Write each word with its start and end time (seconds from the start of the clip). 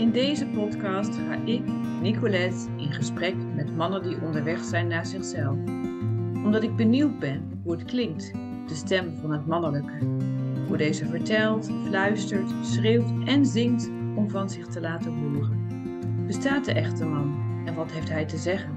In 0.00 0.10
deze 0.10 0.46
podcast 0.46 1.14
ga 1.14 1.34
ik, 1.44 1.62
Nicolette, 2.00 2.68
in 2.76 2.92
gesprek 2.92 3.34
met 3.54 3.76
mannen 3.76 4.02
die 4.02 4.22
onderweg 4.22 4.64
zijn 4.64 4.86
naar 4.86 5.06
zichzelf. 5.06 5.56
Omdat 6.44 6.62
ik 6.62 6.76
benieuwd 6.76 7.18
ben 7.18 7.60
hoe 7.62 7.72
het 7.72 7.84
klinkt, 7.84 8.32
de 8.66 8.74
stem 8.74 9.16
van 9.20 9.32
het 9.32 9.46
mannelijke. 9.46 9.92
Hoe 10.66 10.76
deze 10.76 11.06
vertelt, 11.06 11.70
fluistert, 11.86 12.50
schreeuwt 12.62 13.12
en 13.24 13.46
zingt 13.46 13.90
om 14.16 14.30
van 14.30 14.50
zich 14.50 14.66
te 14.66 14.80
laten 14.80 15.12
horen. 15.12 15.66
Bestaat 16.26 16.64
de 16.64 16.72
echte 16.72 17.04
man 17.04 17.62
en 17.66 17.74
wat 17.74 17.92
heeft 17.92 18.10
hij 18.10 18.24
te 18.24 18.36
zeggen? 18.36 18.70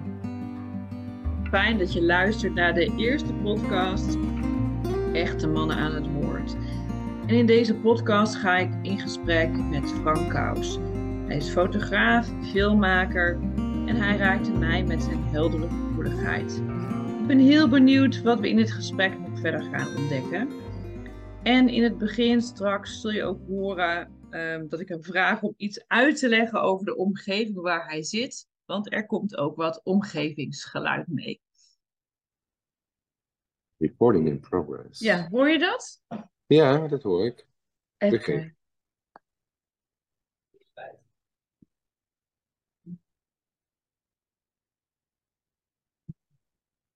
Fijn 1.43 1.77
dat 1.77 1.93
je 1.93 2.01
luistert 2.01 2.53
naar 2.53 2.73
de 2.73 2.95
eerste 2.97 3.33
podcast 3.33 4.17
Echte 5.13 5.47
Mannen 5.47 5.77
aan 5.77 5.93
het 5.93 6.11
Woord. 6.11 6.55
En 7.25 7.35
in 7.35 7.45
deze 7.45 7.75
podcast 7.75 8.35
ga 8.35 8.57
ik 8.57 8.69
in 8.81 8.99
gesprek 8.99 9.49
met 9.69 9.91
Frank 10.01 10.29
Kous. 10.29 10.79
Hij 11.33 11.41
is 11.41 11.49
fotograaf, 11.49 12.27
filmmaker 12.51 13.33
en 13.87 13.95
hij 13.95 14.17
raakte 14.17 14.51
mij 14.51 14.83
met 14.83 15.03
zijn 15.03 15.23
heldere 15.23 15.69
gevoeligheid. 15.69 16.51
Ik 17.19 17.27
ben 17.27 17.39
heel 17.39 17.69
benieuwd 17.69 18.21
wat 18.21 18.39
we 18.39 18.49
in 18.49 18.55
dit 18.55 18.71
gesprek 18.71 19.19
nog 19.19 19.39
verder 19.39 19.63
gaan 19.63 19.97
ontdekken. 19.97 20.49
En 21.43 21.69
in 21.69 21.83
het 21.83 21.97
begin 21.97 22.41
straks 22.41 23.01
zul 23.01 23.11
je 23.11 23.23
ook 23.23 23.47
horen 23.47 24.11
um, 24.29 24.69
dat 24.69 24.79
ik 24.79 24.87
hem 24.87 25.03
vraag 25.03 25.41
om 25.41 25.53
iets 25.57 25.87
uit 25.87 26.17
te 26.17 26.29
leggen 26.29 26.61
over 26.61 26.85
de 26.85 26.95
omgeving 26.95 27.61
waar 27.61 27.87
hij 27.87 28.03
zit. 28.03 28.47
Want 28.65 28.93
er 28.93 29.05
komt 29.05 29.37
ook 29.37 29.55
wat 29.55 29.81
omgevingsgeluid 29.83 31.07
mee. 31.07 31.41
Recording 33.77 34.27
in 34.27 34.39
progress. 34.39 34.99
Ja, 34.99 35.27
hoor 35.29 35.49
je 35.49 35.59
dat? 35.59 36.01
Ja, 36.45 36.87
dat 36.87 37.03
hoor 37.03 37.25
ik. 37.25 37.47
Oké. 37.97 38.53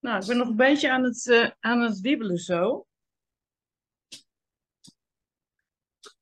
Nou, 0.08 0.22
ik 0.22 0.28
ben 0.28 0.38
nog 0.38 0.48
een 0.48 0.56
beetje 0.56 0.92
aan 0.92 1.04
het, 1.04 1.28
eh, 1.30 1.50
aan 1.60 1.82
het 1.82 2.00
wiebelen 2.00 2.38
zo. 2.38 2.88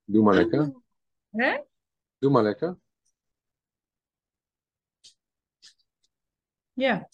Doe 0.04 0.24
maar 0.24 0.36
lekker. 0.36 0.82
Hè? 1.30 1.62
Doe 2.18 2.32
maar 2.32 2.44
lekker. 2.44 2.78
Ja. 6.74 7.10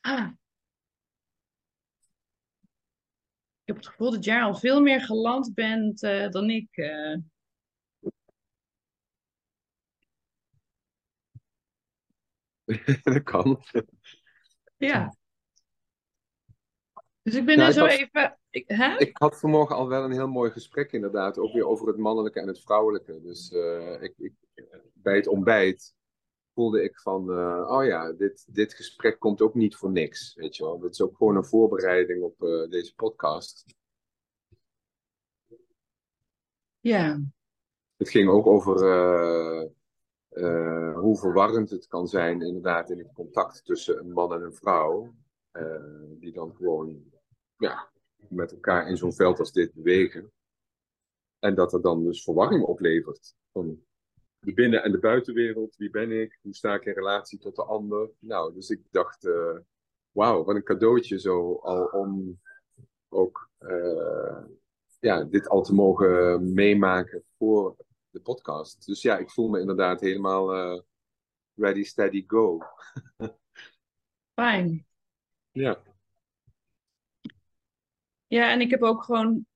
Ah. 0.00 0.30
Ik 3.60 3.68
heb 3.68 3.76
het 3.76 3.86
gevoel 3.86 4.10
dat 4.10 4.24
jij 4.24 4.42
al 4.42 4.54
veel 4.54 4.80
meer 4.80 5.00
geland 5.00 5.54
bent 5.54 6.02
eh, 6.02 6.28
dan 6.30 6.50
ik. 6.50 6.76
eh. 6.76 7.16
dat 13.02 13.22
kan. 13.22 13.62
Ja. 14.76 15.16
Dus 17.22 17.34
ik 17.34 17.44
ben 17.44 17.56
Ja, 17.58 17.66
er 17.66 17.72
zo 17.72 17.80
was- 17.80 17.96
even. 17.96 18.38
Ik, 18.50 18.64
hè? 18.66 18.98
Ik 18.98 19.16
had 19.16 19.38
vanmorgen 19.38 19.76
al 19.76 19.88
wel 19.88 20.04
een 20.04 20.12
heel 20.12 20.28
mooi 20.28 20.50
gesprek 20.50 20.92
inderdaad, 20.92 21.38
ook 21.38 21.52
weer 21.52 21.66
over 21.66 21.86
het 21.86 21.96
mannelijke 21.96 22.40
en 22.40 22.46
het 22.46 22.60
vrouwelijke. 22.60 23.20
Dus 23.20 23.52
eh, 23.52 24.02
ik, 24.02 24.14
ik, 24.16 24.32
bij 24.92 25.16
het 25.16 25.26
ontbijt 25.26 25.94
voelde 26.54 26.82
ik 26.82 27.00
van, 27.00 27.30
eh, 27.30 27.70
oh 27.70 27.84
ja, 27.84 28.12
dit, 28.12 28.54
dit 28.54 28.74
gesprek 28.74 29.18
komt 29.18 29.40
ook 29.42 29.54
niet 29.54 29.76
voor 29.76 29.90
niks, 29.90 30.34
weet 30.34 30.56
je 30.56 30.62
wel. 30.64 30.82
Het 30.82 30.92
is 30.92 31.00
ook 31.00 31.16
gewoon 31.16 31.36
een 31.36 31.44
voorbereiding 31.44 32.22
op 32.22 32.42
eh, 32.42 32.68
deze 32.70 32.94
podcast. 32.94 33.64
Ja. 36.80 37.20
Het 37.96 38.10
ging 38.10 38.28
ook 38.28 38.46
over 38.46 38.76
eh, 40.32 40.98
hoe 40.98 41.18
verwarrend 41.18 41.70
het 41.70 41.86
kan 41.86 42.08
zijn, 42.08 42.42
inderdaad, 42.42 42.90
in 42.90 42.98
het 42.98 43.12
contact 43.12 43.64
tussen 43.64 43.98
een 43.98 44.12
man 44.12 44.32
en 44.34 44.42
een 44.42 44.54
vrouw. 44.54 45.14
eh, 45.50 45.82
die 46.18 46.32
dan 46.32 46.54
gewoon 46.54 47.04
ja, 47.56 47.90
met 48.28 48.52
elkaar 48.52 48.88
in 48.88 48.96
zo'n 48.96 49.12
veld 49.12 49.38
als 49.38 49.52
dit 49.52 49.72
bewegen. 49.74 50.32
En 51.38 51.54
dat 51.54 51.72
er 51.72 51.82
dan 51.82 52.04
dus 52.04 52.22
verwarring 52.24 52.64
oplevert. 52.64 53.34
Van 53.52 53.84
de 54.38 54.52
binnen- 54.54 54.82
en 54.82 54.92
de 54.92 54.98
buitenwereld. 54.98 55.76
Wie 55.76 55.90
ben 55.90 56.10
ik? 56.10 56.38
Hoe 56.42 56.54
sta 56.54 56.74
ik 56.74 56.84
in 56.84 56.92
relatie 56.92 57.38
tot 57.38 57.56
de 57.56 57.64
ander? 57.64 58.10
Nou, 58.18 58.54
dus 58.54 58.70
ik 58.70 58.80
dacht, 58.90 59.24
eh, 59.24 59.56
wauw, 60.10 60.44
wat 60.44 60.56
een 60.56 60.64
cadeautje 60.64 61.20
zo 61.20 61.54
al 61.54 61.84
om 61.84 62.40
ook 63.08 63.50
ja, 65.00 65.24
dit 65.24 65.48
al 65.48 65.62
te 65.62 65.74
mogen 65.74 66.52
meemaken 66.52 67.24
voor 67.38 67.76
de 68.12 68.20
podcast. 68.20 68.86
Dus 68.86 69.02
ja, 69.02 69.18
ik 69.18 69.30
voel 69.30 69.48
me 69.48 69.60
inderdaad 69.60 70.00
helemaal 70.00 70.52
eh, 70.52 70.80
ready, 71.54 71.84
steady, 71.84 72.24
go. 72.26 72.58
Fijn. 74.34 74.86
Ja, 75.52 75.82
Ja, 78.32 78.50
en 78.50 78.60
ik 78.60 78.70
heb 78.70 78.82
ook 78.82 79.02
gewoon, 79.02 79.46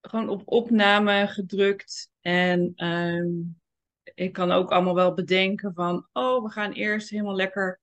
gewoon 0.00 0.28
op 0.28 0.42
opname 0.44 1.26
gedrukt. 1.26 2.12
En 2.20 2.72
ehm, 2.74 3.28
ik 4.14 4.32
kan 4.32 4.50
ook 4.50 4.70
allemaal 4.70 4.94
wel 4.94 5.14
bedenken 5.14 5.74
van, 5.74 6.08
oh, 6.12 6.42
we 6.42 6.50
gaan 6.50 6.72
eerst 6.72 7.10
helemaal 7.10 7.34
lekker 7.34 7.80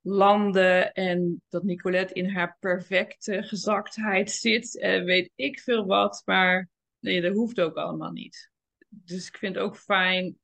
landen. 0.00 0.92
En 0.92 1.42
dat 1.48 1.62
Nicolette 1.62 2.14
in 2.14 2.30
haar 2.30 2.56
perfecte 2.60 3.42
gezaktheid 3.42 4.30
zit. 4.30 4.78
En 4.78 5.04
weet 5.04 5.30
ik 5.34 5.60
veel 5.60 5.86
wat. 5.86 6.22
Maar 6.24 6.68
nee, 6.98 7.20
dat 7.20 7.34
hoeft 7.34 7.60
ook 7.60 7.76
allemaal 7.76 8.12
niet. 8.12 8.50
Dus 8.88 9.28
ik 9.28 9.36
vind 9.36 9.54
het 9.54 9.64
ook 9.64 9.76
fijn, 9.76 10.38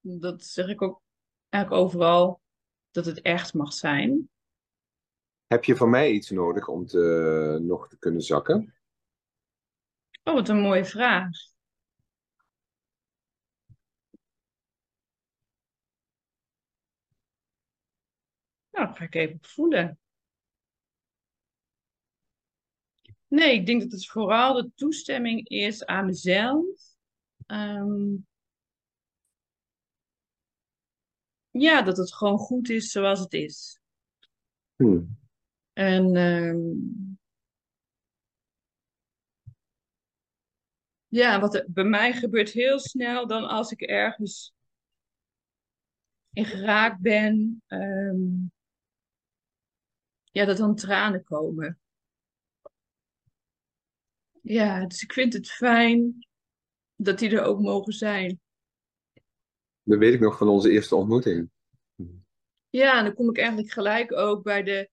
dat 0.00 0.44
zeg 0.44 0.68
ik 0.68 0.82
ook 0.82 1.02
eigenlijk 1.48 1.84
overal, 1.84 2.40
dat 2.90 3.04
het 3.04 3.20
echt 3.20 3.54
mag 3.54 3.72
zijn. 3.72 4.30
Heb 5.46 5.64
je 5.64 5.76
van 5.76 5.90
mij 5.90 6.10
iets 6.10 6.30
nodig 6.30 6.68
om 6.68 6.86
te, 6.86 7.58
nog 7.62 7.88
te 7.88 7.98
kunnen 7.98 8.22
zakken? 8.22 8.74
Oh, 10.24 10.34
wat 10.34 10.48
een 10.48 10.60
mooie 10.60 10.84
vraag. 10.84 11.28
Nou, 18.78 18.94
ga 18.94 19.04
ik 19.04 19.14
even 19.14 19.38
voelen. 19.42 19.98
Nee, 23.28 23.54
ik 23.54 23.66
denk 23.66 23.82
dat 23.82 23.92
het 23.92 24.06
vooral 24.06 24.54
de 24.54 24.70
toestemming 24.74 25.48
is 25.48 25.86
aan 25.86 26.06
mezelf. 26.06 26.66
Ehm, 27.46 28.14
ja, 31.50 31.82
dat 31.82 31.96
het 31.96 32.14
gewoon 32.14 32.38
goed 32.38 32.68
is 32.68 32.90
zoals 32.90 33.20
het 33.20 33.32
is. 33.32 33.80
Hm. 34.76 35.02
En 35.72 36.16
ehm, 36.16 36.58
ja, 41.06 41.40
wat 41.40 41.54
er 41.54 41.64
bij 41.68 41.84
mij 41.84 42.12
gebeurt 42.12 42.50
heel 42.50 42.78
snel 42.78 43.26
dan 43.26 43.48
als 43.48 43.70
ik 43.72 43.80
ergens 43.80 44.52
in 46.32 46.44
geraakt 46.44 47.00
ben, 47.00 47.62
ehm, 47.66 48.46
ja, 50.38 50.44
dat 50.44 50.56
dan 50.56 50.74
tranen 50.74 51.24
komen. 51.24 51.78
Ja, 54.42 54.86
dus 54.86 55.02
ik 55.02 55.12
vind 55.12 55.32
het 55.32 55.50
fijn 55.50 56.26
dat 56.96 57.18
die 57.18 57.30
er 57.30 57.42
ook 57.42 57.60
mogen 57.60 57.92
zijn. 57.92 58.40
Dat 59.82 59.98
weet 59.98 60.14
ik 60.14 60.20
nog 60.20 60.38
van 60.38 60.48
onze 60.48 60.70
eerste 60.70 60.96
ontmoeting. 60.96 61.50
Ja, 62.70 62.98
en 62.98 63.04
dan 63.04 63.14
kom 63.14 63.28
ik 63.28 63.38
eigenlijk 63.38 63.72
gelijk 63.72 64.12
ook 64.12 64.42
bij 64.42 64.62
de, 64.62 64.90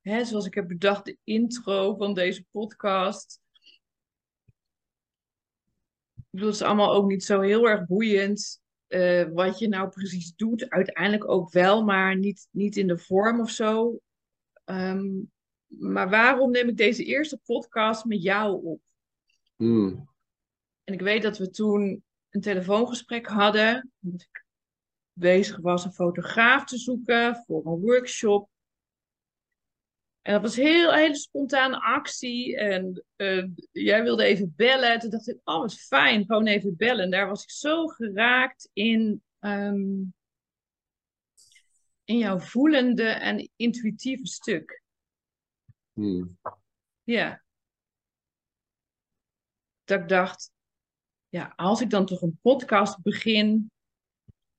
hè, 0.00 0.24
zoals 0.24 0.46
ik 0.46 0.54
heb 0.54 0.68
bedacht, 0.68 1.04
de 1.04 1.18
intro 1.24 1.94
van 1.94 2.14
deze 2.14 2.44
podcast. 2.50 3.40
Ik 6.14 6.24
bedoel, 6.30 6.46
het 6.46 6.56
is 6.56 6.62
allemaal 6.62 6.94
ook 6.94 7.08
niet 7.08 7.24
zo 7.24 7.40
heel 7.40 7.68
erg 7.68 7.86
boeiend 7.86 8.62
eh, 8.86 9.28
wat 9.28 9.58
je 9.58 9.68
nou 9.68 9.88
precies 9.88 10.34
doet. 10.34 10.70
Uiteindelijk 10.70 11.28
ook 11.28 11.52
wel, 11.52 11.84
maar 11.84 12.16
niet, 12.16 12.48
niet 12.50 12.76
in 12.76 12.86
de 12.86 12.98
vorm 12.98 13.40
of 13.40 13.50
zo. 13.50 14.00
Ehm, 14.64 15.10
maar 15.66 16.10
waarom 16.10 16.50
neem 16.50 16.68
ik 16.68 16.76
deze 16.76 17.04
eerste 17.04 17.40
podcast 17.44 18.04
met 18.04 18.22
jou 18.22 18.64
op? 18.64 18.80
Hm. 19.56 19.94
En 20.84 20.94
ik 20.94 21.00
weet 21.00 21.22
dat 21.22 21.38
we 21.38 21.50
toen 21.50 22.04
een 22.30 22.40
telefoongesprek 22.40 23.26
hadden. 23.26 23.92
Dat 23.98 24.20
ik 24.20 24.44
bezig 25.12 25.58
was 25.60 25.84
een 25.84 25.92
fotograaf 25.92 26.64
te 26.64 26.78
zoeken 26.78 27.42
voor 27.46 27.66
een 27.66 27.80
workshop. 27.80 28.50
En 30.22 30.32
dat 30.32 30.42
was 30.42 30.56
heel, 30.56 30.92
een 30.92 30.98
hele 30.98 31.16
spontane 31.16 31.80
actie. 31.80 32.56
En 32.56 33.04
eh, 33.16 33.44
jij 33.72 34.02
wilde 34.02 34.24
even 34.24 34.52
bellen. 34.56 34.98
Toen 34.98 35.10
dacht 35.10 35.28
ik, 35.28 35.38
oh 35.44 35.60
wat 35.60 35.74
fijn, 35.74 36.24
gewoon 36.26 36.46
even 36.46 36.76
bellen. 36.76 37.04
En 37.04 37.10
daar 37.10 37.28
was 37.28 37.42
ik 37.42 37.50
zo 37.50 37.86
geraakt 37.86 38.70
in, 38.72 39.22
ehm, 39.38 40.00
in 42.12 42.18
jouw 42.18 42.38
voelende 42.38 43.08
en 43.08 43.50
intuïtieve 43.56 44.26
stuk. 44.26 44.82
Hm. 45.92 46.26
Ja. 47.02 47.42
dat 49.84 50.00
ik 50.00 50.08
dacht, 50.08 50.52
ja, 51.28 51.52
als 51.56 51.80
ik 51.80 51.90
dan 51.90 52.06
toch 52.06 52.22
een 52.22 52.38
podcast 52.42 53.02
begin 53.02 53.70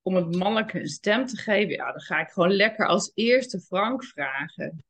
om 0.02 0.16
het 0.16 0.36
mannelijke 0.36 0.80
een 0.80 0.88
stem 0.88 1.26
te 1.26 1.38
geven, 1.38 1.74
ja, 1.74 1.92
dan 1.92 2.02
ga 2.02 2.20
ik 2.20 2.30
gewoon 2.30 2.52
lekker 2.52 2.88
als 2.88 3.12
eerste 3.14 3.60
Frank 3.60 4.04
vragen. 4.04 4.84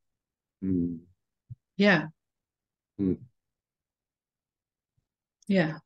Hmm. 0.58 1.08
Ja. 1.74 2.14
Hmm. 2.96 3.30
Ja. 5.40 5.84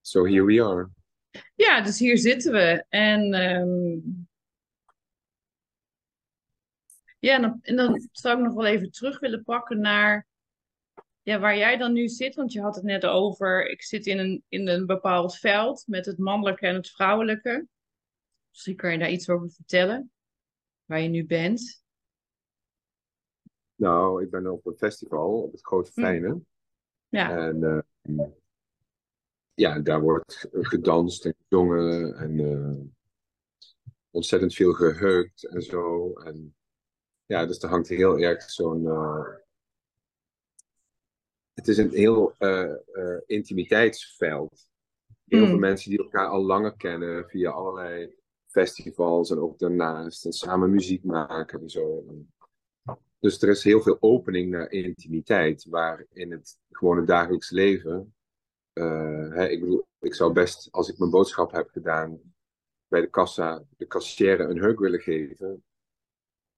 So 0.00 0.26
here 0.26 0.44
we 0.44 0.62
are. 0.62 0.90
Ja, 1.54 1.80
dus 1.82 1.98
hier 1.98 2.18
zitten 2.18 2.52
we. 2.52 2.84
En, 2.88 3.32
ehm, 3.32 3.98
ja, 7.18 7.34
en 7.34 7.42
dan, 7.42 7.58
en 7.62 7.76
dan 7.76 8.08
zou 8.12 8.38
ik 8.38 8.44
nog 8.44 8.54
wel 8.54 8.66
even 8.66 8.90
terug 8.90 9.20
willen 9.20 9.42
pakken 9.42 9.80
naar 9.80 10.26
ja, 11.22 11.38
waar 11.38 11.56
jij 11.56 11.76
dan 11.76 11.92
nu 11.92 12.08
zit. 12.08 12.34
Want 12.34 12.52
je 12.52 12.60
had 12.60 12.74
het 12.74 12.84
net 12.84 13.06
over, 13.06 13.68
ik 13.70 13.82
zit 13.82 14.06
in 14.06 14.18
een, 14.18 14.44
in 14.48 14.68
een 14.68 14.86
bepaald 14.86 15.36
veld 15.36 15.84
met 15.86 16.06
het 16.06 16.18
mannelijke 16.18 16.66
en 16.66 16.74
het 16.74 16.90
vrouwelijke. 16.90 17.66
Misschien 18.50 18.76
kan 18.76 18.92
je 18.92 18.98
daar 18.98 19.10
iets 19.10 19.28
over 19.28 19.50
vertellen, 19.50 20.12
waar 20.84 21.00
je 21.00 21.08
nu 21.08 21.26
bent. 21.26 21.82
Nou, 23.74 24.22
ik 24.22 24.30
ben 24.30 24.52
op 24.52 24.66
een 24.66 24.76
festival 24.76 25.42
op 25.42 25.52
het 25.52 25.66
Grote 25.66 25.90
Hm. 25.94 26.00
Fijne. 26.00 26.40
Ja, 27.08 27.36
En 27.36 27.64
eh, 27.64 28.24
ja, 29.54 29.78
daar 29.80 30.00
wordt 30.00 30.48
gedanst 30.52 31.24
en 31.24 31.34
gezongen 31.48 32.14
en 32.16 32.38
eh, 32.40 32.86
ontzettend 34.10 34.54
veel 34.54 34.72
geheukt 34.72 35.46
en 35.46 35.62
zo. 35.62 36.12
En 36.12 36.56
ja, 37.26 37.46
dus 37.46 37.62
er 37.62 37.68
hangt 37.68 37.88
heel 37.88 38.18
erg 38.18 38.50
zo'n. 38.50 38.86
eh, 38.86 39.24
het 41.54 41.68
is 41.68 41.78
een 41.78 41.90
heel 41.90 42.34
eh, 42.38 42.72
intimiteitsveld. 43.26 44.66
Heel 45.24 45.38
veel 45.38 45.48
Hmm. 45.48 45.60
mensen 45.60 45.90
die 45.90 45.98
elkaar 45.98 46.28
al 46.28 46.42
langer 46.44 46.76
kennen 46.76 47.28
via 47.28 47.50
allerlei 47.50 48.14
festivals 48.46 49.30
en 49.30 49.38
ook 49.38 49.58
daarnaast. 49.58 50.24
En 50.24 50.32
samen 50.32 50.70
muziek 50.70 51.04
maken 51.04 51.60
en 51.60 51.70
zo. 51.70 52.04
Dus 53.18 53.42
er 53.42 53.48
is 53.48 53.64
heel 53.64 53.80
veel 53.80 53.96
opening 54.00 54.50
naar 54.50 54.70
intimiteit, 54.70 55.64
waar 55.64 56.06
in 56.12 56.30
het 56.30 56.58
gewone 56.70 57.04
dagelijks 57.04 57.50
leven. 57.50 58.13
Eh, 58.74 59.30
hè, 59.30 59.48
ik 59.48 59.60
bedoel, 59.60 59.86
ik 60.00 60.14
zou 60.14 60.32
best, 60.32 60.68
als 60.70 60.88
ik 60.88 60.98
mijn 60.98 61.10
boodschap 61.10 61.52
heb 61.52 61.68
gedaan, 61.68 62.20
bij 62.88 63.00
de 63.00 63.10
kassa 63.10 63.64
de 63.76 63.86
kassière 63.86 64.42
een 64.42 64.58
hug 64.58 64.78
willen 64.78 65.00
geven. 65.00 65.64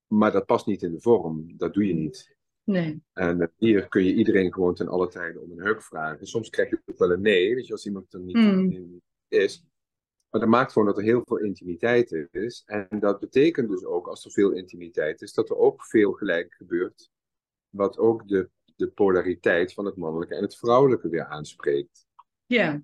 Maar 0.07 0.33
dat 0.33 0.47
past 0.47 0.67
niet 0.67 0.83
in 0.83 0.93
de 0.93 1.01
vorm. 1.01 1.57
Dat 1.57 1.75
doe 1.75 1.87
je 1.87 1.95
niet. 1.95 2.37
nee. 2.65 3.03
En 3.13 3.53
hier 3.57 3.89
kun 3.89 4.05
je 4.05 4.15
iedereen 4.15 4.53
gewoon 4.53 4.75
ten 4.75 4.89
alle 4.89 5.09
tijde 5.09 5.41
om 5.41 5.51
een 5.51 5.67
hug 5.67 5.85
vragen. 5.85 6.27
Soms 6.27 6.51
krijg 6.51 6.71
je 6.71 6.81
ook 6.85 6.99
wel 6.99 7.13
een 7.13 7.21
nee, 7.21 7.55
weet 7.55 7.67
je, 7.67 7.73
als 7.73 7.87
iemand 7.87 8.13
er 8.13 8.21
niet 8.21 8.37
Hmm. 8.37 9.01
is. 9.29 9.65
Maar 10.31 10.41
dat 10.41 10.51
maakt 10.51 10.73
gewoon 10.73 10.89
dat 10.89 10.97
er 10.99 11.05
heel 11.05 11.23
veel 11.25 11.39
intimiteit 11.39 12.29
is. 12.31 12.63
En 12.67 12.99
dat 12.99 13.21
betekent 13.21 13.69
dus 13.69 13.85
ook, 13.85 14.07
als 14.07 14.25
er 14.25 14.31
veel 14.31 14.51
intimiteit 14.51 15.23
is, 15.23 15.33
dat 15.33 15.51
er 15.51 15.57
ook 15.57 15.85
veel 15.85 16.13
gelijk 16.13 16.55
gebeurt. 16.55 17.11
Wat 17.69 17.99
ook 17.99 18.29
de, 18.29 18.51
de 18.77 18.89
polariteit 18.89 19.73
van 19.73 19.85
het 19.85 19.97
mannelijke 19.97 20.35
en 20.35 20.43
het 20.43 20.57
vrouwelijke 20.57 21.09
weer 21.09 21.25
aanspreekt. 21.25 22.06
Ja, 22.47 22.81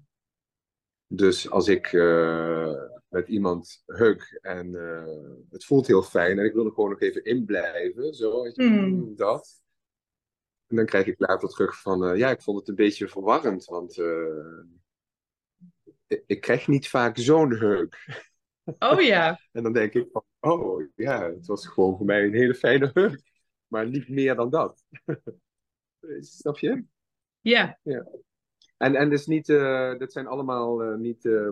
Dus 1.07 1.51
als 1.51 1.69
ik 1.69 1.93
eh, 1.93 2.73
met 3.09 3.29
iemand 3.29 3.83
hug 3.87 4.33
en 4.33 4.75
eh, 4.75 5.41
het 5.51 5.65
voelt 5.65 5.87
heel 5.87 6.03
fijn 6.03 6.39
en 6.39 6.45
ik 6.45 6.53
wil 6.53 6.65
er 6.65 6.73
gewoon 6.73 6.91
nog 6.91 7.01
even 7.01 7.25
in 7.25 7.45
blijven, 7.45 8.15
zo, 8.15 8.43
weet 8.43 8.57
je, 8.57 8.63
Hmm. 8.63 9.17
dat. 9.17 9.61
En 10.67 10.77
dan 10.77 10.87
krijg 10.87 11.07
ik 11.07 11.21
later 11.21 11.49
terug 11.49 11.81
van, 11.81 12.05
eh, 12.05 12.19
ja, 12.19 12.31
ik 12.31 12.43
vond 12.43 12.59
het 12.59 12.69
een 12.69 12.75
beetje 12.75 13.09
verwarrend, 13.09 13.65
want 13.65 13.97
ik, 16.07 16.25
ik 16.27 16.41
krijg 16.41 16.69
niet 16.69 16.89
vaak 16.89 17.19
zo'n 17.19 17.53
hug. 17.53 17.89
oh 18.79 19.01
ja, 19.01 19.39
En 19.53 19.63
dan 19.63 19.73
denk 19.73 19.93
ik 19.95 20.09
van, 20.13 20.25
oh 20.41 20.83
ja, 20.97 21.31
het 21.31 21.47
was 21.47 21.67
gewoon 21.67 21.97
voor 21.97 22.07
mij 22.07 22.25
een 22.25 22.35
hele 22.35 22.55
fijne 22.55 22.91
hug, 22.95 23.15
maar 23.67 23.89
niet 23.89 24.09
meer 24.09 24.35
dan 24.35 24.51
dat. 24.51 24.85
Snap 26.21 26.59
je? 26.59 26.85
ja, 27.41 27.79
En, 28.83 28.95
en 28.95 29.11
dus 29.11 29.27
niet, 29.27 29.49
eh, 29.49 29.99
dat 29.99 30.13
zijn 30.13 30.27
allemaal 30.27 30.83
eh, 30.83 30.95
niet 30.95 31.25
eh, 31.25 31.49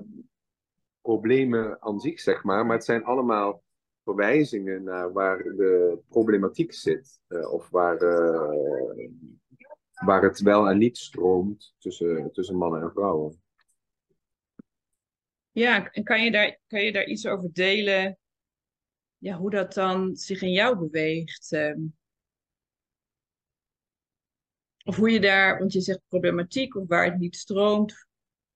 problemen 1.01 1.83
aan 1.83 2.01
zich, 2.01 2.21
zeg 2.21 2.45
maar, 2.45 2.67
maar 2.67 2.77
het 2.77 2.85
zijn 2.85 3.05
allemaal 3.05 3.63
verwijzingen 4.05 4.83
naar 4.83 5.13
waar 5.13 5.39
de 5.39 5.99
problematiek 6.09 6.73
zit. 6.73 7.21
of 7.29 7.69
waar, 7.71 7.99
waar 10.05 10.23
het 10.23 10.41
wel 10.41 10.69
en 10.69 10.79
niet 10.79 10.99
stroomt 10.99 11.75
tussen, 11.79 12.33
tussen 12.33 12.57
mannen 12.57 12.83
en 12.83 12.93
vrouwen. 12.93 13.43
ja. 15.51 15.91
En 15.91 16.05
kan 16.05 16.25
je 16.25 16.31
daar, 16.31 16.59
kan 16.67 16.83
je 16.83 16.93
daar 16.93 17.07
iets 17.07 17.27
over 17.27 17.53
delen? 17.53 18.19
Ja, 19.19 19.37
hoe 19.37 19.51
dat 19.51 19.75
dan 19.75 20.17
zich 20.17 20.43
in 20.43 20.53
jou 20.53 20.79
beweegt? 20.79 21.53
ehm? 21.53 21.81
Of 24.91 24.97
hoe 24.97 25.11
je 25.11 25.21
daar, 25.21 25.59
want 25.59 25.73
je 25.73 25.81
zegt 25.81 26.01
problematiek 26.09 26.77
of 26.77 26.89
waar 26.89 27.05
het 27.05 27.19
niet 27.19 27.37
stroomt. 27.37 28.07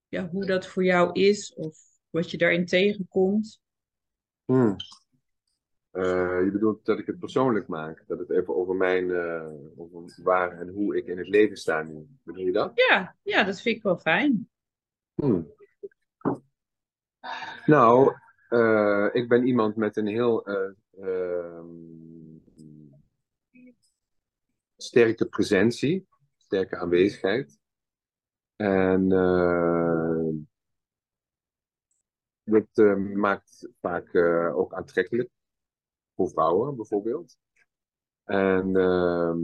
Ja, 0.09 0.29
hoe 0.29 0.47
dat 0.47 0.67
voor 0.67 0.85
jou 0.85 1.13
is 1.13 1.55
of 1.55 1.79
wat 2.11 2.31
je 2.31 2.39
daarin 2.39 2.67
tegenkomt. 2.67 3.61
Hmm. 4.45 4.77
Eh, 5.91 6.41
je 6.45 6.51
bedoelt 6.53 6.85
dat 6.85 6.99
ik 6.99 7.07
het 7.07 7.19
persoonlijk 7.19 7.67
maak, 7.69 8.05
dat 8.07 8.19
het 8.19 8.31
even 8.31 8.57
over 8.57 8.75
mijn, 8.75 9.11
eh, 9.11 9.49
over 9.77 10.23
waar 10.23 10.61
en 10.61 10.69
hoe 10.69 10.97
ik 10.97 11.07
in 11.07 11.19
het 11.19 11.29
leven 11.29 11.57
sta 11.57 11.83
nu. 11.83 12.07
Bedoel 12.23 12.45
je 12.45 12.53
dat? 12.53 12.73
Ja, 12.75 13.17
ja, 13.23 13.45
dat 13.45 13.61
vind 13.61 13.77
ik 13.77 13.83
wel 13.83 13.99
fijn. 13.99 14.49
Hmm. 15.15 15.53
Nou, 17.67 18.15
eh, 18.49 19.09
ik 19.13 19.29
ben 19.29 19.47
iemand 19.47 19.77
met 19.77 19.97
een 19.97 20.07
heel 20.07 20.47
eh, 20.47 20.71
ehm, 21.01 21.67
sterke 24.77 25.27
presentie, 25.27 26.07
sterke 26.55 26.77
aanwezigheid. 26.77 27.59
En 28.57 29.13
eh, 29.13 30.29
dat 32.43 32.69
eh, 32.73 32.97
maakt 32.97 33.69
vaak 33.81 34.15
eh, 34.15 34.57
ook 34.57 34.75
aantrekkelijk 34.75 35.31
voor 36.15 36.29
vrouwen 36.29 36.77
bijvoorbeeld. 36.77 37.39
En 38.25 38.77
ehm, 38.77 39.39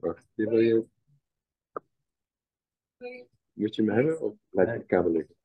wacht, 0.00 0.26
wil 0.34 0.58
je, 0.58 0.86
moet 3.52 3.74
je 3.74 3.82
me 3.82 3.92
hebben 3.92 4.20
of 4.20 4.34
blijft 4.48 4.80
de 4.80 4.86
kamer 4.86 5.10
liggen? 5.10 5.36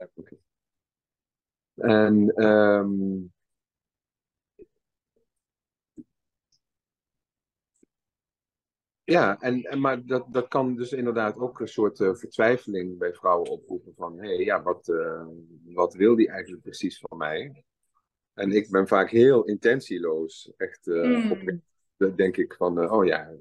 En 1.75 2.29
ehm, 2.29 3.25
ja, 9.11 9.39
en, 9.39 9.63
en, 9.63 9.79
maar 9.79 10.05
dat, 10.05 10.25
dat 10.29 10.47
kan 10.47 10.75
dus 10.75 10.91
inderdaad 10.91 11.37
ook 11.37 11.59
een 11.59 11.67
soort 11.67 11.99
eh, 11.99 12.13
vertwijfeling 12.13 12.97
bij 12.97 13.13
vrouwen 13.13 13.49
oproepen 13.49 13.93
van, 13.95 14.19
hé, 14.19 14.35
hey, 14.35 14.43
ja, 14.43 14.63
wat, 14.63 14.89
eh, 14.89 15.25
wat 15.63 15.93
wil 15.93 16.15
die 16.15 16.29
eigenlijk 16.29 16.63
precies 16.63 16.99
van 16.99 17.17
mij? 17.17 17.63
En 18.33 18.51
ik 18.51 18.69
ben 18.69 18.87
vaak 18.87 19.09
heel 19.09 19.43
intentieloos, 19.43 20.53
echt 20.57 20.87
eh, 20.87 22.15
denk 22.15 22.37
ik 22.37 22.53
van, 22.53 22.91
oh 22.91 23.05
ja, 23.05 23.31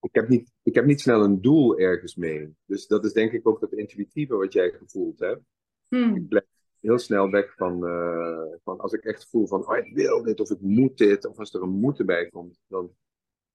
ik 0.00 0.14
heb, 0.14 0.28
niet, 0.28 0.52
ik 0.62 0.74
heb 0.74 0.84
niet 0.84 1.00
snel 1.00 1.24
een 1.24 1.40
doel 1.40 1.78
ergens 1.78 2.14
mee. 2.14 2.54
Dus 2.64 2.86
dat 2.86 3.04
is 3.04 3.12
denk 3.12 3.32
ik 3.32 3.48
ook 3.48 3.60
dat 3.60 3.72
intuïtieve 3.72 4.34
wat 4.34 4.52
jij 4.52 4.70
gevoeld 4.70 5.18
hebt. 5.18 5.42
Hmm. 5.88 6.16
Ik 6.16 6.28
blijf 6.28 6.53
heel 6.84 6.98
snel 6.98 7.30
weg 7.30 7.54
van, 7.54 7.86
eh, 7.86 8.56
van 8.64 8.78
als 8.78 8.92
ik 8.92 9.04
echt 9.04 9.28
voel 9.28 9.46
van, 9.46 9.68
oh, 9.68 9.76
ik 9.76 9.94
wil 9.94 10.22
dit 10.22 10.40
of 10.40 10.50
ik 10.50 10.60
moet 10.60 10.98
dit, 10.98 11.26
of 11.26 11.38
als 11.38 11.54
er 11.54 11.62
een 11.62 11.68
moeten 11.68 12.06
bij 12.06 12.28
komt, 12.28 12.60
dan, 12.66 12.94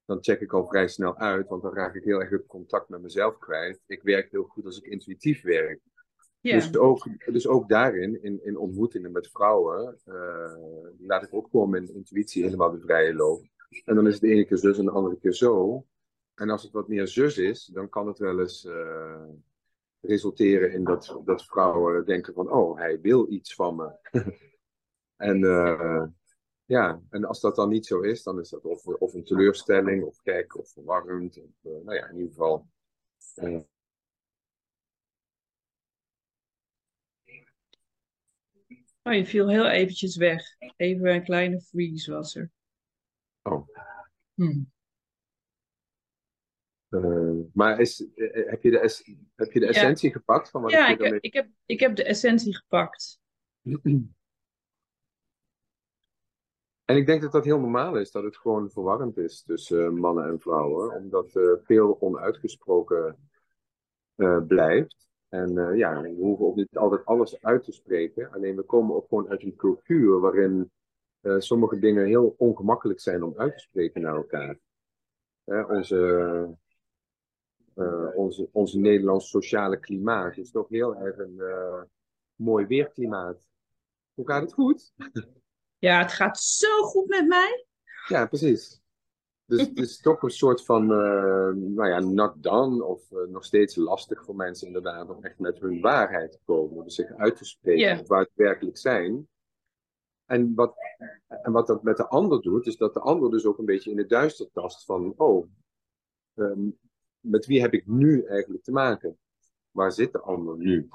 dan 0.05 0.17
check 0.21 0.41
ik 0.41 0.53
al 0.53 0.67
vrij 0.67 0.87
snel 0.87 1.17
uit, 1.17 1.47
want 1.47 1.61
dan 1.61 1.73
raak 1.73 1.95
ik 1.95 2.03
heel 2.03 2.19
erg 2.19 2.29
het 2.29 2.45
contact 2.45 2.89
met 2.89 3.01
mezelf 3.01 3.37
kwijt. 3.37 3.81
Ik 3.87 4.01
werk 4.01 4.31
heel 4.31 4.43
goed 4.43 4.65
als 4.65 4.77
ik 4.77 4.91
intuïtief 4.91 5.41
werk. 5.41 5.79
Ja, 6.39 6.55
Dus, 6.55 6.77
ook, 6.77 7.07
dus 7.31 7.47
ook 7.47 7.69
daarin, 7.69 8.23
in, 8.23 8.45
in 8.45 8.57
ontmoetingen 8.57 9.11
met 9.11 9.29
vrouwen, 9.31 9.99
eh, 10.05 10.55
laat 10.99 11.23
ik 11.23 11.33
ook 11.33 11.47
gewoon 11.49 11.69
mijn 11.69 11.93
intuïtie 11.93 12.43
helemaal 12.43 12.71
de 12.71 12.79
vrije 12.79 13.13
loop. 13.13 13.43
En 13.85 13.95
dan 13.95 14.07
is 14.07 14.13
het 14.13 14.21
de 14.21 14.29
ene 14.29 14.45
keer 14.45 14.57
zus 14.57 14.77
en 14.77 14.85
de 14.85 14.91
andere 14.91 15.17
keer 15.17 15.33
zo. 15.33 15.85
En 16.35 16.49
als 16.49 16.63
het 16.63 16.71
wat 16.71 16.87
meer 16.87 17.07
zus 17.07 17.37
is, 17.37 17.65
dan 17.65 17.89
kan 17.89 18.07
het 18.07 18.17
wel 18.17 18.39
eens 18.39 18.65
eh, 18.65 19.23
resulteren 20.01 20.71
in 20.71 20.83
dat, 20.83 21.19
dat 21.25 21.45
vrouwen 21.45 22.05
denken 22.05 22.33
van, 22.33 22.51
oh, 22.51 22.77
hij 22.77 23.01
wil 23.01 23.31
iets 23.31 23.53
van 23.53 23.75
me. 23.75 23.97
en 25.29 25.43
eh, 25.43 26.03
ja, 26.65 27.01
en 27.09 27.25
als 27.25 27.39
dat 27.39 27.55
dan 27.55 27.69
niet 27.69 27.85
zo 27.85 27.99
is, 27.99 28.23
dan 28.23 28.39
is 28.39 28.49
dat 28.49 28.65
of, 28.65 28.85
of 28.85 29.13
een 29.13 29.23
teleurstelling, 29.23 30.03
of 30.03 30.17
gek, 30.17 30.57
of 30.57 30.71
verwarrend. 30.71 31.37
Of, 31.37 31.71
eh, 31.71 31.71
nou 31.71 31.93
ja, 31.95 32.07
in 32.07 32.15
ieder 32.15 32.31
geval. 32.31 32.67
eh, 33.35 33.59
Oh, 39.03 39.13
je 39.15 39.25
viel 39.25 39.49
heel 39.49 39.67
eventjes 39.67 40.15
weg. 40.17 40.55
Even 40.75 41.13
een 41.13 41.23
kleine 41.23 41.61
freeze 41.61 42.11
was 42.11 42.35
er. 42.35 42.51
oh, 43.41 43.67
Hmm. 44.33 44.71
Eh, 46.89 47.31
maar 47.53 47.79
is, 47.79 48.07
eh, 48.15 48.49
heb 48.49 48.63
je 48.63 48.71
de, 48.71 48.79
es- 48.79 49.15
heb 49.35 49.51
je 49.51 49.59
de 49.59 49.65
Ja. 49.65 49.71
essentie 49.71 50.11
gepakt 50.11 50.49
van 50.49 50.61
wat 50.61 50.71
Ja, 50.71 50.87
ik 50.87 51.01
heb, 51.01 51.23
ik, 51.23 51.33
heb, 51.33 51.47
ik 51.65 51.79
heb 51.79 51.95
de 51.95 52.03
essentie 52.03 52.55
gepakt. 52.55 53.19
En 56.85 56.95
ik 56.97 57.05
denk 57.05 57.21
dat 57.21 57.31
dat 57.31 57.45
heel 57.45 57.59
normaal 57.59 57.97
is, 57.97 58.11
dat 58.11 58.23
het 58.23 58.37
gewoon 58.37 58.69
verwarrend 58.71 59.17
is 59.17 59.43
tussen 59.43 59.85
eh, 59.85 59.91
mannen 59.91 60.27
en 60.27 60.39
vrouwen, 60.39 60.95
omdat 60.95 61.35
er 61.35 61.59
veel 61.63 61.97
onuitgesproken 62.01 63.29
blijft. 64.47 65.07
En 65.27 65.75
ja, 65.77 66.01
we 66.01 66.09
hoeven 66.09 66.45
ook 66.45 66.55
niet 66.55 66.77
altijd 66.77 67.05
alles 67.05 67.41
uit 67.41 67.63
te 67.63 67.71
spreken, 67.71 68.31
alleen 68.31 68.55
we 68.55 68.61
komen 68.63 68.95
ook 68.95 69.07
gewoon 69.07 69.29
uit 69.29 69.43
een 69.43 69.55
cultuur 69.55 70.19
waarin 70.19 70.71
sommige 71.37 71.79
dingen 71.79 72.05
heel 72.05 72.35
ongemakkelijk 72.37 72.99
zijn 72.99 73.23
om 73.23 73.33
uit 73.37 73.53
te 73.53 73.59
spreken 73.59 74.01
naar 74.01 74.15
elkaar. 74.15 74.59
Onze, 75.43 76.57
eh, 77.79 78.15
onze, 78.15 78.49
onze 78.51 78.79
Nederlands 78.79 79.29
sociale 79.29 79.79
klimaat 79.79 80.37
is 80.37 80.51
toch 80.51 80.69
heel 80.69 80.95
erg 80.95 81.17
een 81.17 81.39
eh, 81.39 81.81
mooi 82.35 82.65
weerklimaat. 82.65 83.47
Hoe 84.13 84.27
gaat 84.27 84.41
het 84.41 84.53
goed? 84.53 84.91
Ja, 85.81 86.01
het 86.01 86.11
gaat 86.11 86.39
zo 86.39 86.81
goed 86.81 87.07
met 87.07 87.27
mij. 87.27 87.65
Ja, 88.07 88.25
precies. 88.25 88.81
Dus 89.45 89.61
het 89.61 89.77
is 89.77 89.99
toch 89.99 90.21
een 90.21 90.29
soort 90.29 90.65
van, 90.65 90.81
eh, 90.81 91.51
nou 91.55 91.87
ja, 91.87 91.99
not 91.99 92.43
done 92.43 92.83
of 92.83 93.09
nog 93.09 93.45
steeds 93.45 93.75
lastig 93.75 94.23
voor 94.23 94.35
mensen 94.35 94.67
inderdaad 94.67 95.09
om 95.09 95.23
echt 95.23 95.39
met 95.39 95.59
hun 95.59 95.81
waarheid 95.81 96.31
te 96.31 96.39
komen, 96.45 96.77
om 96.77 96.89
zich 96.89 97.13
uit 97.15 97.35
te 97.35 97.45
spreken 97.45 97.99
of 97.99 98.07
waar 98.07 98.21
het 98.21 98.31
werkelijk 98.33 98.77
zijn. 98.77 99.27
En 100.25 100.55
wat, 100.55 100.75
en 101.27 101.51
wat 101.51 101.67
dat 101.67 101.83
met 101.83 101.97
de 101.97 102.07
ander 102.07 102.41
doet, 102.41 102.67
is 102.67 102.77
dat 102.77 102.93
de 102.93 102.99
ander 102.99 103.31
dus 103.31 103.45
ook 103.45 103.57
een 103.57 103.65
beetje 103.65 103.91
in 103.91 103.97
het 103.97 104.09
duister 104.09 104.49
tast 104.51 104.85
van, 104.85 105.13
oh, 105.17 105.47
ehm, 106.33 106.69
met 107.19 107.45
wie 107.45 107.61
heb 107.61 107.73
ik 107.73 107.87
nu 107.87 108.23
eigenlijk 108.23 108.63
te 108.63 108.71
maken? 108.71 109.17
Waar 109.71 109.91
zit 109.91 110.11
de 110.11 110.19
ander 110.19 110.57
nu? 110.57 110.89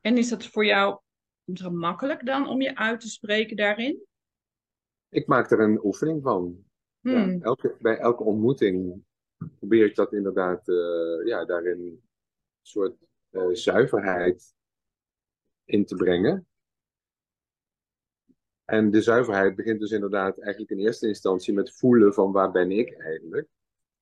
En 0.00 0.18
is 0.18 0.28
dat 0.28 0.46
voor 0.46 0.64
jou 0.64 1.00
makkelijk 1.70 2.26
dan 2.26 2.48
om 2.48 2.60
je 2.60 2.76
uit 2.76 3.00
te 3.00 3.08
spreken 3.08 3.56
daarin? 3.56 4.06
Ik 5.08 5.26
maak 5.26 5.50
er 5.50 5.60
een 5.60 5.84
oefening 5.84 6.22
van. 6.22 6.64
Ja, 7.00 7.22
Hmm. 7.24 7.42
elke, 7.42 7.76
bij 7.80 7.98
elke 7.98 8.22
ontmoeting 8.22 9.04
probeer 9.58 9.84
ik 9.84 9.94
dat 9.94 10.12
inderdaad, 10.12 10.68
eh, 10.68 11.26
ja, 11.26 11.44
daarin 11.44 11.80
een 11.80 12.02
soort 12.62 12.96
eh, 13.30 13.48
zuiverheid 13.52 14.54
in 15.64 15.84
te 15.84 15.94
brengen. 15.94 16.46
En 18.64 18.90
de 18.90 19.02
zuiverheid 19.02 19.56
begint 19.56 19.80
dus 19.80 19.90
inderdaad 19.90 20.38
eigenlijk 20.38 20.70
in 20.70 20.78
eerste 20.78 21.08
instantie 21.08 21.54
met 21.54 21.76
voelen 21.76 22.14
van 22.14 22.32
waar 22.32 22.50
ben 22.50 22.70
ik 22.70 22.92
eigenlijk. 22.98 23.48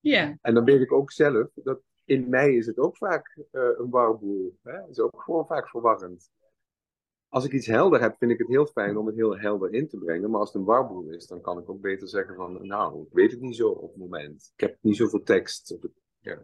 Ja, 0.02 0.38
En 0.40 0.54
dan 0.54 0.64
weet 0.64 0.80
ik 0.80 0.92
ook 0.92 1.10
zelf 1.10 1.48
dat 1.54 1.80
in 2.04 2.28
mij 2.28 2.54
is 2.54 2.66
het 2.66 2.78
ook 2.78 2.96
vaak 2.96 3.38
eh, 3.50 3.62
een 3.78 3.90
warboel. 3.90 4.58
Hè? 4.62 4.72
Het 4.72 4.90
is 4.90 4.98
ook 4.98 5.22
gewoon 5.22 5.46
vaak 5.46 5.68
verwarrend. 5.68 6.30
Als 7.28 7.44
ik 7.44 7.52
iets 7.52 7.66
helder 7.66 8.00
heb, 8.00 8.16
vind 8.18 8.30
ik 8.30 8.38
het 8.38 8.48
heel 8.48 8.66
fijn 8.66 8.96
om 8.96 9.06
het 9.06 9.14
heel 9.16 9.38
helder 9.38 9.72
in 9.74 9.88
te 9.88 9.98
brengen. 9.98 10.30
Maar 10.30 10.40
als 10.40 10.52
het 10.52 10.60
een 10.60 10.66
warboel 10.66 11.10
is, 11.10 11.26
dan 11.26 11.40
kan 11.40 11.58
ik 11.58 11.68
ook 11.70 11.80
beter 11.80 12.08
zeggen 12.08 12.34
van, 12.34 12.66
nou, 12.66 13.02
ik 13.02 13.12
weet 13.12 13.30
het 13.30 13.40
niet 13.40 13.56
zo 13.56 13.68
op 13.68 13.88
het 13.90 13.98
moment. 14.00 14.52
Ik 14.54 14.60
heb 14.60 14.78
niet 14.80 14.96
zoveel 14.96 15.22
tekst. 15.22 15.76
Ja. 16.18 16.42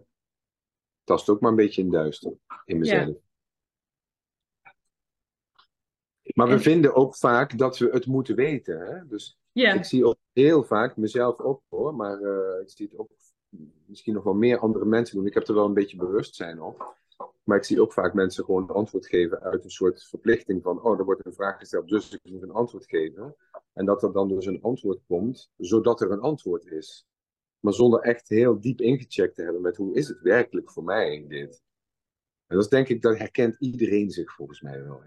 Tast 1.04 1.28
ook 1.28 1.40
maar 1.40 1.50
een 1.50 1.56
beetje 1.56 1.82
in 1.82 1.90
duister 1.90 2.32
in 2.64 2.78
mezelf. 2.78 3.16
Maar 6.34 6.46
we 6.46 6.52
En- 6.52 6.60
vinden 6.60 6.94
ook 6.94 7.16
vaak 7.16 7.58
dat 7.58 7.78
we 7.78 7.90
het 7.90 8.06
moeten 8.06 8.36
weten. 8.36 8.80
Hè? 8.80 9.06
Dus 9.06 9.38
ja, 9.52 9.72
ik 9.72 9.84
zie 9.84 10.04
ook 10.06 10.16
heel 10.32 10.64
vaak, 10.64 10.96
mezelf 10.96 11.40
ook 11.40 11.62
hoor, 11.68 11.94
maar 11.94 12.20
eh, 12.20 12.60
ik 12.62 12.70
zie 12.70 12.86
het 12.86 12.98
ook 12.98 13.10
misschien 13.86 14.14
nog 14.14 14.24
wel 14.24 14.34
meer 14.34 14.58
andere 14.58 14.84
mensen 14.84 15.16
doen. 15.16 15.26
Ik 15.26 15.34
heb 15.34 15.48
er 15.48 15.54
wel 15.54 15.64
een 15.64 15.74
beetje 15.74 15.96
bewustzijn 15.96 16.60
op. 16.62 16.96
Maar 17.44 17.56
ik 17.56 17.64
zie 17.64 17.82
ook 17.82 17.92
vaak 17.92 18.14
mensen 18.14 18.44
gewoon 18.44 18.70
antwoord 18.70 19.06
geven 19.06 19.40
uit 19.40 19.64
een 19.64 19.70
soort 19.70 20.04
verplichting 20.04 20.62
van, 20.62 20.82
oh, 20.82 20.98
er 20.98 21.04
wordt 21.04 21.26
een 21.26 21.34
vraag 21.34 21.58
gesteld, 21.58 21.88
dus 21.88 22.10
ik 22.10 22.30
moet 22.30 22.42
een 22.42 22.50
antwoord 22.50 22.86
geven. 22.86 23.36
En 23.72 23.84
dat 23.84 24.02
er 24.02 24.12
dan 24.12 24.28
dus 24.28 24.46
een 24.46 24.62
antwoord 24.62 25.00
komt, 25.06 25.50
zodat 25.56 26.00
er 26.00 26.10
een 26.10 26.20
antwoord 26.20 26.66
is. 26.66 27.06
Maar 27.60 27.72
zonder 27.72 28.00
echt 28.00 28.28
heel 28.28 28.60
diep 28.60 28.80
ingecheckt 28.80 29.34
te 29.34 29.42
hebben 29.42 29.62
met 29.62 29.76
hoe 29.76 29.94
is 29.94 30.08
het 30.08 30.20
werkelijk 30.20 30.70
voor 30.70 30.84
mij 30.84 31.24
dit. 31.28 31.62
En 32.46 32.56
dat 32.56 32.70
denk 32.70 32.88
ik, 32.88 33.02
dat 33.02 33.18
herkent 33.18 33.56
iedereen 33.58 34.10
zich 34.10 34.32
volgens 34.32 34.60
mij 34.60 34.82
wel. 34.82 35.02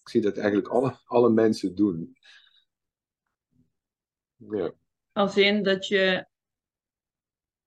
Ik 0.00 0.08
zie 0.08 0.20
dat 0.20 0.36
eigenlijk 0.36 0.68
alle, 0.68 1.00
alle 1.04 1.30
mensen 1.30 1.74
doen. 1.74 2.16
Ja. 4.36 4.72
als 5.12 5.36
in 5.36 5.62
dat 5.62 5.86
je 5.86 6.26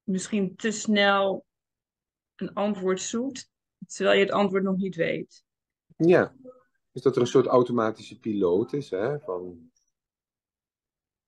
misschien 0.06 0.56
te 0.56 0.72
snel 0.72 1.46
een 2.36 2.54
antwoord 2.54 3.02
zoekt, 3.02 3.50
terwijl 3.88 4.18
je 4.18 4.24
het 4.26 4.34
antwoord 4.34 4.64
nog 4.64 4.78
niet 4.78 4.96
weet. 4.96 5.44
Ja, 5.98 6.36
dus 6.92 7.02
dat 7.02 7.16
er 7.16 7.22
een 7.22 7.28
soort 7.28 7.46
automatische 7.46 8.20
piloot 8.20 8.74
is, 8.74 8.90
hè, 8.90 9.20
van, 9.20 9.72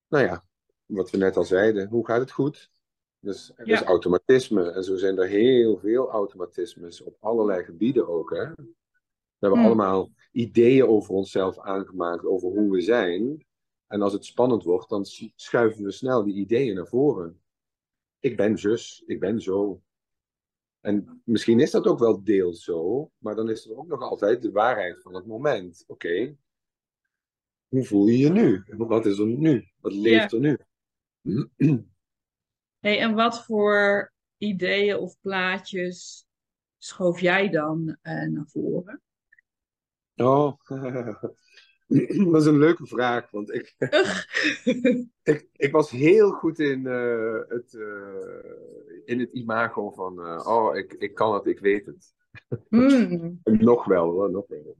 nou 0.07 0.25
ja, 0.25 0.45
wat 0.85 1.09
we 1.09 1.17
net 1.17 1.37
al 1.37 1.43
zeiden, 1.43 1.89
hoe 1.89 2.05
gaat 2.05 2.19
het 2.19 2.31
goed? 2.31 2.71
Dus 3.19 3.51
er 3.55 3.67
is 3.67 3.81
automatisme, 3.81 4.71
en 4.71 4.83
zo 4.83 4.95
zijn 4.95 5.17
er 5.17 5.27
heel 5.27 5.77
veel 5.77 6.09
automatismes 6.09 7.01
op 7.01 7.17
allerlei 7.19 7.63
gebieden 7.63 8.07
ook, 8.07 8.29
hè. 8.29 8.51
We 9.37 9.45
hebben 9.45 9.59
Hmm. 9.59 9.67
allemaal 9.67 10.11
ideeën 10.31 10.87
over 10.87 11.13
onszelf 11.13 11.59
aangemaakt, 11.59 12.25
over 12.25 12.49
hoe 12.49 12.71
we 12.71 12.81
zijn. 12.81 13.45
En 13.87 14.01
als 14.01 14.13
het 14.13 14.25
spannend 14.25 14.63
wordt, 14.63 14.89
dan 14.89 15.05
schuiven 15.35 15.83
we 15.83 15.91
snel 15.91 16.23
die 16.23 16.33
ideeën 16.35 16.75
naar 16.75 16.87
voren. 16.87 17.41
Ik 18.19 18.37
ben 18.37 18.57
zus, 18.57 19.03
ik 19.05 19.19
ben 19.19 19.41
zo. 19.41 19.81
En 20.79 21.21
misschien 21.25 21.59
is 21.59 21.71
dat 21.71 21.85
ook 21.85 21.99
wel 21.99 22.23
deels 22.23 22.63
zo, 22.63 23.11
maar 23.17 23.35
dan 23.35 23.49
is 23.49 23.65
er 23.65 23.77
ook 23.77 23.87
nog 23.87 24.01
altijd 24.01 24.41
de 24.41 24.51
waarheid 24.51 25.01
van 25.01 25.15
het 25.15 25.25
moment. 25.25 25.83
Oké, 25.87 26.35
hoe 27.67 27.85
voel 27.85 28.07
je 28.07 28.17
je 28.17 28.29
nu? 28.29 28.63
Wat 28.67 29.05
is 29.05 29.19
er 29.19 29.25
nu? 29.25 29.67
Wat 29.79 29.93
leeft 29.93 30.31
er 30.31 30.39
nu? 30.39 30.57
Hey, 32.77 32.99
en 32.99 33.13
wat 33.13 33.45
voor 33.45 34.13
ideeën 34.37 34.97
of 34.97 35.19
plaatjes 35.21 36.27
schoof 36.77 37.19
jij 37.19 37.49
dan 37.49 37.97
eh, 38.01 38.27
naar 38.27 38.47
voren? 38.47 39.01
Oh, 40.15 40.53
dat 42.31 42.41
is 42.41 42.45
een 42.45 42.57
leuke 42.57 42.87
vraag, 42.87 43.31
want 43.31 43.53
ik, 43.53 43.75
ik, 45.23 45.49
ik 45.51 45.71
was 45.71 45.91
heel 45.91 46.31
goed 46.31 46.59
in, 46.59 46.87
eh, 46.87 47.39
het, 47.47 47.73
eh, 47.73 48.51
in 49.05 49.19
het 49.19 49.31
imago 49.31 49.91
van, 49.91 50.21
eh, 50.21 50.47
oh, 50.47 50.75
ik, 50.75 50.93
ik 50.93 51.15
kan 51.15 51.33
het, 51.33 51.45
ik 51.45 51.59
weet 51.59 51.85
het. 51.85 52.15
Hmm. 52.69 53.39
Nog 53.69 53.85
wel, 53.85 54.11
hoor, 54.11 54.31
nog 54.31 54.47
wel. 54.47 54.77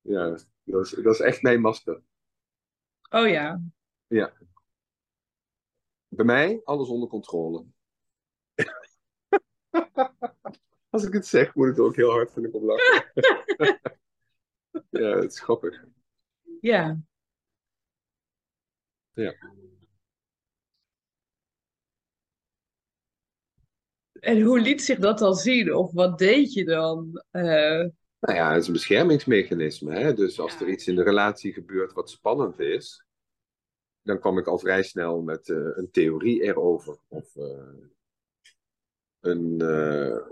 Ja, 0.00 0.36
dat 0.64 0.84
is, 0.84 0.90
dat 0.90 1.14
is 1.14 1.20
echt 1.20 1.42
mijn 1.42 1.60
masker. 1.60 2.02
Oh 3.10 3.28
ja. 3.28 3.60
Bij 6.08 6.24
mij, 6.24 6.60
alles 6.64 6.88
onder 6.88 7.08
controle. 7.08 7.64
Als 10.90 11.04
ik 11.04 11.12
het 11.12 11.26
zeg, 11.26 11.54
moet 11.54 11.68
ik 11.68 11.76
er 11.76 11.84
ook 11.84 11.96
heel 11.96 12.10
hard 12.10 12.32
vind 12.32 12.46
ik 12.46 12.54
op 12.54 12.62
lachen. 12.62 14.00
Ja, 14.92 15.16
het 15.16 15.32
is 15.32 15.40
grappig. 15.40 15.84
Ja. 16.60 17.00
Ja. 19.14 19.34
En 24.12 24.40
hoe 24.40 24.60
liet 24.60 24.82
zich 24.82 24.98
dat 24.98 25.18
dan 25.18 25.34
zien? 25.34 25.74
Of 25.74 25.92
wat 25.92 26.18
deed 26.18 26.52
je 26.52 26.64
dan? 26.64 27.22
Eh, 27.30 27.86
Nou 28.18 28.36
ja, 28.38 28.52
het 28.52 28.60
is 28.60 28.66
een 28.66 28.72
beschermingsmechanisme. 28.72 29.94
Hè? 29.94 30.14
Dus 30.14 30.40
als 30.40 30.60
er 30.60 30.68
iets 30.68 30.86
in 30.86 30.94
de 30.94 31.02
relatie 31.02 31.52
gebeurt 31.52 31.92
wat 31.92 32.10
spannend 32.10 32.58
is, 32.58 33.04
dan 34.02 34.18
kwam 34.18 34.38
ik 34.38 34.46
al 34.46 34.58
vrij 34.58 34.82
snel 34.82 35.22
met 35.22 35.48
eh, 35.48 35.56
een 35.56 35.90
theorie 35.90 36.42
erover. 36.42 36.98
Of 37.08 37.36
eh, 37.36 37.74
een 39.20 39.58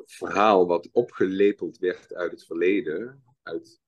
verhaal 0.05 0.67
wat 0.67 0.89
opgelepeld 0.93 1.79
werd 1.79 2.15
uit 2.15 2.31
het 2.31 2.45
verleden, 2.45 3.25
uit 3.43 3.81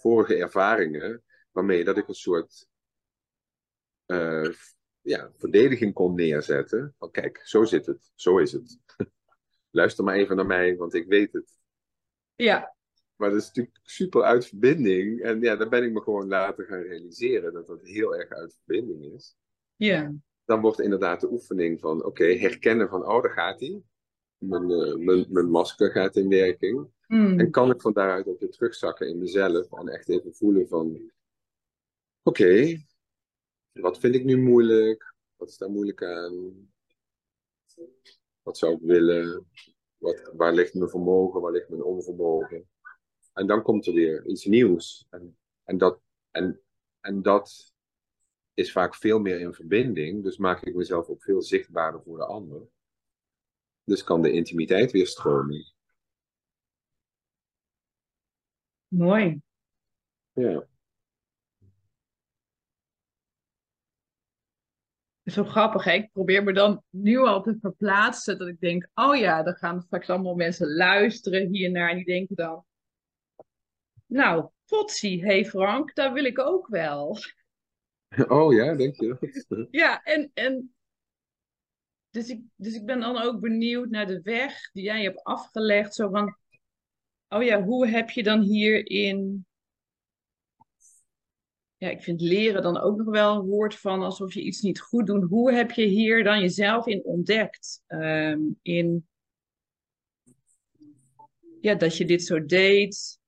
vorige 0.00 0.36
ervaringen, 0.36 1.22
waarmee 1.50 1.84
dat 1.84 1.96
ik 1.96 2.08
een 2.08 2.14
soort 2.14 2.68
eh, 4.06 4.50
ja, 5.00 5.32
verdediging 5.36 5.94
kon 5.94 6.14
neerzetten. 6.14 6.94
Van 6.98 7.10
kijk, 7.10 7.40
zo 7.44 7.64
zit 7.64 7.86
het, 7.86 8.10
zo 8.14 8.38
is 8.38 8.52
het. 8.52 8.78
Luister 9.70 10.04
maar 10.04 10.14
even 10.14 10.36
naar 10.36 10.46
mij, 10.46 10.76
want 10.76 10.94
ik 10.94 11.06
weet 11.06 11.32
het. 11.32 11.58
ja. 12.36 12.76
Maar 13.16 13.30
dat 13.30 13.40
is 13.40 13.46
natuurlijk 13.46 13.78
super 13.82 14.22
uit 14.22 14.46
verbinding. 14.46 15.22
En 15.22 15.40
ja, 15.40 15.56
dan 15.56 15.68
ben 15.68 15.84
ik 15.84 15.92
me 15.92 16.00
gewoon 16.00 16.28
later 16.28 16.64
gaan 16.64 16.80
realiseren 16.80 17.52
dat 17.52 17.66
dat 17.66 17.82
heel 17.82 18.16
erg 18.16 18.30
uit 18.30 18.58
verbinding 18.64 19.14
is. 19.14 19.36
Ja. 19.76 20.12
Dan 20.44 20.60
wordt 20.60 20.80
inderdaad 20.80 21.20
de 21.20 21.30
oefening 21.30 21.80
van, 21.80 22.04
oké, 22.04 22.24
herkennen 22.24 22.88
van, 22.88 23.06
oh, 23.06 23.22
daar 23.22 23.32
gaat 23.32 23.60
hij. 23.60 23.82
Mijn, 24.38 24.70
eh, 24.70 24.94
mijn, 24.94 25.26
mijn 25.28 25.50
masker 25.50 25.90
gaat 25.90 26.16
in 26.16 26.28
werking. 26.28 26.88
Hmm. 27.06 27.40
En 27.40 27.50
kan 27.50 27.70
ik 27.70 27.80
van 27.80 27.92
daaruit 27.92 28.26
ook 28.26 28.40
weer 28.40 28.50
terugzakken 28.50 29.08
in 29.08 29.18
mezelf. 29.18 29.72
En 29.72 29.88
echt 29.88 30.08
even 30.08 30.34
voelen 30.34 30.68
van, 30.68 31.12
oké, 32.22 32.76
wat 33.72 33.98
vind 33.98 34.14
ik 34.14 34.24
nu 34.24 34.36
moeilijk? 34.36 35.14
Wat 35.36 35.48
is 35.48 35.56
daar 35.56 35.70
moeilijk 35.70 36.02
aan? 36.02 36.52
Wat 38.42 38.58
zou 38.58 38.74
ik 38.74 38.80
willen? 38.80 39.46
Wat, 39.96 40.30
waar 40.36 40.52
ligt 40.52 40.74
mijn 40.74 40.90
vermogen? 40.90 41.40
Waar 41.40 41.52
ligt 41.52 41.68
mijn 41.68 41.82
onvermogen? 41.82 42.68
En 43.32 43.46
dan 43.46 43.62
komt 43.62 43.86
er 43.86 43.92
weer 43.92 44.26
iets 44.26 44.44
nieuws. 44.44 45.06
En, 45.10 45.38
en, 45.64 45.78
dat, 45.78 46.00
en, 46.30 46.60
en 47.00 47.22
dat 47.22 47.72
is 48.54 48.72
vaak 48.72 48.94
veel 48.94 49.18
meer 49.18 49.40
in 49.40 49.54
verbinding. 49.54 50.22
Dus 50.22 50.38
maak 50.38 50.62
ik 50.62 50.74
mezelf 50.74 51.08
ook 51.08 51.22
veel 51.22 51.42
zichtbaarder 51.42 52.02
voor 52.02 52.16
de 52.16 52.26
ander. 52.26 52.68
Dus 53.88 54.04
kan 54.04 54.22
de 54.22 54.32
intimiteit 54.32 54.90
weer 54.92 55.06
stromen. 55.06 55.72
Mooi. 58.88 59.40
Ja. 60.32 60.66
Zo 65.24 65.44
grappig, 65.44 65.84
hè? 65.84 65.92
Ik 65.92 66.12
probeer 66.12 66.44
me 66.44 66.52
dan 66.52 66.82
nu 66.90 67.18
al 67.18 67.42
te 67.42 67.58
verplaatsen 67.60 68.38
dat 68.38 68.48
ik 68.48 68.60
denk, 68.60 68.88
oh 68.94 69.16
ja, 69.16 69.42
dan 69.42 69.54
gaan 69.54 69.80
straks 69.82 70.08
allemaal 70.08 70.34
mensen 70.34 70.74
luisteren 70.74 71.48
hiernaar 71.54 71.90
en 71.90 71.96
die 71.96 72.04
denken 72.04 72.36
dan, 72.36 72.64
nou, 74.06 74.50
potsie, 74.66 75.24
hey 75.24 75.44
Frank, 75.44 75.94
daar 75.94 76.12
wil 76.12 76.24
ik 76.24 76.38
ook 76.38 76.66
wel. 76.66 77.16
Oh 78.28 78.52
ja, 78.52 78.74
denk 78.74 78.94
je? 78.94 79.66
Ja, 79.70 80.02
en, 80.02 80.30
en 80.34 80.74
dus, 82.10 82.28
ik, 82.28 82.42
dus 82.56 82.74
ik 82.74 82.86
ben 82.86 83.00
dan 83.00 83.18
ook 83.18 83.40
benieuwd 83.40 83.88
naar 83.88 84.06
de 84.06 84.20
weg 84.22 84.70
die 84.72 84.84
jij 84.84 85.02
hebt 85.02 85.22
afgelegd. 85.22 85.94
Zo 85.94 86.08
van, 86.08 86.36
oh 87.28 87.42
ja, 87.42 87.62
hoe 87.62 87.86
heb 87.86 88.10
je 88.10 88.22
dan 88.22 88.40
hierin 88.40 89.46
ja, 91.78 91.88
ik 91.88 92.02
vind 92.02 92.20
leren 92.20 92.62
dan 92.62 92.78
ook 92.78 92.96
nog 92.96 93.06
wel 93.06 93.36
een 93.36 93.46
woord 93.46 93.74
van 93.74 94.02
alsof 94.02 94.34
je 94.34 94.42
iets 94.42 94.60
niet 94.60 94.80
goed 94.80 95.06
doet. 95.06 95.28
Hoe 95.28 95.52
heb 95.52 95.70
je 95.70 95.84
hier 95.84 96.24
dan 96.24 96.40
jezelf 96.40 96.86
in 96.86 97.04
ontdekt? 97.04 97.82
Ehm, 97.86 98.40
in 98.62 99.08
ja, 101.60 101.74
dat 101.74 101.96
je 101.96 102.04
dit 102.04 102.22
zo 102.22 102.44
deed. 102.44 103.20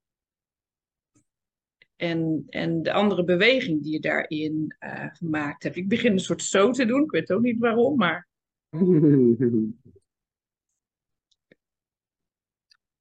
En, 1.96 2.44
en 2.48 2.82
de 2.82 2.92
andere 2.92 3.24
beweging 3.24 3.82
die 3.82 3.92
je 3.92 4.00
daarin 4.00 4.76
uh, 4.80 5.14
gemaakt 5.14 5.62
hebt. 5.62 5.76
Ik 5.76 5.88
begin 5.88 6.12
een 6.12 6.18
soort 6.18 6.42
zo 6.42 6.70
te 6.70 6.84
doen. 6.84 7.02
Ik 7.02 7.10
weet 7.10 7.32
ook 7.32 7.42
niet 7.42 7.58
waarom, 7.58 7.96
maar. 7.96 8.28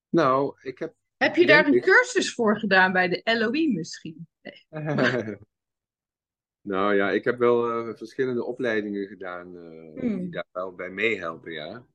nou, 0.10 0.56
ik 0.62 0.80
heb. 0.80 0.96
Heb 1.18 1.36
je 1.36 1.46
daar 1.46 1.68
een 1.68 1.82
cursus 1.82 2.34
voor 2.34 2.60
gedaan 2.60 2.92
bij 2.92 3.08
de 3.08 3.22
LOE 3.24 3.72
misschien? 3.74 4.28
nou 6.72 6.96
ja, 6.96 7.10
ik 7.12 7.24
heb 7.24 7.38
wel 7.38 7.88
uh, 7.88 7.96
verschillende 7.96 8.44
opleidingen 8.44 9.08
gedaan 9.08 9.56
uh, 9.56 10.00
Hmm. 10.00 10.18
die 10.18 10.30
daar 10.30 10.48
wel 10.52 10.76
bij 10.76 10.90
meehelpen, 10.90 11.52
ja. 11.52 11.88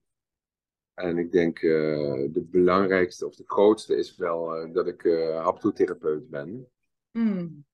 En 0.94 1.18
ik 1.18 1.32
denk 1.32 1.62
uh, 1.62 2.32
de 2.32 2.46
belangrijkste 2.50 3.26
of 3.26 3.34
de 3.34 3.44
grootste 3.46 3.96
is 3.96 4.16
wel 4.16 4.72
dat 4.72 4.86
ik 4.86 5.02
haptotherapeut 5.42 6.30
ben. 6.30 6.68
Hmm. 7.10 7.64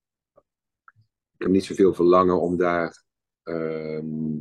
Ik 1.33 1.47
heb 1.47 1.49
niet 1.49 1.65
zoveel 1.65 1.93
verlangen 1.93 2.41
om 2.41 2.57
daar 2.57 3.03
ehm, 3.43 4.37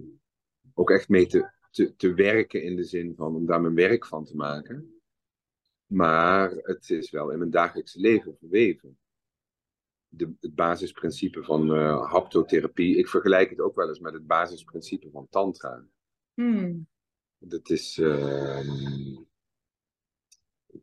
ook 0.75 0.91
echt 0.91 1.09
mee 1.09 1.27
te, 1.27 1.51
te, 1.71 1.97
te 1.97 2.15
werken 2.15 2.63
in 2.63 2.77
de 2.77 2.85
zin 2.85 3.15
van 3.17 3.35
om 3.35 3.47
daar 3.47 3.61
mijn 3.61 3.75
werk 3.75 4.07
van 4.07 4.25
te 4.25 4.37
maken. 4.37 5.01
Maar 5.87 6.51
het 6.51 6.91
is 6.91 7.11
wel 7.11 7.31
in 7.31 7.39
mijn 7.39 7.51
dagelijkse 7.51 8.01
leven 8.01 8.37
verweven 8.39 8.99
de, 10.09 10.33
het 10.41 10.55
basisprincipe 10.55 11.43
van 11.43 11.77
uh, 11.77 12.11
haptotherapie. 12.11 12.97
Ik 12.97 13.09
vergelijk 13.09 13.51
het 13.51 13.61
ook 13.61 13.75
wel 13.75 13.89
eens 13.89 14.01
met 14.01 14.13
het 14.13 14.27
basisprincipe 14.27 15.11
van 15.11 15.27
tantra. 15.31 15.85
Hmm. 16.35 16.87
Dat 17.39 17.71
is... 17.71 17.99
Uh, 17.99 18.61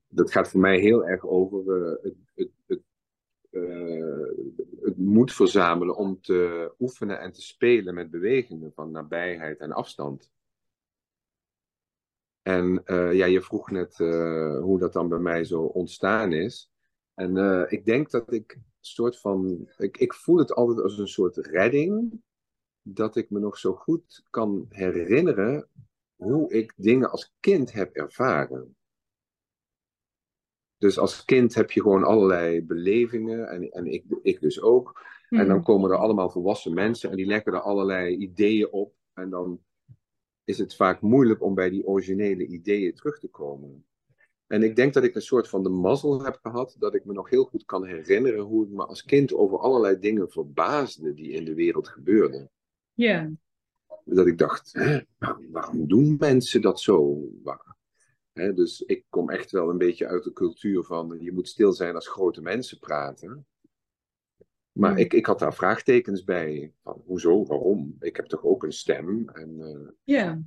dat 0.08 0.32
gaat 0.32 0.50
voor 0.50 0.60
mij 0.60 0.80
heel 0.80 1.08
erg 1.08 1.26
over 1.26 1.80
uh, 1.82 2.04
het, 2.04 2.16
het, 2.36 2.52
het, 2.66 2.82
het 4.82 4.98
moed 4.98 5.34
verzamelen 5.34 5.96
om 5.96 6.22
te 6.22 6.72
oefenen 6.80 7.20
en 7.20 7.32
te 7.32 7.42
spelen 7.42 7.94
met 7.94 8.12
bewegingen 8.12 8.72
van 8.74 8.92
nabijheid 8.92 9.60
en 9.60 9.72
afstand. 9.72 10.32
En 12.42 12.84
ja, 12.88 13.26
je 13.26 13.42
vroeg 13.42 13.72
net 13.72 13.98
hoe 14.62 14.80
dat 14.80 14.94
dan 14.94 15.10
bij 15.10 15.20
mij 15.20 15.44
zo 15.44 15.62
ontstaan 15.62 16.34
is. 16.34 16.72
En 17.14 17.38
ik 17.70 17.86
denk 17.86 18.12
dat 18.12 18.34
ik 18.34 18.60
soort 18.80 19.20
van. 19.20 19.70
Ik, 19.78 19.98
ik 19.98 20.14
voel 20.14 20.38
het 20.38 20.54
altijd 20.54 20.82
als 20.82 20.98
een 20.98 21.08
soort 21.08 21.38
redding. 21.38 22.22
Dat 22.82 23.16
ik 23.16 23.30
me 23.30 23.40
nog 23.40 23.58
zo 23.58 23.74
goed 23.74 24.24
kan 24.30 24.66
herinneren 24.70 25.70
hoe 26.16 26.52
ik 26.52 26.74
dingen 26.76 27.12
als 27.12 27.36
kind 27.40 27.72
heb 27.72 27.96
ervaren. 27.96 28.77
Dus 30.78 31.00
als 31.00 31.26
kind 31.26 31.56
heb 31.56 31.72
je 31.72 31.82
gewoon 31.82 32.04
allerlei 32.04 32.66
belevingen, 32.66 33.50
en, 33.50 33.72
en 33.72 33.86
ik, 33.86 34.04
ik 34.22 34.42
dus 34.42 34.62
ook. 34.62 35.06
En 35.30 35.48
dan 35.48 35.64
komen 35.64 35.92
er 35.92 35.98
allemaal 35.98 36.30
volwassen 36.30 36.74
mensen 36.74 37.10
en 37.10 37.16
die 37.16 37.26
leggen 37.26 37.54
er 37.54 37.60
allerlei 37.60 38.16
ideeën 38.16 38.72
op. 38.72 38.94
En 39.14 39.30
dan 39.30 39.62
is 40.44 40.58
het 40.58 40.76
vaak 40.76 41.02
moeilijk 41.02 41.42
om 41.44 41.56
bij 41.56 41.70
die 41.70 41.86
originele 41.86 42.46
ideeën 42.46 42.94
terug 42.94 43.20
te 43.20 43.28
komen. 43.28 43.86
En 44.48 44.64
ik 44.64 44.76
denk 44.76 44.94
dat 44.94 45.04
ik 45.04 45.16
een 45.16 45.22
soort 45.22 45.50
van 45.50 45.64
de 45.64 45.70
mazzel 45.70 46.24
heb 46.24 46.40
gehad 46.42 46.76
dat 46.80 46.96
ik 46.96 47.06
me 47.06 47.14
nog 47.14 47.30
heel 47.30 47.44
goed 47.44 47.66
kan 47.66 47.86
herinneren 47.86 48.44
hoe 48.44 48.66
ik 48.66 48.72
me 48.72 48.86
als 48.86 49.04
kind 49.04 49.34
over 49.34 49.60
allerlei 49.60 50.00
dingen 50.00 50.30
verbaasde 50.30 51.14
die 51.14 51.32
in 51.32 51.46
de 51.46 51.54
wereld 51.54 51.88
gebeurden. 51.88 52.52
Ja. 52.94 53.32
Dat 54.04 54.28
ik 54.28 54.38
dacht, 54.38 54.74
hè, 54.74 55.00
waarom 55.52 55.88
doen 55.88 56.16
mensen 56.20 56.62
dat 56.62 56.80
zo? 56.80 57.28
Dus 58.56 58.82
ik 58.82 59.06
kom 59.10 59.30
echt 59.30 59.52
wel 59.52 59.70
een 59.70 59.78
beetje 59.78 60.08
uit 60.08 60.24
de 60.24 60.34
cultuur 60.34 60.84
van 60.84 61.18
je 61.20 61.32
moet 61.32 61.48
stil 61.48 61.74
zijn 61.74 61.96
als 61.96 62.08
grote 62.08 62.42
mensen 62.42 62.80
praten. 62.80 63.46
Maar 64.72 64.92
Hmm. 64.92 65.00
ik, 65.00 65.14
ik 65.14 65.26
had 65.26 65.40
daar 65.40 65.54
vraagtekens 65.54 66.24
bij. 66.24 66.74
Van, 66.84 67.02
hoezo, 67.06 67.46
waarom? 67.46 67.96
Ik 68.00 68.16
heb 68.16 68.26
toch 68.26 68.44
ook 68.44 68.64
een 68.64 68.72
stem? 68.72 69.30
En, 69.30 69.60
uh, 69.60 69.90
Ja. 70.04 70.42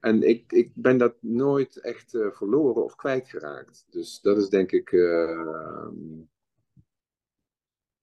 en 0.00 0.22
ik, 0.22 0.52
ik 0.52 0.70
ben 0.74 0.98
dat 0.98 1.16
nooit 1.20 1.80
echt 1.80 2.14
uh, 2.14 2.30
verloren 2.30 2.84
of 2.84 2.94
kwijtgeraakt. 2.96 3.86
Dus 3.90 4.20
dat 4.20 4.36
is 4.36 4.48
denk 4.48 4.72
ik 4.72 4.92
uh, 4.92 5.88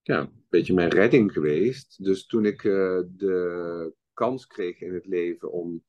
ja, 0.02 0.20
een 0.20 0.46
beetje 0.50 0.74
mijn 0.74 0.90
redding 0.90 1.32
geweest. 1.32 2.04
Dus 2.04 2.26
toen 2.26 2.46
ik 2.46 2.62
de 2.62 3.94
kans 4.14 4.48
kreeg 4.48 4.82
in 4.82 4.94
het 4.94 5.06
leven 5.06 5.52
om 5.52 5.84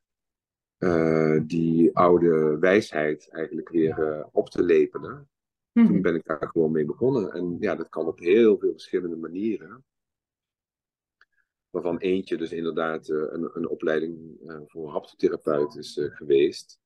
uh, 0.84 1.40
die 1.46 1.96
oude 1.96 2.58
wijsheid 2.58 3.28
eigenlijk 3.30 3.68
weer 3.68 4.26
op 4.32 4.50
te 4.50 4.62
lepelen. 4.62 5.28
Mhm. 5.72 5.86
Toen 5.86 6.02
ben 6.02 6.14
ik 6.14 6.24
daar 6.24 6.48
gewoon 6.52 6.72
mee 6.72 6.84
begonnen. 6.84 7.32
En 7.32 7.56
ja, 7.60 7.74
dat 7.74 7.88
kan 7.88 8.06
op 8.06 8.18
heel 8.18 8.58
veel 8.58 8.72
verschillende 8.72 9.16
manieren. 9.16 9.84
Waarvan 11.70 11.98
eentje 11.98 12.36
dus 12.36 12.52
inderdaad 12.52 13.08
uh, 13.08 13.24
een, 13.28 13.50
een 13.54 13.68
opleiding 13.68 14.38
voor 14.66 14.90
haptotherapeut 14.90 15.76
is 15.76 16.00
geweest. 16.02 16.78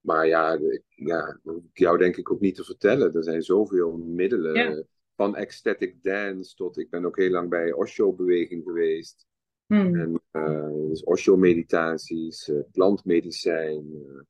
Maar 0.00 0.26
ja, 0.26 0.52
ik, 0.52 0.84
ja, 0.88 1.38
dat 1.42 1.54
hoef 1.54 1.64
ik 1.64 1.78
jou 1.78 1.98
denk 1.98 2.16
ik 2.16 2.32
ook 2.32 2.40
niet 2.40 2.54
te 2.54 2.64
vertellen. 2.64 3.14
Er 3.14 3.24
zijn 3.24 3.42
zoveel 3.42 3.96
middelen. 3.96 4.54
Ja. 4.54 4.82
Van 5.16 5.36
ecstatic 5.36 6.02
dance 6.02 6.54
tot, 6.54 6.78
ik 6.78 6.90
ben 6.90 7.04
ook 7.04 7.16
heel 7.16 7.30
lang 7.30 7.48
bij 7.48 7.72
Osho-beweging 7.72 8.64
geweest. 8.64 9.26
Hmm. 9.70 9.94
En 9.94 10.22
uh, 10.32 10.88
dus 10.88 11.04
Osho-meditaties, 11.04 12.48
uh, 12.48 12.60
plantmedicijn. 12.72 13.92
Uh, 13.92 14.20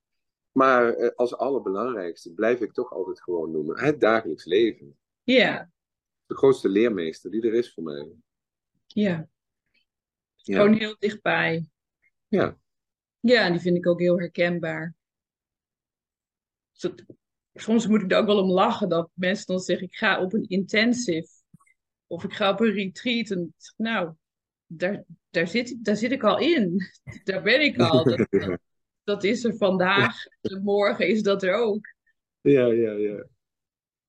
maar 0.53 1.15
als 1.15 1.37
allerbelangrijkste 1.37 2.33
blijf 2.33 2.61
ik 2.61 2.73
toch 2.73 2.93
altijd 2.93 3.23
gewoon 3.23 3.51
noemen 3.51 3.79
het 3.79 4.01
dagelijks 4.01 4.45
leven. 4.45 4.99
Ja. 5.23 5.71
De 6.27 6.37
grootste 6.37 6.69
leermeester 6.69 7.31
die 7.31 7.43
er 7.43 7.55
is 7.55 7.73
voor 7.75 7.83
mij. 7.83 8.09
Ja. 8.87 9.29
Ja. 10.35 10.57
Gewoon 10.57 10.73
heel 10.73 10.97
dichtbij. 10.99 11.71
Ja. 12.29 12.59
Ja, 13.21 13.51
die 13.51 13.61
vind 13.61 13.77
ik 13.77 13.87
ook 13.87 14.01
heel 14.01 14.19
herkenbaar. 14.19 14.95
Dus 16.73 16.81
dat- 16.81 17.05
soms 17.55 17.87
moet 17.87 18.03
ik 18.03 18.13
er 18.13 18.19
ook 18.19 18.27
wel 18.27 18.43
om 18.43 18.51
lachen 18.51 18.89
dat 18.89 19.11
mensen 19.15 19.47
dan 19.47 19.61
zeggen: 19.61 19.87
ik 19.87 19.95
ga 19.95 20.23
op 20.23 20.33
een 20.33 20.49
intensive 20.49 21.31
of 22.07 22.25
ik 22.25 22.33
ga 22.33 22.51
op 22.51 22.61
een 22.61 22.73
retreat. 22.73 23.31
En 23.31 23.55
nou, 23.77 24.15
daar, 24.73 25.05
daar, 25.31 25.49
zit, 25.49 25.71
ik- 25.71 25.85
daar 25.85 25.97
zit 25.97 26.13
ik 26.13 26.23
al 26.25 26.39
in. 26.39 26.81
Daar 27.25 27.43
ben 27.43 27.61
ik 27.61 27.79
al. 27.79 28.05
Dat, 28.05 28.27
dat, 28.31 28.59
dat 29.05 29.25
is 29.25 29.45
er 29.45 29.57
vandaag. 29.57 30.17
En 30.41 30.63
morgen 30.63 31.09
is 31.09 31.23
dat 31.23 31.43
er 31.43 31.55
ook. 31.55 31.95
ja, 32.41 32.67
ja, 32.67 32.91
ja. 32.93 33.27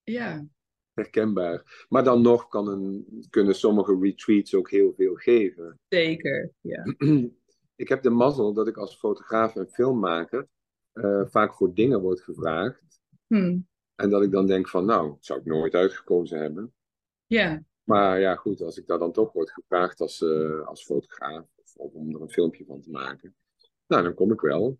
Ja. 0.04 0.46
Herkenbaar. 0.94 1.86
Maar 1.90 2.04
dan 2.04 2.22
nog 2.22 2.48
kan 2.48 2.68
een, 2.68 3.06
kunnen 3.30 3.56
sommige 3.56 3.98
retreats 4.02 4.56
ook 4.56 4.70
heel 4.70 4.94
veel 4.94 5.16
geven. 5.16 5.80
Zeker. 5.90 6.52
Ja. 6.62 6.84
ik 7.76 7.90
heb 7.90 8.02
de 8.02 8.10
mazzel 8.10 8.54
dat 8.54 8.68
ik 8.68 8.78
als 8.78 8.98
fotograaf 8.98 9.56
en 9.56 9.68
filmmaker 9.70 10.48
eh, 10.92 11.22
vaak 11.26 11.54
voor 11.54 11.74
dingen 11.74 12.02
word 12.02 12.22
gevraagd. 12.22 13.00
Hm. 13.28 13.60
En 13.96 14.10
dat 14.10 14.22
ik 14.24 14.32
dan 14.32 14.48
denk 14.48 14.70
van, 14.70 14.86
nou, 14.86 15.08
dat 15.10 15.26
zou 15.26 15.40
ik 15.40 15.46
nooit 15.46 15.74
uitgekozen 15.76 16.40
hebben. 16.40 16.74
Ja. 17.26 17.64
Maar 17.92 18.20
ja, 18.20 18.36
goed, 18.36 18.62
als 18.62 18.78
ik 18.78 18.88
daar 18.88 19.00
dan 19.00 19.12
toch 19.12 19.32
word 19.32 19.52
gevraagd 19.52 20.00
als, 20.00 20.22
eh, 20.22 20.68
als 20.68 20.84
fotograaf 20.84 21.46
of, 21.56 21.76
of 21.76 21.94
om 21.94 22.16
er 22.16 22.22
een 22.22 22.30
filmpje 22.30 22.66
van 22.66 22.82
te 22.82 22.90
maken, 22.90 23.36
nou, 23.88 24.04
dan 24.04 24.14
kom 24.14 24.32
ik 24.32 24.42
wel. 24.42 24.80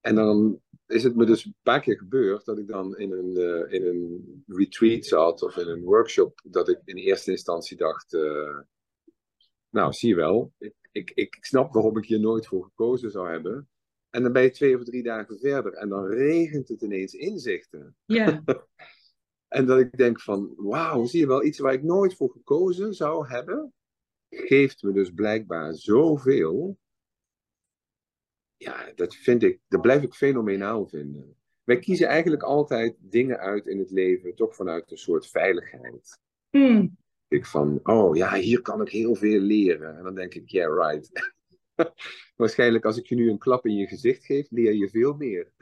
En 0.00 0.14
dan 0.14 0.60
is 0.86 1.02
het 1.02 1.16
me 1.16 1.24
dus 1.24 1.44
een 1.44 1.54
paar 1.62 1.80
keer 1.80 1.96
gebeurd 1.96 2.44
dat 2.44 2.58
ik 2.58 2.66
dan 2.66 2.96
in 2.96 3.12
een, 3.12 3.36
uh, 3.36 3.72
in 3.72 3.86
een 3.86 4.44
retreat 4.46 5.04
zat 5.04 5.42
of 5.42 5.56
in 5.56 5.68
een 5.68 5.82
workshop, 5.82 6.40
dat 6.44 6.68
ik 6.68 6.80
in 6.84 6.96
eerste 6.96 7.30
instantie 7.30 7.76
dacht, 7.76 8.12
uh, 8.12 8.60
nou 9.68 9.92
zie 9.92 10.08
je 10.08 10.14
wel, 10.14 10.52
ik, 10.58 10.74
ik, 10.92 11.10
ik 11.14 11.36
snap 11.40 11.72
waarom 11.72 11.96
ik 11.96 12.04
hier 12.04 12.20
nooit 12.20 12.46
voor 12.46 12.64
gekozen 12.64 13.10
zou 13.10 13.30
hebben. 13.30 13.68
En 14.10 14.22
dan 14.22 14.32
ben 14.32 14.42
je 14.42 14.50
twee 14.50 14.76
of 14.76 14.84
drie 14.84 15.02
dagen 15.02 15.38
verder 15.38 15.72
en 15.72 15.88
dan 15.88 16.06
regent 16.06 16.68
het 16.68 16.82
ineens 16.82 17.14
inzichten. 17.14 17.96
Ja. 18.04 18.42
en 19.48 19.66
dat 19.66 19.78
ik 19.78 19.96
denk 19.96 20.20
van, 20.20 20.52
wauw, 20.56 21.04
zie 21.04 21.20
je 21.20 21.26
wel, 21.26 21.44
iets 21.44 21.58
waar 21.58 21.72
ik 21.72 21.82
nooit 21.82 22.14
voor 22.14 22.30
gekozen 22.30 22.94
zou 22.94 23.28
hebben, 23.28 23.72
geeft 24.28 24.82
me 24.82 24.92
dus 24.92 25.10
blijkbaar 25.10 25.74
zoveel 25.74 26.78
ja, 28.58 28.92
dat 28.94 29.14
vind 29.14 29.42
ik, 29.42 29.60
dat 29.68 29.80
blijf 29.80 30.02
ik 30.02 30.14
fenomenaal 30.14 30.86
vinden. 30.86 31.36
Wij 31.64 31.78
kiezen 31.78 32.06
eigenlijk 32.06 32.42
altijd 32.42 32.96
dingen 32.98 33.38
uit 33.38 33.66
in 33.66 33.78
het 33.78 33.90
leven, 33.90 34.34
toch 34.34 34.54
vanuit 34.54 34.90
een 34.90 34.98
soort 34.98 35.26
veiligheid. 35.26 36.18
Hmm. 36.50 36.96
Ik 37.28 37.46
van, 37.46 37.80
oh 37.82 38.16
ja, 38.16 38.34
hier 38.34 38.62
kan 38.62 38.80
ik 38.80 38.88
heel 38.88 39.14
veel 39.14 39.40
leren. 39.40 39.96
En 39.96 40.02
dan 40.02 40.14
denk 40.14 40.34
ik, 40.34 40.48
yeah, 40.48 40.90
right. 40.90 41.34
Waarschijnlijk 42.36 42.84
als 42.84 42.96
ik 42.96 43.06
je 43.06 43.14
nu 43.14 43.30
een 43.30 43.38
klap 43.38 43.66
in 43.66 43.76
je 43.76 43.86
gezicht 43.86 44.24
geef, 44.24 44.50
leer 44.50 44.74
je 44.74 44.88
veel 44.88 45.14
meer. 45.14 45.52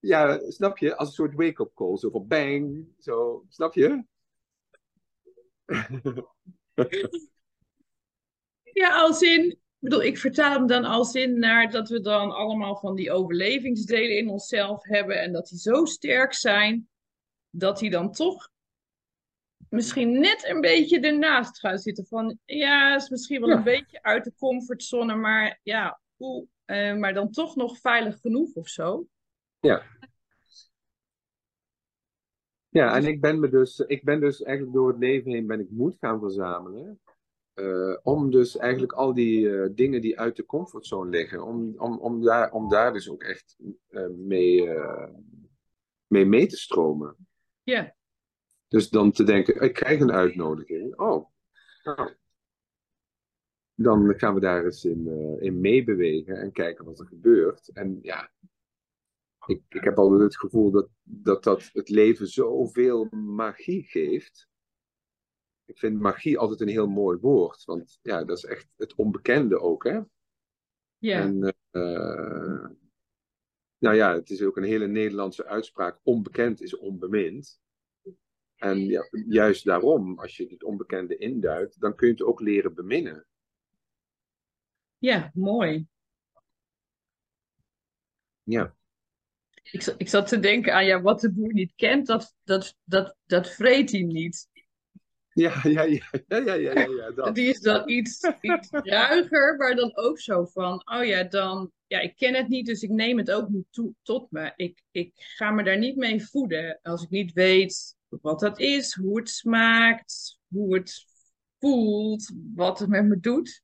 Ja, 0.00 0.40
snap 0.48 0.78
je? 0.78 0.96
Als 0.96 1.08
een 1.08 1.14
soort 1.14 1.34
wake-up 1.34 1.74
call. 1.74 1.96
Zo 1.96 2.10
van 2.10 2.26
bang. 2.26 2.86
Zo, 2.98 3.44
snap 3.48 3.74
je? 3.74 4.04
ja, 8.72 9.00
als 9.00 9.22
in, 9.22 9.50
ik 9.50 9.58
bedoel, 9.78 10.02
ik 10.02 10.18
vertaal 10.18 10.52
hem 10.52 10.66
dan 10.66 10.84
als 10.84 11.14
in 11.14 11.38
naar 11.38 11.70
dat 11.70 11.88
we 11.88 12.00
dan 12.00 12.30
allemaal 12.30 12.76
van 12.76 12.94
die 12.94 13.12
overlevingsdelen 13.12 14.16
in 14.16 14.28
onszelf 14.28 14.84
hebben 14.84 15.20
en 15.20 15.32
dat 15.32 15.48
die 15.48 15.58
zo 15.58 15.84
sterk 15.84 16.32
zijn 16.32 16.88
dat 17.50 17.78
die 17.78 17.90
dan 17.90 18.12
toch 18.12 18.50
misschien 19.68 20.20
net 20.20 20.48
een 20.48 20.60
beetje 20.60 21.00
ernaast 21.00 21.58
gaan 21.58 21.78
zitten. 21.78 22.06
Van 22.06 22.38
ja, 22.44 22.94
is 22.94 23.08
misschien 23.08 23.40
wel 23.40 23.50
een 23.50 23.62
beetje 23.62 24.02
uit 24.02 24.24
de 24.24 24.32
comfortzone, 24.38 25.14
maar 25.14 25.60
ja, 25.62 26.00
oeh, 26.18 26.46
uh, 26.66 26.94
maar 26.94 27.14
dan 27.14 27.30
toch 27.30 27.56
nog 27.56 27.78
veilig 27.78 28.20
genoeg 28.20 28.54
of 28.54 28.68
zo. 28.68 29.06
Ja. 29.60 29.82
Ja, 32.68 32.96
en 32.96 33.04
ik 33.04 33.20
ben, 33.20 33.40
me 33.40 33.48
dus, 33.48 33.78
ik 33.78 34.04
ben 34.04 34.20
dus 34.20 34.42
eigenlijk 34.42 34.76
door 34.76 34.88
het 34.88 34.98
leven 34.98 35.30
heen 35.30 35.46
ben 35.46 35.60
ik 35.60 35.70
moed 35.70 35.96
gaan 36.00 36.20
verzamelen. 36.20 37.00
Uh, 37.54 37.96
om 38.02 38.30
dus 38.30 38.56
eigenlijk 38.56 38.92
al 38.92 39.14
die 39.14 39.40
uh, 39.40 39.68
dingen 39.72 40.00
die 40.00 40.18
uit 40.18 40.36
de 40.36 40.46
comfortzone 40.46 41.10
liggen, 41.10 41.44
om, 41.44 41.74
om, 41.76 41.98
om, 41.98 42.22
daar, 42.22 42.52
om 42.52 42.68
daar 42.68 42.92
dus 42.92 43.10
ook 43.10 43.22
echt 43.22 43.56
uh, 43.88 44.08
mee, 44.08 44.68
mee 46.06 46.26
mee 46.26 46.46
te 46.46 46.56
stromen. 46.56 47.16
Ja. 47.62 47.94
Dus 48.68 48.88
dan 48.90 49.12
te 49.12 49.24
denken, 49.24 49.60
ik 49.60 49.72
krijg 49.72 50.00
een 50.00 50.12
uitnodiging. 50.12 50.98
Oh, 50.98 51.30
nou, 51.82 52.14
dan 53.74 54.14
gaan 54.16 54.34
we 54.34 54.40
daar 54.40 54.64
eens 54.64 54.84
in, 54.84 55.08
in 55.40 55.60
meebewegen 55.60 56.36
en 56.36 56.52
kijken 56.52 56.84
wat 56.84 56.98
er 56.98 57.06
gebeurt. 57.06 57.68
En 57.68 57.98
ja, 58.02 58.30
ik, 59.48 59.62
ik 59.68 59.84
heb 59.84 59.98
altijd 59.98 60.20
het 60.20 60.36
gevoel 60.36 60.70
dat, 60.70 60.88
dat 61.02 61.44
dat 61.44 61.70
het 61.72 61.88
leven 61.88 62.26
zoveel 62.26 63.08
magie 63.10 63.82
geeft 63.82 64.48
ik 65.68 65.78
vind 65.78 66.00
magie 66.00 66.38
altijd 66.38 66.60
een 66.60 66.68
heel 66.68 66.86
mooi 66.86 67.18
woord. 67.18 67.64
Want 67.64 67.98
ja, 68.02 68.24
dat 68.24 68.36
is 68.36 68.44
echt 68.44 68.68
het 68.76 68.94
onbekende 68.94 69.60
ook, 69.60 69.84
hè? 69.84 70.00
Ja. 70.98 71.20
En, 71.20 71.54
uh, 71.70 72.68
nou 73.78 73.96
ja, 73.96 74.14
het 74.14 74.30
is 74.30 74.42
ook 74.42 74.56
een 74.56 74.62
hele 74.62 74.86
Nederlandse 74.86 75.44
uitspraak. 75.44 76.00
Onbekend 76.02 76.60
is 76.60 76.76
onbemind. 76.76 77.60
En 78.54 78.78
ja, 78.78 79.08
juist 79.28 79.64
daarom, 79.64 80.18
als 80.18 80.36
je 80.36 80.46
het 80.46 80.64
onbekende 80.64 81.16
induikt, 81.16 81.80
dan 81.80 81.94
kun 81.94 82.06
je 82.06 82.12
het 82.12 82.22
ook 82.22 82.40
leren 82.40 82.74
beminnen. 82.74 83.26
Ja, 84.98 85.30
mooi. 85.34 85.86
Ja. 88.42 88.76
Ik, 89.70 89.94
ik 89.96 90.08
zat 90.08 90.28
te 90.28 90.38
denken 90.38 90.74
aan, 90.74 90.84
ja, 90.84 91.00
wat 91.00 91.20
de 91.20 91.32
boer 91.32 91.52
niet 91.52 91.72
kent, 91.76 92.06
dat, 92.06 92.34
dat, 92.44 92.76
dat, 92.84 93.16
dat 93.26 93.50
vreet 93.50 93.90
hij 93.90 94.02
niet. 94.02 94.48
Ja, 95.32 95.60
ja, 95.62 95.82
ja, 95.82 96.10
ja, 96.28 96.38
ja, 96.38 96.54
ja, 96.54 96.72
ja 96.72 97.10
dat. 97.10 97.34
Die 97.34 97.48
is 97.48 97.60
dan 97.60 97.88
iets, 97.88 98.30
iets 98.40 98.68
ruiger, 98.98 99.56
maar 99.56 99.74
dan 99.74 99.96
ook 99.96 100.20
zo 100.20 100.44
van, 100.44 100.82
oh 100.84 101.04
ja, 101.04 101.24
dan, 101.24 101.72
ja, 101.86 102.00
ik 102.00 102.16
ken 102.16 102.34
het 102.34 102.48
niet, 102.48 102.66
dus 102.66 102.82
ik 102.82 102.90
neem 102.90 103.18
het 103.18 103.30
ook 103.30 103.48
niet 103.48 103.66
toe, 103.70 103.94
tot 104.02 104.30
me. 104.30 104.52
Ik, 104.56 104.82
ik 104.90 105.12
ga 105.14 105.50
me 105.50 105.62
daar 105.62 105.78
niet 105.78 105.96
mee 105.96 106.26
voeden 106.26 106.78
als 106.82 107.02
ik 107.02 107.10
niet 107.10 107.32
weet 107.32 107.96
wat 108.08 108.40
dat 108.40 108.58
is, 108.58 108.94
hoe 108.94 109.18
het 109.18 109.28
smaakt, 109.28 110.38
hoe 110.48 110.74
het 110.74 111.06
voelt, 111.58 112.32
wat 112.54 112.78
het 112.78 112.88
met 112.88 113.04
me 113.04 113.20
doet. 113.20 113.62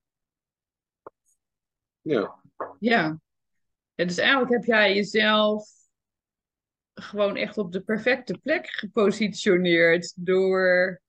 Ja. 2.01 2.41
Ja. 2.79 3.21
ja 3.95 4.05
dus 4.05 4.19
eigenlijk 4.19 4.51
heb 4.51 4.65
jij 4.65 4.95
jezelf 4.95 5.84
gewoon 6.95 7.37
echt 7.37 7.59
op 7.59 7.73
de 7.73 7.83
perfecte 7.83 8.39
plek 8.39 8.67
gepositioneerd 8.67 10.27
door 10.27 11.01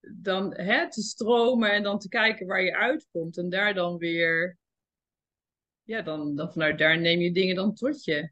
dan 0.00 0.54
hè, 0.54 0.90
te 0.90 1.02
stromen 1.02 1.72
en 1.72 1.82
dan 1.82 1.98
te 1.98 2.08
kijken 2.08 2.46
waar 2.46 2.62
je 2.62 2.76
uitkomt. 2.76 3.38
En 3.38 3.48
daar 3.48 3.74
dan 3.74 3.98
weer, 3.98 4.58
ja, 5.82 6.02
dan, 6.02 6.36
dan 6.36 6.52
vanuit 6.52 6.78
daar 6.78 7.00
neem 7.00 7.20
je 7.20 7.32
dingen 7.32 7.54
dan 7.54 7.74
tot 7.74 8.04
je. 8.04 8.30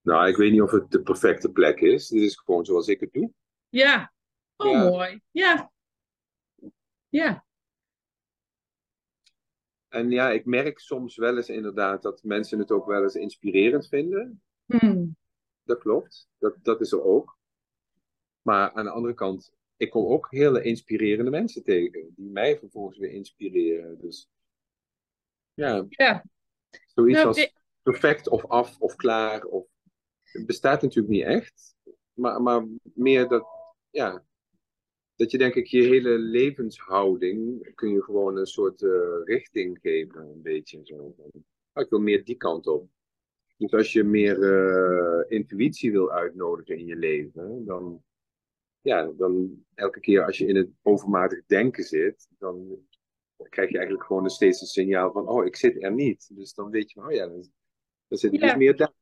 Nou, 0.00 0.28
ik 0.28 0.36
weet 0.36 0.50
niet 0.50 0.62
of 0.62 0.70
het 0.70 0.90
de 0.90 1.02
perfecte 1.02 1.50
plek 1.52 1.80
is. 1.80 2.08
Dit 2.08 2.22
is 2.22 2.36
gewoon 2.36 2.64
zoals 2.64 2.88
ik 2.88 3.00
het 3.00 3.12
doe. 3.12 3.32
Ja. 3.68 4.12
Oh, 4.56 4.78
mooi. 4.78 5.20
Ja. 5.30 5.72
Ja. 7.08 7.44
En 9.88 10.10
ja, 10.10 10.30
ik 10.30 10.44
merk 10.44 10.78
soms 10.78 11.16
wel 11.16 11.36
eens 11.36 11.48
inderdaad 11.48 12.02
dat 12.02 12.22
mensen 12.22 12.58
het 12.58 12.70
ook 12.70 12.86
wel 12.86 13.02
eens 13.02 13.14
inspirerend 13.14 13.88
vinden. 13.88 14.42
Hmm. 14.66 15.16
Dat 15.70 15.80
klopt. 15.80 16.28
Dat, 16.38 16.54
dat 16.62 16.80
is 16.80 16.92
er 16.92 17.02
ook. 17.02 17.38
Maar 18.42 18.72
aan 18.72 18.84
de 18.84 18.90
andere 18.90 19.14
kant, 19.14 19.52
ik 19.76 19.90
kom 19.90 20.06
ook 20.06 20.26
hele 20.30 20.62
inspirerende 20.62 21.30
mensen 21.30 21.62
tegen, 21.62 22.12
die 22.14 22.30
mij 22.30 22.58
vervolgens 22.58 22.98
weer 22.98 23.10
inspireren. 23.10 23.98
Dus 23.98 24.28
ja, 25.54 25.86
ja. 25.88 26.24
zoiets 26.86 27.16
nou, 27.16 27.26
als 27.26 27.52
perfect 27.82 28.28
of 28.28 28.46
af 28.46 28.80
of 28.80 28.96
klaar. 28.96 29.44
Of, 29.44 29.66
het 30.22 30.46
bestaat 30.46 30.82
natuurlijk 30.82 31.14
niet 31.14 31.24
echt, 31.24 31.74
maar, 32.12 32.42
maar 32.42 32.66
meer 32.94 33.28
dat, 33.28 33.46
ja, 33.90 34.24
dat 35.14 35.30
je 35.30 35.38
denk 35.38 35.54
ik 35.54 35.66
je 35.66 35.82
hele 35.82 36.18
levenshouding 36.18 37.70
kun 37.74 37.92
je 37.92 38.02
gewoon 38.02 38.36
een 38.36 38.46
soort 38.46 38.80
uh, 38.82 39.24
richting 39.24 39.78
geven, 39.80 40.20
een 40.20 40.42
beetje 40.42 40.80
zo. 40.84 41.14
ik 41.74 41.90
wil 41.90 42.00
meer 42.00 42.24
die 42.24 42.36
kant 42.36 42.66
op. 42.66 42.88
Dus 43.60 43.72
als 43.72 43.92
je 43.92 44.04
meer 44.04 44.38
uh, 44.38 45.24
intuïtie 45.38 45.92
wil 45.92 46.10
uitnodigen 46.10 46.78
in 46.78 46.86
je 46.86 46.96
leven, 46.96 47.64
dan 47.64 48.02
ja, 48.80 49.12
dan 49.16 49.64
elke 49.74 50.00
keer 50.00 50.24
als 50.24 50.38
je 50.38 50.46
in 50.46 50.56
het 50.56 50.68
overmatig 50.82 51.46
denken 51.46 51.84
zit, 51.84 52.28
dan 52.38 52.78
krijg 53.48 53.70
je 53.70 53.76
eigenlijk 53.76 54.06
gewoon 54.06 54.30
steeds 54.30 54.60
een 54.60 54.66
signaal 54.66 55.12
van, 55.12 55.28
oh, 55.28 55.46
ik 55.46 55.56
zit 55.56 55.82
er 55.82 55.92
niet. 55.92 56.36
Dus 56.36 56.54
dan 56.54 56.70
weet 56.70 56.92
je 56.92 57.00
van, 57.00 57.08
oh 57.08 57.14
ja, 57.14 57.26
dan, 57.26 57.50
dan 58.08 58.18
zit 58.18 58.32
ik 58.32 58.40
dus 58.40 58.56
meer 58.56 58.76
daar. 58.76 58.92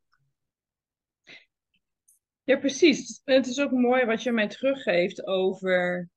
Ja, 2.42 2.58
precies. 2.58 3.20
Het 3.24 3.46
is 3.46 3.60
ook 3.60 3.70
mooi 3.70 4.04
wat 4.04 4.22
je 4.22 4.32
mij 4.32 4.48
teruggeeft 4.48 5.26
over 5.26 6.10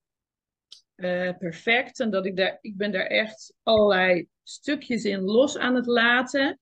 uh, 0.95 1.37
perfect. 1.37 1.99
En 1.99 2.11
dat 2.11 2.25
ik 2.25 2.35
daar, 2.35 2.57
ik 2.61 2.77
ben 2.77 2.91
daar 2.91 3.05
echt 3.05 3.53
allerlei 3.63 4.27
stukjes 4.43 5.03
in 5.03 5.21
los 5.21 5.57
aan 5.57 5.75
het 5.75 5.85
laten. 5.85 6.60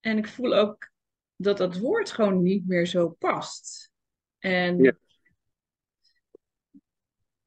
En 0.00 0.18
ik 0.18 0.28
voel 0.28 0.54
ook 0.54 0.90
dat 1.36 1.56
dat 1.58 1.78
woord 1.78 2.10
gewoon 2.10 2.42
niet 2.42 2.66
meer 2.66 2.86
zo 2.86 3.08
past. 3.08 3.90
En 4.38 4.82
ja. 4.82 4.96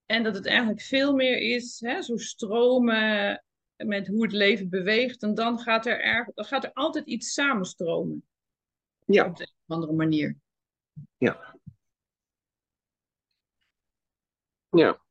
En 0.06 0.24
dat 0.24 0.36
het 0.36 0.46
eigenlijk 0.46 0.82
veel 0.82 1.16
meer 1.16 1.38
is, 1.38 1.80
hè, 1.80 2.02
zo 2.02 2.18
stromen 2.18 3.44
met 3.76 4.08
hoe 4.08 4.24
het 4.24 4.32
leven 4.32 4.70
beweegt. 4.70 5.24
En 5.24 5.34
dan 5.34 5.60
gaat 5.60 5.86
er, 5.86 6.02
er, 6.02 6.32
dan 6.34 6.46
gaat 6.46 6.63
er 6.63 6.74
altijd 6.74 7.06
iets 7.06 7.34
samenstromen. 7.34 8.28
Ja. 9.06 9.26
Op 9.26 9.36
de 9.36 9.44
een 9.44 9.54
of 9.66 9.76
andere 9.76 9.94
manier. 9.94 10.38
Ja. 11.18 11.60
Ja. 14.70 15.02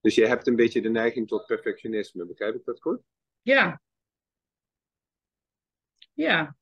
Dus 0.00 0.14
je 0.14 0.26
hebt 0.26 0.46
een 0.46 0.56
beetje 0.56 0.82
de 0.82 0.88
neiging 0.88 1.28
tot 1.28 1.46
perfectionisme, 1.46 2.26
begrijp 2.26 2.54
ik 2.54 2.64
dat 2.64 2.80
goed? 2.80 3.02
Ja. 3.42 3.80
Ja. 6.20 6.56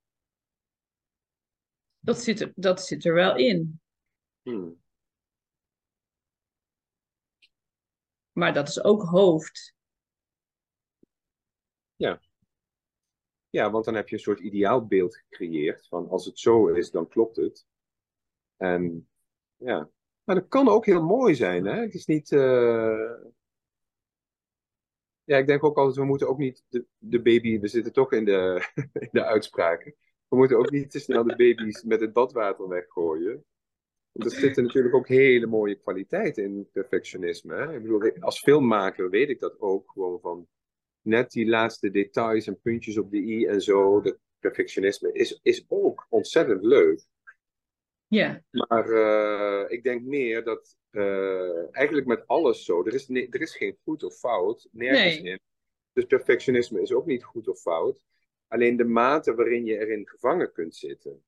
Dat 1.99 2.19
zit 2.19 2.41
er, 2.41 2.53
dat 2.55 2.85
zit 2.85 3.05
er 3.05 3.15
wel 3.15 3.37
in. 3.37 3.81
Hmm. 4.43 4.83
Maar 8.33 8.53
dat 8.53 8.69
is 8.69 8.83
ook 8.83 9.03
hoofd. 9.03 9.75
Ja. 11.97 12.21
Ja, 13.51 13.71
want 13.71 13.85
dan 13.85 13.95
heb 13.95 14.09
je 14.09 14.15
een 14.15 14.21
soort 14.21 14.41
ideaalbeeld 14.41 15.17
gecreëerd 15.17 15.87
van 15.87 16.09
als 16.09 16.25
het 16.25 16.39
zo 16.39 16.67
is, 16.69 16.91
dan 16.91 17.09
klopt 17.09 17.37
het. 17.37 17.67
En 18.57 19.09
ja, 19.57 19.91
maar 20.25 20.35
dat 20.35 20.49
kan 20.49 20.69
ook 20.69 20.87
heel 20.87 21.03
mooi 21.03 21.35
zijn. 21.35 21.65
Hè? 21.65 21.81
Het 21.81 21.95
is 21.95 22.07
niet. 22.07 22.33
eh, 22.33 23.15
Ja, 25.29 25.37
ik 25.37 25.47
denk 25.47 25.65
ook 25.65 25.77
altijd, 25.77 25.97
we 25.97 26.05
moeten 26.05 26.29
ook 26.29 26.39
niet 26.39 26.65
de, 26.69 26.85
de 26.99 27.23
baby, 27.23 27.61
we 27.61 27.69
zitten 27.69 27.93
toch 27.93 28.13
in 28.13 28.25
de, 28.25 28.69
in 28.93 29.09
de 29.13 29.25
uitspraken. 29.25 29.95
We 30.29 30.37
moeten 30.37 30.59
ook 30.59 30.71
niet 30.71 30.91
te 30.91 30.99
snel 30.99 31.25
de 31.25 31.37
baby's 31.37 31.83
met 31.83 32.01
het 32.01 32.13
badwater 32.13 32.69
weggooien. 32.69 33.45
Want 34.13 34.33
er 34.33 34.39
zitten 34.39 34.63
natuurlijk 34.63 34.95
ook 34.95 35.09
hele 35.09 35.47
mooie 35.47 35.75
kwaliteiten 35.75 36.45
in 36.45 36.69
perfectionisme. 36.73 37.55
Hè? 37.55 37.75
Ik 37.75 37.83
bedoel, 37.83 38.13
als 38.19 38.41
filmmaker 38.41 39.11
weet 39.11 39.29
ik 39.29 39.41
dat 39.41 39.61
ook 39.61 39.91
gewoon 39.91 40.21
van 40.21 40.49
net 41.03 41.31
die 41.31 41.49
laatste 41.49 41.91
details 41.91 42.47
en 42.47 42.61
puntjes 42.61 42.99
op 42.99 43.11
de 43.11 43.17
i 43.17 43.47
en 43.47 43.61
zo. 43.61 44.01
Dat 44.01 44.19
perfectionisme 44.39 45.13
is, 45.13 45.41
is 45.43 45.65
ook 45.69 46.07
ontzettend 46.09 46.65
leuk. 46.65 47.03
Ja, 48.07 48.43
Maar 48.51 48.91
eh, 48.91 49.71
ik 49.71 49.83
denk 49.83 50.03
meer 50.03 50.45
dat 50.45 50.78
eh, 50.91 51.77
eigenlijk 51.77 52.07
met 52.07 52.27
alles 52.27 52.65
zo. 52.65 52.85
Er 52.85 52.95
is, 52.95 53.09
er 53.09 53.41
is 53.41 53.57
geen 53.57 53.79
goed 53.83 54.03
of 54.03 54.15
fout, 54.19 54.69
nergens 54.73 55.21
Nee. 55.21 55.33
in. 55.33 55.41
Dus 55.93 56.05
perfectionisme 56.05 56.81
is 56.81 56.93
ook 56.93 57.07
niet 57.07 57.25
goed 57.25 57.49
of 57.49 57.61
fout. 57.61 58.01
Alleen 58.49 58.77
de 58.77 58.85
mate 58.85 59.35
waarin 59.35 59.65
je 59.65 59.79
erin 59.79 60.09
gevangen 60.09 60.53
kunt 60.53 60.77
zitten. 60.77 61.25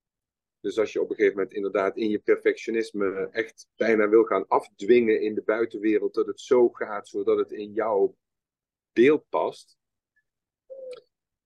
Dus 0.61 0.79
als 0.79 0.93
je 0.93 1.01
op 1.01 1.11
een 1.11 1.17
gegeven 1.17 1.37
moment 1.37 1.55
inderdaad 1.55 1.97
in 1.97 2.11
je 2.11 2.19
perfectionisme 2.19 3.29
echt 3.31 3.69
bijna 3.77 4.09
wil 4.09 4.25
gaan 4.25 4.49
afdwingen 4.49 5.21
in 5.21 5.35
de 5.35 5.43
buitenwereld, 5.43 6.15
dat 6.15 6.27
het 6.27 6.41
zo 6.41 6.69
gaat 6.69 7.09
zodat 7.09 7.39
het 7.39 7.53
in 7.53 7.73
jouw 7.73 8.17
beeld 8.93 9.25
past, 9.29 9.79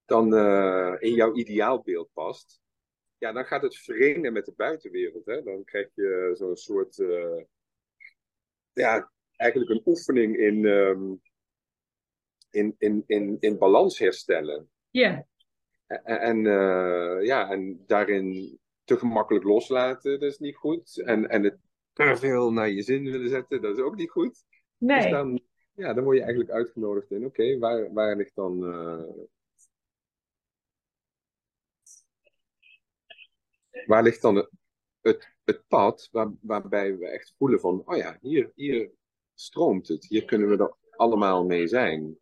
dan 0.05 0.35
eh, 0.35 0.94
in 0.98 1.14
jouw 1.14 1.35
ideaalbeeld 1.35 2.11
past, 2.12 2.61
ja, 3.18 3.33
dan 3.33 3.44
gaat 3.44 3.62
het 3.62 3.85
wringen 3.87 4.33
met 4.33 4.44
de 4.44 4.53
buitenwereld. 4.57 5.27
Hè? 5.27 5.42
Dan 5.42 5.64
krijg 5.64 5.88
je 5.94 6.31
zo'n 6.35 6.57
soort, 6.57 6.98
eh, 6.98 7.42
ja, 8.74 9.12
eigenlijk 9.37 9.70
een 9.70 9.82
oefening 9.84 10.37
in, 10.37 10.66
ehm, 10.66 11.14
in, 12.50 12.74
in, 12.78 13.04
in, 13.06 13.37
in 13.40 13.58
balans 13.58 13.98
herstellen. 13.98 14.70
ja, 14.90 15.26
En, 15.87 16.20
en, 16.20 16.46
eh, 16.46 17.26
ja, 17.26 17.50
en 17.50 17.84
daarin 17.87 18.58
te 18.84 18.98
gemakkelijk 18.98 19.44
loslaten, 19.44 20.20
dat 20.20 20.30
is 20.30 20.38
niet 20.38 20.56
goed. 20.56 21.02
En, 21.04 21.28
en 21.28 21.42
het 21.42 21.58
te 21.92 22.16
veel 22.16 22.52
naar 22.52 22.68
je 22.68 22.82
zin 22.82 23.04
willen 23.04 23.28
zetten, 23.28 23.62
dat 23.62 23.76
is 23.76 23.82
ook 23.82 23.96
niet 23.96 24.10
goed. 24.10 24.44
Dus 24.78 25.02
nee. 25.02 25.10
dan, 25.10 25.40
ja, 25.74 25.94
dan 25.94 26.04
word 26.04 26.16
je 26.16 26.22
eigenlijk 26.22 26.52
uitgenodigd 26.52 27.10
in, 27.10 27.24
oké, 27.24 27.58
waar, 27.58 27.92
waar 27.92 28.16
ligt 28.16 28.34
dan... 28.34 28.64
eh, 28.64 29.24
waar 33.87 34.02
ligt 34.02 34.22
dan 34.22 34.37
het, 34.37 34.50
het, 35.00 35.34
het 35.44 35.66
pad 35.68 36.09
waar, 36.12 36.30
waarbij 36.40 36.96
we 36.96 37.07
echt 37.07 37.35
voelen 37.38 37.61
van, 37.61 37.83
oh 37.85 37.96
ja, 37.96 38.18
hier, 38.20 38.52
hier 38.54 38.90
stroomt 39.35 39.88
het. 39.88 40.07
Hier 40.07 40.24
kunnen 40.24 40.48
we 40.48 40.57
er 40.57 40.74
allemaal 40.96 41.44
mee 41.44 41.66
zijn. 41.66 42.18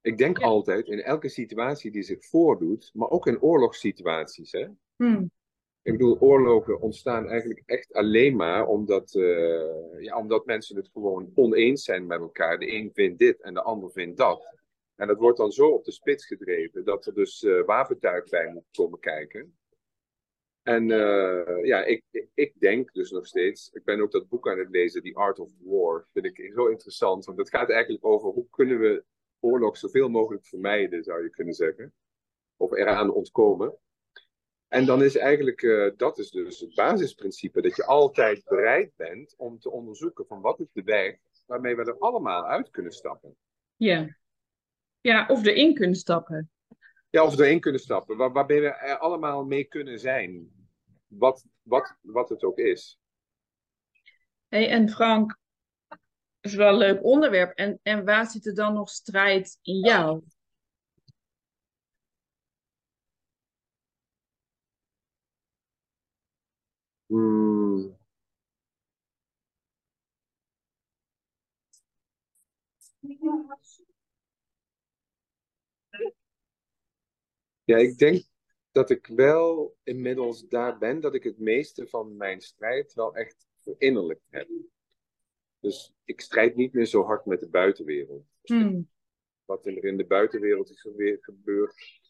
Ik 0.00 0.18
denk 0.18 0.38
Ja. 0.38 0.46
altijd 0.46 0.86
in 0.86 1.02
elke 1.02 1.28
situatie 1.28 1.90
die 1.90 2.02
zich 2.02 2.24
voordoet, 2.24 2.90
maar 2.94 3.10
ook 3.10 3.26
in 3.26 3.40
oorlogssituaties. 3.40 4.52
Hè? 4.52 4.68
Hm. 4.96 5.26
Ik 5.82 5.92
bedoel, 5.92 6.18
oorlogen 6.20 6.80
ontstaan 6.80 7.28
eigenlijk 7.28 7.62
echt 7.66 7.92
alleen 7.92 8.36
maar 8.36 8.66
omdat, 8.66 9.14
eh, 9.14 10.00
ja, 10.02 10.18
omdat 10.18 10.46
mensen 10.46 10.76
het 10.76 10.88
gewoon 10.92 11.32
oneens 11.34 11.84
zijn 11.84 12.06
met 12.06 12.20
elkaar. 12.20 12.58
De 12.58 12.72
een 12.72 12.90
vindt 12.94 13.18
dit 13.18 13.40
en 13.40 13.54
de 13.54 13.62
ander 13.62 13.90
vindt 13.90 14.16
dat. 14.16 14.52
En 14.94 15.06
dat 15.06 15.18
wordt 15.18 15.38
dan 15.38 15.52
zo 15.52 15.68
op 15.68 15.84
de 15.84 15.92
spits 15.92 16.26
gedreven 16.26 16.84
dat 16.84 17.06
er 17.06 17.14
dus 17.14 17.42
eh, 17.42 17.64
wapentuig 17.64 18.28
bij 18.28 18.52
moet 18.52 18.68
komen 18.70 19.00
kijken. 19.00 19.56
En 20.64 20.90
eh, 20.90 21.64
ja, 21.64 21.84
ik, 21.84 22.02
ik- 22.34 22.52
denk 22.58 22.92
dus 22.92 23.10
nog 23.10 23.26
steeds, 23.26 23.70
ik 23.72 23.84
ben 23.84 24.00
ook 24.00 24.10
dat 24.12 24.28
boek 24.28 24.48
aan 24.48 24.58
het 24.58 24.70
lezen, 24.70 25.02
The 25.02 25.14
Art 25.14 25.38
of 25.38 25.50
War, 25.60 26.06
vind 26.12 26.24
ik 26.24 26.50
zo 26.54 26.66
interessant. 26.66 27.24
Want 27.24 27.38
het 27.38 27.48
gaat 27.48 27.70
eigenlijk 27.70 28.04
over 28.04 28.28
hoe 28.30 28.46
kunnen 28.50 28.78
we 28.78 29.04
oorlog 29.40 29.76
zoveel 29.76 30.08
mogelijk 30.08 30.46
vermijden, 30.46 31.02
zou 31.04 31.22
je 31.22 31.30
kunnen 31.30 31.54
zeggen. 31.54 31.92
Of 32.56 32.72
eraan 32.72 33.12
ontkomen. 33.12 33.74
En 34.68 34.86
dan 34.86 35.02
is 35.02 35.16
eigenlijk, 35.16 35.62
eh, 35.62 35.90
dat 35.96 36.18
is 36.18 36.30
dus 36.30 36.60
het 36.60 36.74
basisprincipe, 36.74 37.60
dat 37.62 37.76
je 37.76 37.84
altijd 37.84 38.44
bereid 38.44 38.92
bent 38.96 39.34
om 39.36 39.58
te 39.58 39.70
onderzoeken 39.70 40.26
van 40.26 40.40
wat 40.40 40.60
is 40.60 40.72
de 40.72 40.82
weg 40.82 41.16
waarmee 41.46 41.76
we 41.76 41.82
er 41.84 41.98
allemaal 41.98 42.46
uit 42.46 42.70
kunnen 42.70 42.92
stappen. 42.92 43.36
Ja. 43.76 44.16
Ja, 45.00 45.26
of 45.28 45.46
erin 45.46 45.74
kunnen 45.74 45.96
stappen. 45.96 46.50
Ja, 47.14 47.24
of 47.24 47.38
erin 47.38 47.60
kunnen 47.60 47.80
stappen, 47.80 48.16
waar, 48.16 48.32
waarbij 48.32 48.60
we 48.60 48.66
er 48.66 48.98
allemaal 48.98 49.44
mee 49.44 49.64
kunnen 49.64 49.98
zijn. 49.98 50.50
Wat, 51.06 51.44
wat, 51.62 51.96
wat 52.00 52.28
het 52.28 52.42
ook 52.42 52.58
is. 52.58 52.98
Hey, 54.48 54.68
en 54.68 54.88
Frank, 54.88 55.38
dat 55.88 55.98
is 56.40 56.54
wel 56.54 56.68
een 56.68 56.78
leuk 56.78 57.04
onderwerp. 57.04 57.58
En, 57.58 57.80
en 57.82 58.04
waar 58.04 58.26
zit 58.26 58.46
er 58.46 58.54
dan 58.54 58.74
nog 58.74 58.88
strijd 58.88 59.58
in 59.62 59.78
jou? 59.78 60.22
Hmm. 67.06 67.96
Ja, 77.64 77.76
ik 77.76 77.98
denk 77.98 78.24
dat 78.72 78.90
ik 78.90 79.06
wel 79.06 79.76
inmiddels 79.82 80.48
daar 80.48 80.78
ben 80.78 81.00
dat 81.00 81.14
ik 81.14 81.22
het 81.22 81.38
meeste 81.38 81.86
van 81.86 82.16
mijn 82.16 82.40
strijd 82.40 82.94
wel 82.94 83.14
echt 83.14 83.46
verinnerlijkt 83.56 84.26
heb. 84.30 84.48
Dus 85.60 85.94
ik 86.04 86.20
strijd 86.20 86.56
niet 86.56 86.72
meer 86.72 86.86
zo 86.86 87.02
hard 87.02 87.26
met 87.26 87.40
de 87.40 87.48
buitenwereld. 87.48 88.24
Hm. 88.42 88.82
Wat 89.44 89.66
er 89.66 89.84
in 89.84 89.96
de 89.96 90.06
buitenwereld 90.06 90.70
is 90.70 90.80
gebe- 90.80 91.18
gebeurd, 91.20 92.00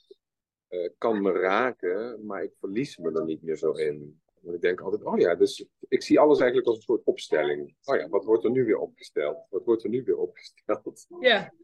eh, 0.69 0.91
kan 0.99 1.23
me 1.23 1.33
raken, 1.33 2.27
maar 2.27 2.43
ik 2.43 2.53
verlies 2.59 2.97
me 2.97 3.13
er 3.13 3.25
niet 3.25 3.43
meer 3.43 3.57
zo 3.57 3.73
in. 3.73 4.23
Want 4.41 4.57
ik 4.57 4.63
denk 4.63 4.81
altijd, 4.81 5.03
oh 5.05 5.19
ja, 5.19 5.35
dus 5.35 5.67
ik 5.89 6.03
zie 6.03 6.21
alles 6.21 6.39
eigenlijk 6.39 6.69
als 6.69 6.77
een 6.77 6.83
soort 6.83 7.05
opstelling. 7.05 7.77
Oh 7.85 7.97
ja, 7.97 8.09
wat 8.09 8.25
wordt 8.25 8.45
er 8.45 8.51
nu 8.51 8.65
weer 8.65 8.79
opgesteld? 8.79 9.47
Wat 9.51 9.65
wordt 9.65 9.85
er 9.85 9.91
nu 9.91 10.03
weer 10.03 10.17
opgesteld? 10.17 11.07
Ja, 11.21 11.55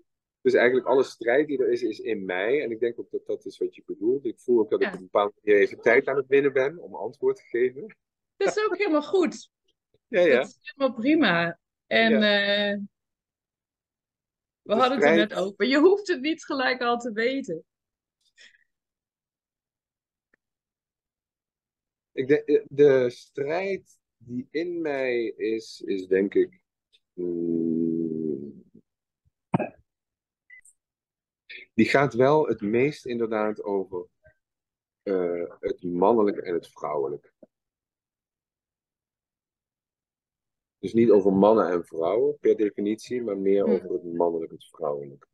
Dus 0.42 0.55
eigenlijk 0.55 0.87
alle 0.87 1.03
strijd 1.03 1.46
die 1.46 1.59
er 1.62 1.70
is, 1.70 1.83
is 1.83 2.00
in 2.00 2.24
mij. 2.24 2.62
En 2.62 2.70
ik 2.70 2.81
denk 2.81 2.98
ook 2.98 3.11
dat 3.11 3.26
dat 3.26 3.44
is 3.44 3.59
wat 3.59 3.74
je 3.74 3.83
bedoelt. 3.87 4.24
Ik 4.24 4.38
voel 4.38 4.61
ook 4.61 4.70
dat 4.70 4.81
ik 4.81 4.87
op 4.88 4.94
een 4.94 5.00
bepaalde 5.00 5.33
manier 5.42 5.61
even 5.61 5.81
tijd 5.81 6.07
aan 6.09 6.16
het 6.16 6.26
winnen 6.26 6.53
ben 6.53 6.79
om 6.79 6.94
antwoord 6.94 7.37
te 7.37 7.42
geven. 7.42 7.96
dat 8.37 8.57
is 8.57 8.64
ook 8.64 8.76
helemaal 8.76 9.03
goed. 9.03 9.50
Ja, 10.07 10.20
ja. 10.20 10.37
Dat 10.37 10.46
is 10.46 10.72
helemaal 10.74 10.96
prima. 10.96 11.59
En 11.87 12.12
eh, 12.12 12.79
we 14.62 14.74
De 14.74 14.74
hadden 14.74 14.98
het 14.98 15.07
er 15.07 15.14
net 15.14 15.35
over. 15.35 15.66
Je 15.66 15.79
hoeft 15.79 16.09
het 16.09 16.20
niet 16.20 16.44
gelijk 16.44 16.81
al 16.81 16.98
te 16.98 17.12
weten. 17.12 17.64
Ik 22.12 22.29
denk, 22.29 22.40
eh, 22.46 22.64
de 22.68 23.11
strijd 23.11 23.98
die 24.16 24.48
in 24.50 24.81
mij 24.81 25.24
is, 25.26 25.83
is 25.87 26.07
denk 26.07 26.35
ik. 26.35 26.61
mm, 27.12 27.89
die 31.80 31.88
gaat 31.88 32.14
wel 32.14 32.46
het 32.46 32.60
meest 32.60 33.06
inderdaad 33.06 33.62
over 33.62 34.06
eh, 35.02 35.56
het 35.60 35.82
mannelijke 35.82 36.42
en 36.42 36.54
het 36.54 36.68
vrouwelijke. 36.68 37.32
Dus 40.78 40.92
niet 40.92 41.10
over 41.10 41.32
mannen 41.32 41.70
en 41.70 41.84
vrouwen 41.84 42.38
per 42.38 42.56
definitie, 42.56 43.22
maar 43.22 43.38
meer 43.38 43.64
Hm. 43.64 43.70
over 43.70 43.92
het 43.92 44.04
mannelijke 44.04 44.54
en 44.54 44.60
het 44.60 44.68
vrouwelijke. 44.68 45.26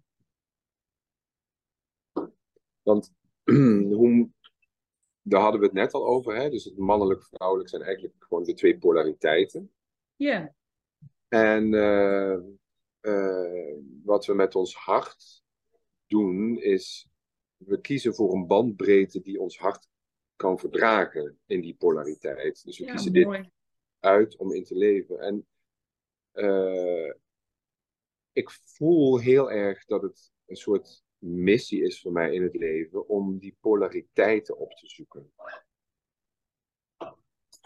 Want 2.83 3.13
hoe, 3.99 4.31
daar 5.23 5.41
hadden 5.41 5.61
we 5.61 5.67
het 5.67 5.75
net 5.75 5.93
al 5.93 6.07
over, 6.07 6.37
hè? 6.37 6.51
dus 6.51 6.65
het 6.65 6.77
mannelijk-vrouwelijk 6.77 7.69
zijn 7.69 7.83
eigenlijk 7.83 8.15
gewoon 8.19 8.45
de 8.45 8.55
twee 8.55 8.79
polariteiten. 8.79 9.73
Ja, 10.17 10.55
En 11.29 11.75
eh, 11.75 12.39
eh, 13.01 13.77
wat 14.05 14.27
we 14.27 14.35
met 14.35 14.55
ons 14.55 14.75
hart 14.77 15.45
doen, 16.07 16.59
is 16.59 17.09
we 17.57 17.81
kiezen 17.81 18.15
voor 18.15 18.35
een 18.35 18.47
bandbreedte 18.47 19.21
die 19.21 19.41
ons 19.41 19.59
hart 19.59 19.89
kan 20.37 20.59
verdragen 20.59 21.39
in 21.47 21.61
die 21.61 21.75
polariteit. 21.75 22.65
Dus 22.65 22.79
we 22.79 22.85
ja, 22.85 22.91
kiezen 22.91 23.13
dit 23.13 23.51
uit 23.99 24.37
om 24.37 24.53
in 24.53 24.65
te 24.65 24.77
leven. 24.77 25.19
En 25.19 25.47
eh, 26.31 27.15
ik 28.33 28.51
voel 28.51 29.19
heel 29.19 29.51
erg 29.51 29.85
dat 29.85 30.03
het 30.03 30.33
een 30.47 30.57
soort 30.57 31.05
missie 31.19 31.83
is 31.83 32.01
voor 32.01 32.13
mij 32.13 32.35
in 32.35 32.43
het 32.43 32.55
leven 32.55 33.09
om 33.09 33.39
die 33.39 33.57
polariteiten 33.61 34.59
op 34.59 34.71
te 34.73 34.89
zoeken. 34.89 35.33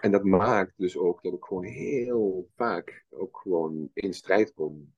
En 0.01 0.11
dat 0.11 0.25
maakt 0.25 0.73
dus 0.77 0.97
ook 0.97 1.23
dat 1.23 1.33
ik 1.33 1.45
gewoon 1.45 1.65
heel 1.65 2.49
vaak 2.55 3.05
ook 3.11 3.39
gewoon 3.39 3.91
in 3.93 4.15
strijd 4.15 4.53
kom 4.55 4.95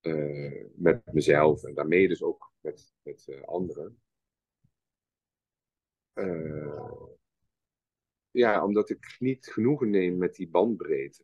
eh, 0.00 0.64
met 0.74 1.12
mezelf 1.12 1.64
en 1.64 1.74
daarmee 1.74 2.08
dus 2.08 2.22
ook 2.22 2.52
met, 2.60 2.94
met 3.02 3.26
uh, 3.28 3.42
anderen. 3.42 4.00
Uh, 6.14 7.02
ja, 8.30 8.64
omdat 8.64 8.90
ik 8.90 9.16
niet 9.18 9.46
genoegen 9.46 9.90
neem 9.90 10.18
met 10.18 10.34
die 10.34 10.48
bandbreedte. 10.48 11.22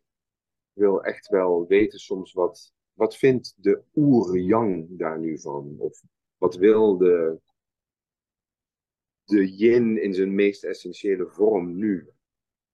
Ik 0.73 0.83
wil 0.83 1.05
echt 1.05 1.29
wel 1.29 1.67
weten 1.67 1.99
soms 1.99 2.33
wat, 2.33 2.75
wat 2.93 3.17
vindt 3.17 3.55
de 3.57 3.83
oer-yang 3.95 4.99
daar 4.99 5.19
nu 5.19 5.39
van? 5.39 5.75
Of 5.79 6.03
wat 6.37 6.57
wil 6.57 6.97
de, 6.97 7.41
de 9.25 9.57
yin 9.57 10.03
in 10.03 10.15
zijn 10.15 10.35
meest 10.35 10.65
essentiële 10.65 11.29
vorm 11.29 11.77
nu? 11.77 12.11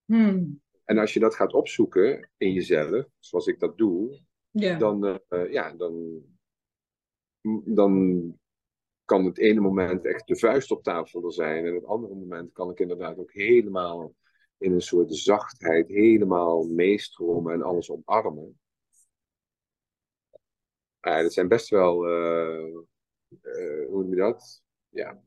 Hmm. 0.05 0.63
En 0.85 0.99
als 0.99 1.13
je 1.13 1.21
dat 1.21 1.35
gaat 1.35 1.53
opzoeken 1.53 2.31
in 2.37 2.53
jezelf, 2.53 3.07
zoals 3.19 3.47
ik 3.47 3.59
dat 3.59 3.79
doe, 3.79 4.21
Ja. 4.53 4.79
dan, 4.79 5.21
eh, 5.29 5.53
ja, 5.53 5.73
dan, 5.73 6.23
dan 7.65 8.23
kan 9.05 9.25
het 9.25 9.39
ene 9.39 9.61
moment 9.61 10.05
echt 10.05 10.27
de 10.27 10.37
vuist 10.37 10.71
op 10.71 10.83
tafel 10.83 11.25
er 11.25 11.33
zijn. 11.33 11.67
En 11.67 11.75
het 11.75 11.85
andere 11.85 12.15
moment 12.15 12.53
kan 12.53 12.71
ik 12.71 12.81
inderdaad 12.81 13.19
ook 13.19 13.33
helemaal 13.33 14.15
in 14.59 14.73
een 14.73 14.81
soort 14.81 15.15
zachtheid, 15.15 15.89
helemaal 15.89 16.65
meestromen 16.65 17.53
en 17.53 17.63
alles 17.63 17.91
omarmen. 17.91 18.61
Ja, 21.01 21.23
dat 21.23 21.33
zijn 21.33 21.49
best 21.49 21.69
wel, 21.69 22.07
eh, 22.07 22.67
eh, 23.41 23.87
hoe 23.87 24.03
noem 24.03 24.11
je 24.11 24.17
dat? 24.17 24.63
Ja, 24.89 25.23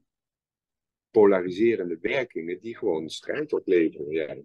polariserende 1.12 1.98
werkingen 2.02 2.60
die 2.60 2.78
gewoon 2.78 3.10
strijd 3.10 3.54
opleveren. 3.54 4.12
Ja. 4.12 4.36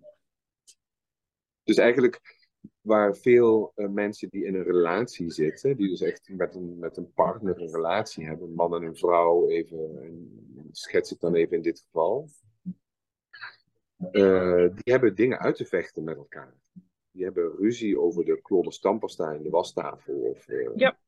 Dus 1.63 1.77
eigenlijk 1.77 2.40
waar 2.81 3.17
veel 3.17 3.73
uh, 3.77 3.89
mensen 3.89 4.29
die 4.29 4.45
in 4.45 4.55
een 4.55 4.63
relatie 4.63 5.31
zitten, 5.31 5.77
die 5.77 5.89
dus 5.89 6.01
echt 6.01 6.29
met 6.29 6.55
een, 6.55 6.79
met 6.79 6.97
een 6.97 7.13
partner 7.13 7.61
een 7.61 7.73
relatie 7.73 8.27
hebben, 8.27 8.49
een 8.49 8.55
man 8.55 8.75
en 8.75 8.83
een 8.83 8.97
vrouw, 8.97 9.49
even, 9.49 10.69
schets 10.71 11.13
ik 11.13 11.21
dan 11.21 11.35
even 11.35 11.57
in 11.57 11.63
dit 11.63 11.81
geval, 11.81 12.29
uh, 14.13 14.69
die 14.75 14.93
hebben 14.93 15.15
dingen 15.15 15.39
uit 15.39 15.57
te 15.57 15.65
vechten 15.65 16.05
met 16.05 16.17
elkaar. 16.17 16.55
Die 17.11 17.25
hebben 17.25 17.57
ruzie 17.57 18.01
over 18.01 18.25
de 18.25 18.41
klodder 18.43 19.35
in 19.35 19.43
de 19.43 19.51
wastafel. 19.51 20.15
Of, 20.15 20.49
uh, 20.49 20.71
ja. 20.75 20.99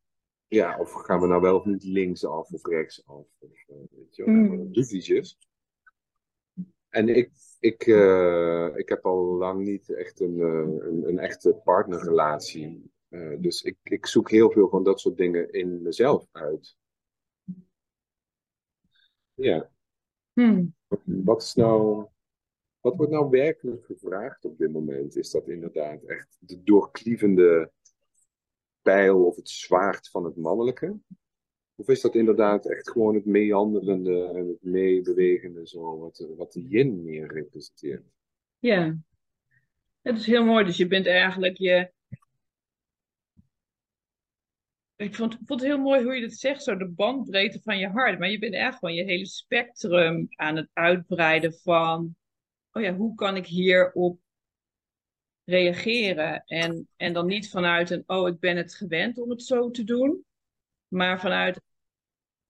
ja, 0.48 0.78
of 0.78 0.92
gaan 0.92 1.20
we 1.20 1.26
nou 1.26 1.40
wel 1.40 1.56
of 1.56 1.64
niet 1.64 1.84
links 1.84 2.24
af 2.24 2.52
of 2.52 2.66
rechts 2.66 3.06
af. 3.06 3.26
Of, 3.38 3.64
weet 3.90 4.16
je 4.16 4.24
wel, 4.24 4.34
Mm. 4.34 4.68
ruzietjes. 4.72 5.38
En 6.92 7.08
ik, 7.08 7.30
ik, 7.60 7.86
uh, 7.86 8.76
ik 8.76 8.88
heb 8.88 9.06
al 9.06 9.24
lang 9.24 9.64
niet 9.64 9.94
echt 9.94 10.20
een, 10.20 10.36
uh, 10.38 10.86
een, 10.88 11.08
een, 11.08 11.18
echte 11.18 11.60
partnerrelatie. 11.64 12.90
Uh, 13.08 13.40
dus 13.40 13.62
ik, 13.62 13.76
ik 13.82 14.06
zoek 14.06 14.30
heel 14.30 14.50
veel 14.50 14.68
van 14.68 14.84
dat 14.84 15.00
soort 15.00 15.16
dingen 15.16 15.52
in 15.52 15.82
mezelf 15.82 16.26
uit. 16.32 16.76
Ja. 19.34 19.70
Hmm. 20.32 20.74
Wat 21.04 21.42
is 21.42 21.54
nou. 21.54 22.06
Wat 22.80 22.96
wordt 22.96 23.12
nou 23.12 23.30
werkelijk 23.30 23.84
gevraagd 23.84 24.44
op 24.44 24.58
dit 24.58 24.72
moment? 24.72 25.16
Is 25.16 25.30
dat 25.30 25.48
inderdaad 25.48 26.02
echt 26.02 26.36
de 26.40 26.62
doorklievende 26.62 27.72
pijl 28.82 29.26
of 29.26 29.36
het 29.36 29.48
zwaard 29.48 30.08
van 30.08 30.24
het 30.24 30.36
mannelijke? 30.36 30.98
Of 31.74 31.88
is 31.88 32.00
dat 32.00 32.14
inderdaad 32.14 32.66
echt 32.66 32.90
gewoon 32.90 33.14
het 33.14 33.24
meanderende 33.24 34.24
en 34.24 34.48
het 34.48 34.62
meebewegende, 34.62 35.66
zo, 35.66 35.98
wat, 35.98 36.26
wat 36.36 36.52
de 36.52 36.66
yin 36.68 37.04
meer 37.04 37.32
representeert? 37.32 38.04
Ja. 38.58 38.96
Het 40.02 40.18
is 40.18 40.26
heel 40.26 40.44
mooi. 40.44 40.64
Dus 40.64 40.76
je 40.76 40.86
bent 40.86 41.06
eigenlijk 41.06 41.56
je. 41.58 41.92
Ik 44.96 45.14
vond, 45.14 45.34
vond 45.34 45.60
het 45.60 45.68
heel 45.68 45.78
mooi 45.78 46.02
hoe 46.02 46.14
je 46.14 46.20
dat 46.20 46.32
zegt, 46.32 46.62
zo 46.62 46.76
de 46.76 46.88
bandbreedte 46.88 47.60
van 47.62 47.78
je 47.78 47.88
hart. 47.88 48.18
Maar 48.18 48.30
je 48.30 48.38
bent 48.38 48.54
echt 48.54 48.78
gewoon 48.78 48.94
je 48.94 49.04
hele 49.04 49.26
spectrum 49.26 50.26
aan 50.30 50.56
het 50.56 50.68
uitbreiden 50.72 51.54
van. 51.54 52.16
Oh 52.72 52.82
ja, 52.82 52.94
hoe 52.94 53.14
kan 53.14 53.36
ik 53.36 53.46
hierop 53.46 54.18
reageren? 55.44 56.42
En, 56.44 56.88
en 56.96 57.12
dan 57.12 57.26
niet 57.26 57.50
vanuit 57.50 57.90
een, 57.90 58.02
oh, 58.06 58.28
ik 58.28 58.38
ben 58.38 58.56
het 58.56 58.74
gewend 58.74 59.18
om 59.18 59.30
het 59.30 59.42
zo 59.42 59.70
te 59.70 59.84
doen. 59.84 60.24
Maar 60.92 61.20
vanuit, 61.20 61.60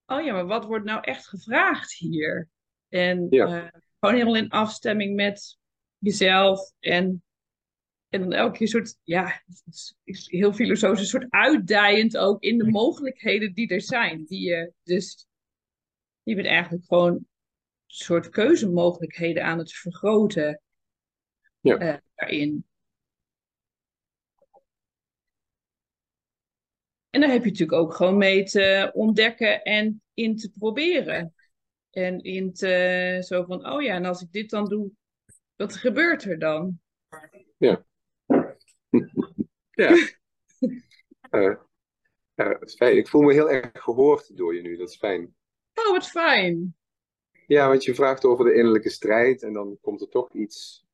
oh 0.06 0.24
ja, 0.24 0.32
maar 0.32 0.46
wat 0.46 0.64
wordt 0.64 0.84
nou 0.84 1.00
echt 1.00 1.28
gevraagd 1.28 1.92
hier? 1.92 2.48
En 2.88 3.26
Ja. 3.30 3.46
uh, 3.46 3.68
gewoon 4.00 4.14
helemaal 4.14 4.36
in 4.36 4.48
afstemming 4.50 5.14
met 5.14 5.58
jezelf. 5.98 6.72
En, 6.78 7.22
en 8.08 8.20
dan 8.20 8.32
elke 8.32 8.58
keer 8.58 8.68
soort, 8.68 8.96
ja, 9.02 9.42
heel 10.04 10.52
filosofisch, 10.52 11.00
een 11.00 11.20
soort 11.20 11.30
uitdijend 11.30 12.16
ook 12.16 12.42
in 12.42 12.58
de 12.58 12.70
mogelijkheden 12.70 13.54
die 13.54 13.68
er 13.68 13.80
zijn. 13.80 14.24
Die 14.24 14.48
je 14.48 14.72
dus, 14.82 15.26
je 16.22 16.34
bent 16.34 16.46
eigenlijk 16.46 16.84
gewoon 16.86 17.12
een 17.12 17.28
soort 17.86 18.28
keuzemogelijkheden 18.28 19.44
aan 19.44 19.58
het 19.58 19.72
vergroten 19.72 20.60
Ja. 21.60 21.76
eh, 21.78 21.96
daarin. 22.14 22.64
En 27.12 27.20
daar 27.20 27.30
heb 27.30 27.44
je 27.44 27.50
natuurlijk 27.50 27.78
ook 27.78 27.94
gewoon 27.94 28.16
mee 28.16 28.44
te 28.44 28.90
ontdekken 28.94 29.62
en 29.62 30.02
in 30.14 30.36
te 30.36 30.50
proberen. 30.50 31.34
En 31.90 32.20
in 32.20 32.52
te, 32.52 33.22
zo 33.26 33.44
van, 33.44 33.72
oh 33.72 33.82
ja, 33.82 33.94
en 33.94 34.04
als 34.04 34.22
ik 34.22 34.32
dit 34.32 34.50
dan 34.50 34.68
doe, 34.68 34.90
wat 35.56 35.76
gebeurt 35.76 36.24
er 36.24 36.38
dan? 36.38 36.80
Ja. 37.58 37.84
ja. 39.82 40.08
Eh, 41.30 41.56
ja, 42.34 42.60
is 42.60 42.74
fijn. 42.74 42.96
Ik 42.96 43.08
voel 43.08 43.22
me 43.22 43.32
heel 43.32 43.50
erg 43.50 43.82
gehoord 43.82 44.36
door 44.36 44.54
je 44.54 44.62
nu. 44.62 44.76
Dat 44.76 44.88
is 44.88 44.96
fijn. 44.96 45.34
Oh, 45.74 45.90
wat 45.90 46.06
fijn. 46.06 46.76
Ja, 47.46 47.68
want 47.68 47.84
je 47.84 47.94
vraagt 47.94 48.24
over 48.24 48.44
de 48.44 48.54
innerlijke 48.54 48.90
strijd 48.90 49.42
en 49.42 49.52
dan 49.52 49.78
komt 49.80 50.00
er 50.00 50.08
toch 50.08 50.32
iets 50.32 50.86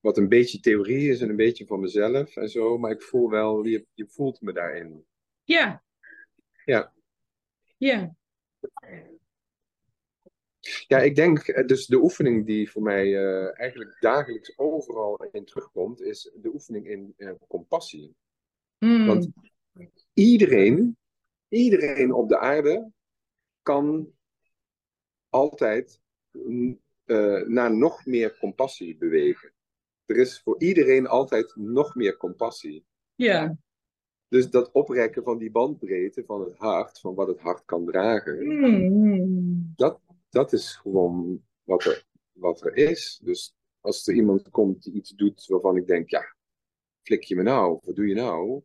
wat 0.00 0.16
een 0.16 0.28
beetje 0.28 0.60
theorie 0.60 1.10
is 1.10 1.20
en 1.20 1.28
een 1.28 1.36
beetje 1.36 1.66
van 1.66 1.80
mezelf 1.80 2.36
en 2.36 2.48
zo. 2.48 2.78
Maar 2.78 2.90
ik 2.90 3.02
voel 3.02 3.30
wel, 3.30 3.64
je, 3.64 3.86
je 3.94 4.06
voelt 4.06 4.40
me 4.40 4.52
daarin. 4.52 5.08
Ja. 5.50 5.82
Ja. 6.64 6.92
Ja. 7.76 8.14
Ja, 10.86 10.98
ik 10.98 11.14
denk, 11.14 11.38
eh, 11.38 11.66
dus 11.66 11.86
de 11.86 11.96
oefening 11.96 12.46
die 12.46 12.70
voor 12.70 12.82
mij 12.82 13.16
eh, 13.16 13.60
eigenlijk 13.60 13.96
dagelijks 14.00 14.58
overal 14.58 15.28
in 15.32 15.44
terugkomt, 15.44 16.00
is 16.00 16.30
de 16.34 16.48
oefening 16.48 16.86
in 16.86 17.14
eh, 17.16 17.32
compassie. 17.48 18.14
Mm. 18.78 19.06
Want 19.06 19.28
iedereen, 20.12 20.96
iedereen 21.48 22.12
op 22.12 22.28
de 22.28 22.38
aarde 22.38 22.90
kan 23.62 24.12
altijd 25.28 26.00
mm, 26.30 26.80
naar 27.46 27.76
nog 27.76 28.06
meer 28.06 28.38
compassie 28.38 28.96
bewegen. 28.96 29.52
Er 30.06 30.16
is 30.16 30.40
voor 30.40 30.60
iedereen 30.60 31.06
altijd 31.06 31.56
nog 31.56 31.94
meer 31.94 32.16
compassie. 32.16 32.84
Ja. 33.14 33.58
Dus 34.30 34.50
dat 34.50 34.70
oprekken 34.72 35.22
van 35.22 35.38
die 35.38 35.50
bandbreedte 35.50 36.24
van 36.24 36.40
het 36.40 36.56
hart, 36.56 37.00
van 37.00 37.14
wat 37.14 37.28
het 37.28 37.40
hart 37.40 37.64
kan 37.64 37.84
dragen, 37.84 38.46
Mm. 38.46 39.72
dat, 39.76 40.00
dat 40.28 40.52
is 40.52 40.76
gewoon 40.76 41.42
wat 41.64 41.84
er, 41.84 42.06
wat 42.32 42.64
er 42.64 42.76
is. 42.76 43.20
Dus 43.22 43.54
als 43.80 44.06
er 44.06 44.14
iemand 44.14 44.50
komt 44.50 44.82
die 44.82 44.92
iets 44.92 45.10
doet 45.10 45.46
waarvan 45.46 45.76
ik 45.76 45.86
denk, 45.86 46.10
ja, 46.10 46.34
flik 47.02 47.22
je 47.22 47.36
me 47.36 47.42
nou, 47.42 47.78
wat 47.82 47.96
doe 47.96 48.06
je 48.06 48.14
nou? 48.14 48.62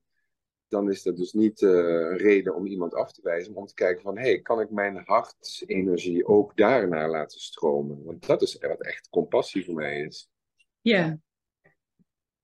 Dan 0.67 0.89
is 0.89 1.03
dat 1.03 1.17
dus 1.17 1.33
niet 1.33 1.61
eh, 1.61 1.69
een 1.69 2.17
reden 2.17 2.55
om 2.55 2.65
iemand 2.65 2.93
af 2.93 3.11
te 3.11 3.21
wijzen, 3.21 3.51
maar 3.51 3.61
om 3.61 3.67
te 3.67 3.73
kijken 3.73 4.01
van, 4.01 4.17
hé, 4.17 4.23
hey, 4.23 4.41
kan 4.41 4.59
ik 4.61 4.69
mijn 4.69 5.01
hartsenergie 5.05 6.25
ook 6.25 6.57
daarnaar 6.57 7.09
laten 7.09 7.39
stromen? 7.39 8.03
Want 8.03 8.27
dat 8.27 8.41
is 8.41 8.57
wat 8.57 8.81
echt 8.81 9.09
compassie 9.09 9.65
voor 9.65 9.75
mij 9.75 10.01
is. 10.01 10.29
Ja. 10.81 11.19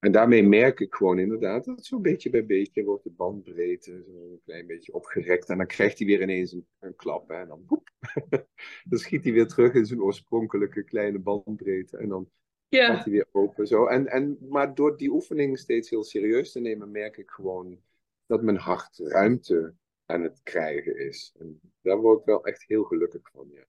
En 0.01 0.11
daarmee 0.11 0.43
merk 0.43 0.79
ik 0.79 0.93
gewoon 0.95 1.19
inderdaad 1.19 1.65
dat 1.65 1.85
zo'n 1.85 2.01
beetje 2.01 2.29
bij 2.29 2.45
beetje 2.45 2.83
wordt 2.83 3.03
de 3.03 3.09
bandbreedte 3.09 4.03
zo 4.05 4.31
een 4.31 4.41
klein 4.43 4.67
beetje 4.67 4.93
opgerekt. 4.93 5.49
En 5.49 5.57
dan 5.57 5.67
krijgt 5.67 5.97
hij 5.97 6.07
weer 6.07 6.21
ineens 6.21 6.51
een, 6.51 6.67
een 6.79 6.95
klap. 6.95 7.29
Hè, 7.29 7.35
en 7.35 7.47
dan, 7.47 7.65
boep, 7.65 7.89
dan 8.89 8.99
schiet 8.99 9.23
hij 9.23 9.33
weer 9.33 9.47
terug 9.47 9.73
in 9.73 9.85
zijn 9.85 10.01
oorspronkelijke 10.01 10.83
kleine 10.83 11.19
bandbreedte. 11.19 11.97
En 11.97 12.07
dan 12.07 12.29
gaat 12.69 13.03
hij 13.03 13.13
weer 13.13 13.27
open. 13.31 13.67
Zo. 13.67 13.85
En, 13.85 14.07
en, 14.07 14.37
maar 14.49 14.75
door 14.75 14.97
die 14.97 15.11
oefening 15.11 15.59
steeds 15.59 15.89
heel 15.89 16.03
serieus 16.03 16.51
te 16.51 16.59
nemen, 16.59 16.91
merk 16.91 17.17
ik 17.17 17.29
gewoon 17.29 17.79
dat 18.25 18.41
mijn 18.41 18.57
hart 18.57 18.97
ruimte 18.97 19.73
aan 20.05 20.21
het 20.21 20.39
krijgen 20.43 20.97
is. 20.97 21.35
En 21.39 21.59
daar 21.81 21.97
word 21.97 22.19
ik 22.19 22.25
wel 22.25 22.45
echt 22.45 22.63
heel 22.67 22.83
gelukkig 22.83 23.29
van. 23.31 23.49
Ja. 23.51 23.65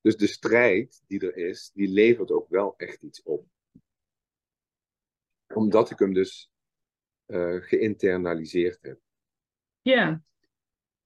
Dus 0.00 0.16
de 0.16 0.26
strijd 0.26 1.02
die 1.06 1.20
er 1.20 1.36
is, 1.36 1.70
die 1.74 1.88
levert 1.88 2.30
ook 2.30 2.48
wel 2.48 2.74
echt 2.76 3.02
iets 3.02 3.22
op 3.22 3.46
omdat 5.54 5.90
ik 5.90 5.98
hem 5.98 6.12
dus 6.12 6.50
eh, 7.26 7.56
geïnternaliseerd 7.60 8.78
heb. 8.82 9.00
Ja. 9.82 10.22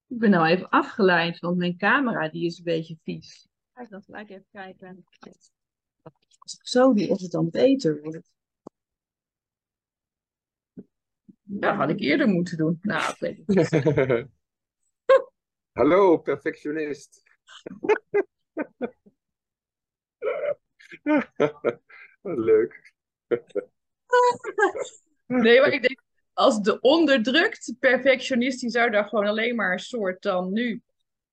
Ik 0.07 0.19
ben 0.19 0.29
nou 0.29 0.47
even 0.47 0.69
afgeleid, 0.69 1.39
want 1.39 1.57
mijn 1.57 1.77
camera 1.77 2.29
die 2.29 2.45
is 2.45 2.57
een 2.57 2.63
beetje 2.63 2.97
vies. 3.03 3.47
Ga 3.73 3.81
ik 3.81 3.89
dan 3.89 4.03
gelijk 4.03 4.29
even 4.29 4.45
kijken. 4.51 5.05
Als 6.37 6.53
ik 6.53 6.67
zo 6.67 6.93
doe, 6.93 7.09
of 7.09 7.21
het 7.21 7.31
dan 7.31 7.49
beter 7.49 8.01
wordt. 8.01 8.31
Ja, 11.41 11.75
had 11.75 11.89
ik 11.89 11.99
eerder 11.99 12.27
moeten 12.27 12.57
doen. 12.57 12.77
Nou, 12.81 13.13
ik 13.13 13.19
weet 13.19 13.37
het 13.37 13.47
niet. 13.47 13.69
Hallo, 15.77 16.17
perfectionist. 16.17 17.23
Leuk. 22.21 22.93
Nee, 25.25 25.59
maar 25.59 25.71
ik 25.71 25.81
denk, 25.81 26.01
als 26.33 26.61
de 26.61 26.79
onderdrukt 26.79 27.73
perfectionist, 27.79 28.59
die 28.59 28.69
zou 28.69 28.89
daar 28.91 29.05
gewoon 29.05 29.25
alleen 29.25 29.55
maar 29.55 29.71
een 29.71 29.79
soort 29.79 30.21
dan 30.21 30.51
nu 30.53 30.81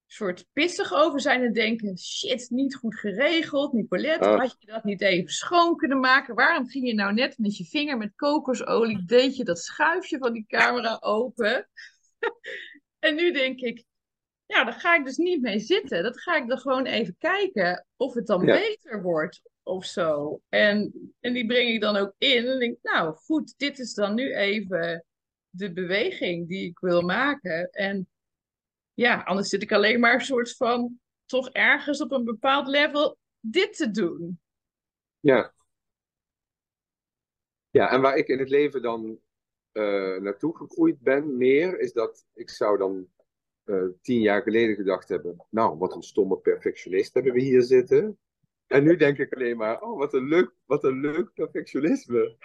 soort 0.06 0.46
pissig 0.52 0.92
over 0.92 1.20
zijn 1.20 1.42
en 1.44 1.52
denken: 1.52 1.98
shit, 1.98 2.50
niet 2.50 2.74
goed 2.76 2.98
geregeld. 2.98 3.72
Nicolette, 3.72 4.28
Ah. 4.28 4.38
had 4.38 4.56
je 4.58 4.66
dat 4.66 4.84
niet 4.84 5.00
even 5.00 5.32
schoon 5.32 5.76
kunnen 5.76 6.00
maken? 6.00 6.34
Waarom 6.34 6.68
ging 6.68 6.86
je 6.86 6.94
nou 6.94 7.12
net 7.14 7.38
met 7.38 7.56
je 7.56 7.64
vinger 7.64 7.96
met 7.96 8.12
kokosolie, 8.16 9.04
deed 9.04 9.36
je 9.36 9.44
dat 9.44 9.58
schuifje 9.58 10.18
van 10.18 10.32
die 10.32 10.44
camera 10.46 10.96
open? 11.00 11.68
en 12.98 13.14
nu 13.14 13.32
denk 13.32 13.60
ik: 13.60 13.84
ja, 14.46 14.64
daar 14.64 14.80
ga 14.80 14.96
ik 14.96 15.04
dus 15.04 15.16
niet 15.16 15.40
mee 15.40 15.58
zitten. 15.58 16.02
Dat 16.02 16.20
ga 16.20 16.36
ik 16.36 16.48
dan 16.48 16.58
gewoon 16.58 16.86
even 16.86 17.16
kijken 17.18 17.86
of 17.96 18.14
het 18.14 18.26
dan 18.26 18.46
Ja. 18.46 18.58
beter 18.58 19.02
wordt 19.02 19.40
of 19.68 19.84
zo. 19.84 20.40
En, 20.48 20.92
en 21.20 21.32
die 21.32 21.46
breng 21.46 21.68
ik 21.68 21.80
dan 21.80 21.96
ook 21.96 22.14
in 22.18 22.46
en 22.46 22.58
denk: 22.58 22.78
nou 22.82 23.14
goed, 23.14 23.54
dit 23.56 23.78
is 23.78 23.94
dan 23.94 24.14
nu 24.14 24.34
even 24.34 25.04
de 25.50 25.72
beweging 25.72 26.48
die 26.48 26.68
ik 26.68 26.78
wil 26.78 27.02
maken. 27.02 27.70
En 27.70 28.08
ja, 28.94 29.22
anders 29.22 29.48
zit 29.48 29.62
ik 29.62 29.72
alleen 29.72 30.00
maar 30.00 30.14
een 30.14 30.20
soort 30.20 30.56
van 30.56 31.00
toch 31.24 31.50
ergens 31.50 32.00
op 32.00 32.12
een 32.12 32.24
bepaald 32.24 32.68
level 32.68 33.18
dit 33.40 33.76
te 33.76 33.90
doen. 33.90 34.40
Ja. 35.20 35.54
Ja, 37.70 37.90
en 37.90 38.00
waar 38.00 38.16
ik 38.16 38.28
in 38.28 38.38
het 38.38 38.48
leven 38.48 38.82
dan 38.82 39.20
eh, 39.72 40.16
naartoe 40.16 40.56
gegroeid 40.56 41.00
ben, 41.00 41.36
meer, 41.36 41.78
is 41.78 41.92
dat 41.92 42.26
ik 42.34 42.50
zou 42.50 42.78
dan 42.78 43.08
eh, 43.64 43.84
tien 44.02 44.20
jaar 44.20 44.42
geleden 44.42 44.76
gedacht 44.76 45.08
hebben, 45.08 45.46
nou, 45.50 45.78
wat 45.78 45.94
een 45.94 46.02
stomme 46.02 46.38
perfectionist 46.38 47.14
hebben 47.14 47.32
we 47.32 47.40
hier 47.40 47.62
zitten. 47.62 48.18
En 48.68 48.84
nu 48.84 48.96
denk 48.96 49.18
ik 49.18 49.34
alleen 49.34 49.56
maar, 49.56 49.82
oh, 49.82 49.98
wat 49.98 50.14
een 50.14 50.28
leuk, 50.28 50.52
wat 50.64 50.84
een 50.84 51.00
leuk 51.00 51.32
perfectionisme. 51.34 52.36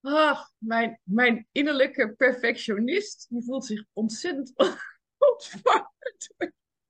Ah, 0.00 0.40
mijn, 0.58 1.00
mijn 1.02 1.48
innerlijke 1.52 2.14
perfectionist, 2.16 3.26
die 3.28 3.44
voelt 3.44 3.64
zich 3.64 3.84
ontzettend 3.92 4.52
ontvangen. 5.18 5.90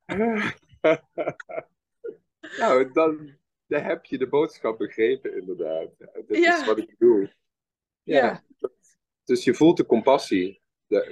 nou, 2.59 2.93
dan, 2.93 3.37
dan 3.67 3.83
heb 3.83 4.05
je 4.05 4.19
de 4.19 4.29
boodschap 4.29 4.79
begrepen, 4.79 5.37
inderdaad. 5.37 5.91
Dat 5.99 6.25
Ja. 6.27 6.61
is 6.61 6.67
wat 6.67 6.79
ik 6.79 6.97
bedoel. 6.99 7.29
Ja. 8.03 8.45
Dus 9.25 9.45
je 9.45 9.55
voelt 9.55 9.77
de 9.77 9.87
compassie 9.87 10.63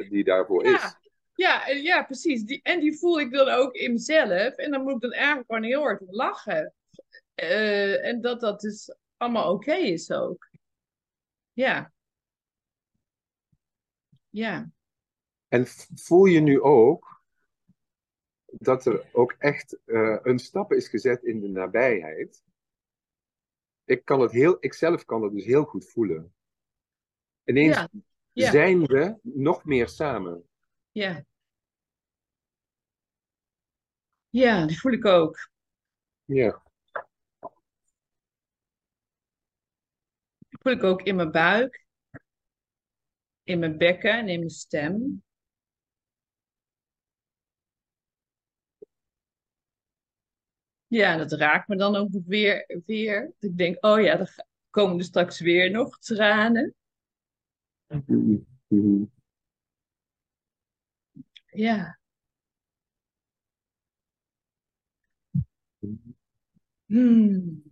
die 0.08 0.24
daarvoor 0.24 0.66
Ja. 0.66 0.74
is. 0.74 1.00
Ja, 1.34 1.68
ja, 1.68 2.02
precies. 2.02 2.44
Die, 2.44 2.60
en 2.62 2.80
die 2.80 2.98
voel 2.98 3.20
ik 3.20 3.32
dan 3.32 3.48
ook 3.48 3.74
in 3.74 3.92
mezelf. 3.92 4.54
En 4.54 4.70
dan 4.70 4.82
moet 4.82 4.94
ik 4.94 5.00
dan 5.00 5.12
eigenlijk 5.12 5.46
gewoon 5.46 5.62
heel 5.62 5.82
hard 5.82 6.02
lachen. 6.06 6.74
Eh, 7.34 8.06
en 8.06 8.20
dat 8.20 8.40
dat 8.40 8.60
dus 8.60 8.94
allemaal 9.16 9.52
oké 9.52 9.74
is 9.74 10.10
ook. 10.10 10.50
Ja. 11.52 11.92
Ja. 14.28 14.70
En 15.48 15.66
voel 15.94 16.24
je 16.24 16.40
nu 16.40 16.60
ook 16.60 17.22
dat 18.44 18.86
er 18.86 19.08
ook 19.12 19.32
echt 19.38 19.78
eh, 19.84 20.18
een 20.22 20.38
stap 20.38 20.72
is 20.72 20.88
gezet 20.88 21.22
in 21.22 21.40
de 21.40 21.48
nabijheid? 21.48 22.42
Ik 23.84 24.04
kan 24.04 24.20
het 24.20 24.32
heel, 24.32 24.56
ik 24.60 24.74
zelf 24.74 25.04
kan 25.04 25.22
het 25.22 25.32
dus 25.32 25.44
heel 25.44 25.64
goed 25.64 25.90
voelen. 25.90 26.34
Ineens 27.44 27.76
Ja. 27.76 27.88
Ja. 28.32 28.50
zijn 28.50 28.86
we 28.86 29.18
nog 29.22 29.64
meer 29.64 29.88
samen. 29.88 30.48
Ja. 30.93 31.24
Ja, 34.30 34.66
die 34.66 34.78
voel 34.80 34.93
ik 34.93 35.05
ook. 35.05 35.49
Ja. 36.24 36.62
Die 40.49 40.59
voel 40.62 40.72
ik 40.72 40.82
ook 40.82 41.03
in 41.03 41.16
mijn 41.16 41.30
buik, 41.30 41.86
in 43.45 43.59
mijn 43.59 43.78
bekken 43.78 44.11
en 44.18 44.28
in 44.28 44.38
mijn 44.38 44.51
stem. 44.51 45.22
Ja, 50.86 51.16
dat 51.16 51.32
raakt 51.32 51.68
me 51.68 51.76
dan 51.76 51.97
ook 51.97 52.09
weer, 52.26 52.80
weer. 52.86 53.32
Ik 53.38 53.57
denk, 53.59 53.84
oh 53.84 54.01
ja, 54.01 54.24
ga- 54.24 54.47
komen 54.70 54.99
er 54.99 55.05
straks 55.05 55.40
weer 55.40 55.70
nog 55.70 55.99
tranen. 55.99 56.74
Mhm. 58.68 59.07
Ja. 61.53 61.96
Hmm. 66.88 67.62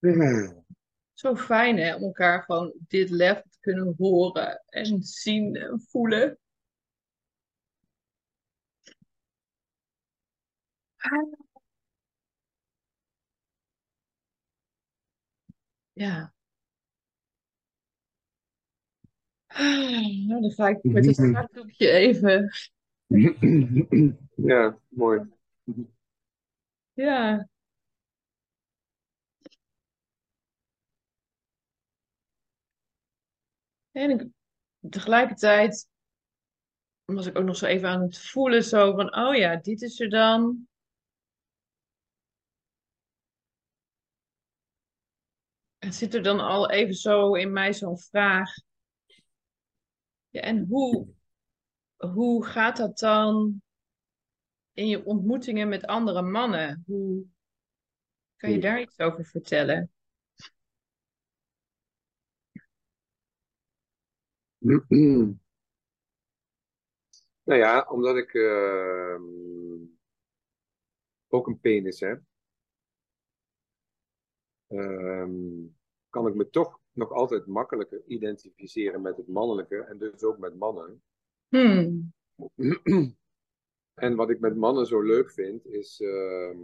Ja. 0.00 0.54
Zo 1.14 1.36
fijn 1.36 1.78
hè, 1.78 1.94
om 1.94 2.02
elkaar 2.02 2.42
gewoon 2.42 2.66
op 2.72 2.88
dit 2.88 3.10
level 3.10 3.42
te 3.50 3.58
kunnen 3.60 3.94
horen 3.98 4.62
en 4.66 5.02
zien 5.02 5.56
en 5.56 5.80
voelen. 5.90 6.38
Ja. 15.94 16.32
Nou, 19.58 20.40
dan 20.40 20.50
ga 20.50 20.68
ik 20.68 20.82
met 20.92 21.06
het 21.06 21.16
zakdoekje 21.16 21.90
even. 21.90 22.50
Ja, 24.34 24.78
mooi. 24.88 25.20
Ja. 26.92 27.48
En 33.92 34.10
ik, 34.10 34.28
tegelijkertijd 34.90 35.88
was 37.04 37.26
ik 37.26 37.38
ook 37.38 37.44
nog 37.44 37.56
zo 37.56 37.66
even 37.66 37.88
aan 37.88 38.00
het 38.00 38.18
voelen, 38.18 38.64
zo 38.64 38.94
van, 38.94 39.16
oh 39.16 39.36
ja, 39.36 39.56
dit 39.56 39.82
is 39.82 40.00
er 40.00 40.10
dan. 40.10 40.68
Het 45.78 45.94
zit 45.94 46.14
er 46.14 46.22
dan 46.22 46.40
al 46.40 46.70
even 46.70 46.94
zo 46.94 47.34
in 47.34 47.52
mij 47.52 47.72
zo'n 47.72 47.98
vraag. 47.98 48.52
Ja, 50.30 50.40
en 50.40 50.66
hoe, 50.68 51.06
hoe 51.96 52.44
gaat 52.46 52.76
dat 52.76 52.98
dan 52.98 53.62
in 54.72 54.86
je 54.88 55.04
ontmoetingen 55.04 55.68
met 55.68 55.86
andere 55.86 56.22
mannen? 56.22 56.82
Hoe 56.86 57.24
kan 58.36 58.50
je 58.50 58.60
daar 58.60 58.80
iets 58.80 58.98
over 58.98 59.24
vertellen? 59.24 59.90
Nou 67.44 67.62
ja, 67.62 67.86
omdat 67.88 68.16
ik 68.16 68.34
ehm, 68.34 69.22
ook 71.28 71.46
een 71.46 71.60
penis 71.60 72.00
heb, 72.00 72.22
ehm, 74.66 75.32
kan 76.10 76.26
ik 76.26 76.34
me 76.34 76.50
toch 76.50 76.80
nog 77.00 77.12
altijd 77.12 77.46
makkelijker 77.46 78.02
identificeren 78.06 79.02
met 79.02 79.16
het 79.16 79.28
mannelijke 79.28 79.76
en 79.76 79.98
dus 79.98 80.22
ook 80.22 80.38
met 80.38 80.58
mannen. 80.58 81.02
Hmm. 81.48 82.12
En 83.94 84.16
wat 84.16 84.30
ik 84.30 84.40
met 84.40 84.56
mannen 84.56 84.86
zo 84.86 85.00
leuk 85.00 85.30
vind, 85.30 85.66
is 85.66 86.00
ehm, 86.00 86.58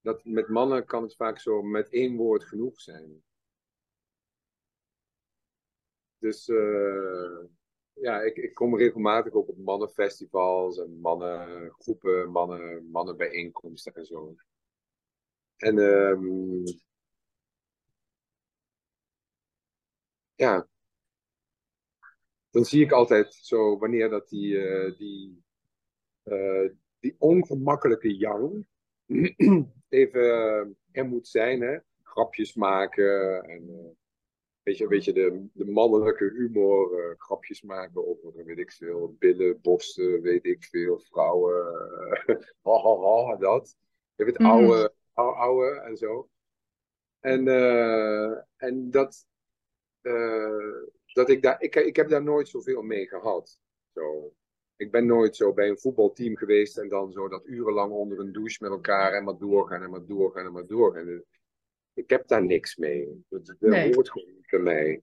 dat 0.00 0.24
met 0.24 0.48
mannen 0.48 0.86
kan 0.86 1.02
het 1.02 1.16
vaak 1.16 1.38
zo 1.38 1.62
met 1.62 1.88
één 1.88 2.16
woord 2.16 2.44
genoeg 2.44 2.80
zijn. 2.80 3.22
Dus 6.18 6.48
eh, 6.48 7.44
ja, 7.92 8.20
ik, 8.20 8.36
ik 8.36 8.54
kom 8.54 8.76
regelmatig 8.76 9.32
ook 9.32 9.48
op 9.48 9.58
mannenfestivals 9.58 10.78
en 10.78 11.00
mannengroepen, 11.00 12.30
mannen, 12.30 12.90
mannenbijeenkomsten 12.90 13.94
en 13.94 14.06
zo. 14.06 14.34
En 15.56 15.78
ehm, 15.78 16.64
ja, 20.40 20.66
dan 22.50 22.64
zie 22.64 22.84
ik 22.84 22.92
altijd 22.92 23.34
zo 23.34 23.78
wanneer 23.78 24.08
dat 24.08 24.28
die, 24.28 24.68
eh, 24.68 24.96
die, 24.98 25.44
eh, 26.22 26.70
die 27.00 27.14
ongemakkelijke 27.18 28.16
yang 28.16 28.64
even 29.88 30.22
eh, 30.22 30.66
er 30.90 31.06
moet 31.06 31.28
zijn, 31.28 31.60
hè? 31.60 31.78
Grapjes 32.02 32.54
maken 32.54 33.42
en 33.42 33.96
weet 34.62 34.76
je, 34.76 34.88
weet 34.88 35.04
je 35.04 35.12
de, 35.12 35.46
de 35.52 35.66
mannelijke 35.66 36.24
humor, 36.24 37.14
grapjes 37.18 37.62
maken 37.62 38.06
over, 38.06 38.44
weet 38.44 38.58
ik 38.58 38.72
veel, 38.72 39.16
billen, 39.18 39.60
borsten, 39.60 40.20
weet 40.22 40.44
ik 40.44 40.64
veel, 40.64 40.98
vrouwen, 40.98 41.64
ha, 42.62 42.72
ha, 42.82 43.24
ha, 43.26 43.36
dat. 43.36 43.76
Je 44.14 44.24
het 44.24 44.38
Mhm. 44.38 44.50
oude, 44.50 44.92
oude, 45.12 45.36
oude 45.38 45.80
en 45.80 45.96
zo. 45.96 46.28
En, 47.20 47.48
en 48.56 48.90
dat, 48.90 49.26
eh, 50.02 50.82
dat 51.12 51.28
ik 51.28 51.42
daar, 51.42 51.62
ik, 51.62 51.74
ik 51.74 51.96
heb 51.96 52.08
daar 52.08 52.22
nooit 52.22 52.48
zoveel 52.48 52.82
mee 52.82 53.08
gehad. 53.08 53.60
Zo. 53.94 54.32
Ik 54.76 54.90
ben 54.90 55.06
nooit 55.06 55.36
zo 55.36 55.52
bij 55.52 55.68
een 55.68 55.78
voetbalteam 55.78 56.36
geweest 56.36 56.78
en 56.78 56.88
dan 56.88 57.12
zo 57.12 57.28
dat 57.28 57.46
urenlang 57.46 57.92
onder 57.92 58.18
een 58.18 58.32
douche 58.32 58.58
met 58.60 58.70
elkaar 58.70 59.12
en 59.12 59.24
maar 59.24 59.38
doorgaan 59.38 59.82
en 59.82 59.90
maar 59.90 60.06
doorgaan 60.06 60.46
en 60.46 60.52
maar 60.52 60.66
doorgaan. 60.66 61.24
Ik 61.94 62.10
heb 62.10 62.28
daar 62.28 62.44
niks 62.44 62.76
mee. 62.76 63.24
Dat, 63.28 63.46
dat 63.46 63.56
Nee. 63.58 63.94
hoort 63.94 64.10
gewoon 64.10 64.32
niet 64.34 64.46
bij 64.50 64.60
mij. 64.60 65.02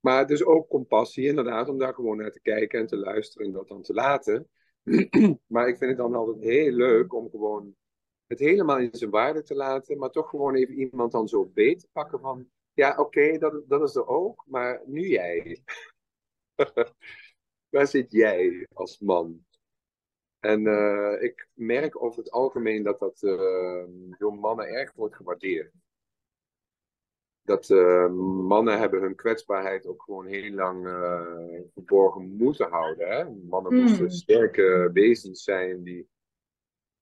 Maar 0.00 0.26
dus 0.26 0.44
ook 0.44 0.68
compassie, 0.68 1.26
inderdaad, 1.26 1.68
om 1.68 1.78
daar 1.78 1.94
gewoon 1.94 2.16
naar 2.16 2.30
te 2.30 2.40
kijken 2.40 2.80
en 2.80 2.86
te 2.86 2.96
luisteren 2.96 3.46
en 3.46 3.52
dat 3.52 3.68
dan 3.68 3.82
te 3.82 3.94
laten. 3.94 4.48
maar 5.46 5.68
ik 5.68 5.76
vind 5.76 5.90
het 5.90 5.98
dan 5.98 6.14
altijd 6.14 6.44
heel 6.44 6.72
leuk 6.72 7.14
om 7.14 7.30
gewoon 7.30 7.76
het 8.26 8.38
helemaal 8.38 8.78
in 8.78 8.88
zijn 8.92 9.10
waarde 9.10 9.42
te 9.42 9.54
laten, 9.54 9.98
maar 9.98 10.10
toch 10.10 10.30
gewoon 10.30 10.54
even 10.54 10.74
iemand 10.74 11.12
dan 11.12 11.28
zo 11.28 11.46
beet 11.46 11.80
te 11.80 11.88
pakken 11.92 12.20
van, 12.20 12.50
ja, 12.74 12.96
oké, 12.98 13.38
dat, 13.38 13.68
dat 13.68 13.88
is 13.88 13.94
er 13.94 14.06
ook, 14.06 14.44
maar 14.46 14.82
nu 14.86 15.08
jij. 15.08 15.62
Waar 17.72 17.86
zit 17.86 18.12
jij 18.12 18.66
als 18.72 18.98
man? 18.98 19.44
En 20.44 20.66
eh, 20.66 21.22
ik 21.22 21.48
merk 21.54 22.02
over 22.02 22.18
het 22.18 22.30
algemeen 22.30 22.82
dat 22.82 22.98
dat 22.98 23.22
eh, 23.22 23.84
door 24.18 24.34
mannen 24.34 24.66
erg 24.66 24.92
wordt 24.94 25.16
gewaardeerd. 25.16 25.72
Dat 27.42 27.70
eh, 27.70 28.08
mannen 28.46 28.78
hebben 28.78 29.00
hun 29.00 29.14
kwetsbaarheid 29.14 29.86
ook 29.86 30.02
gewoon 30.02 30.26
heel 30.26 30.52
lang 30.52 30.82
verborgen 31.72 32.36
moeten 32.36 32.70
houden. 32.70 33.08
Hè? 33.08 33.30
Mannen 33.30 33.72
Hmm. 33.72 33.80
moesten 33.80 34.10
sterke 34.10 34.90
wezens 34.92 35.42
zijn 35.44 35.82
die 35.82 36.08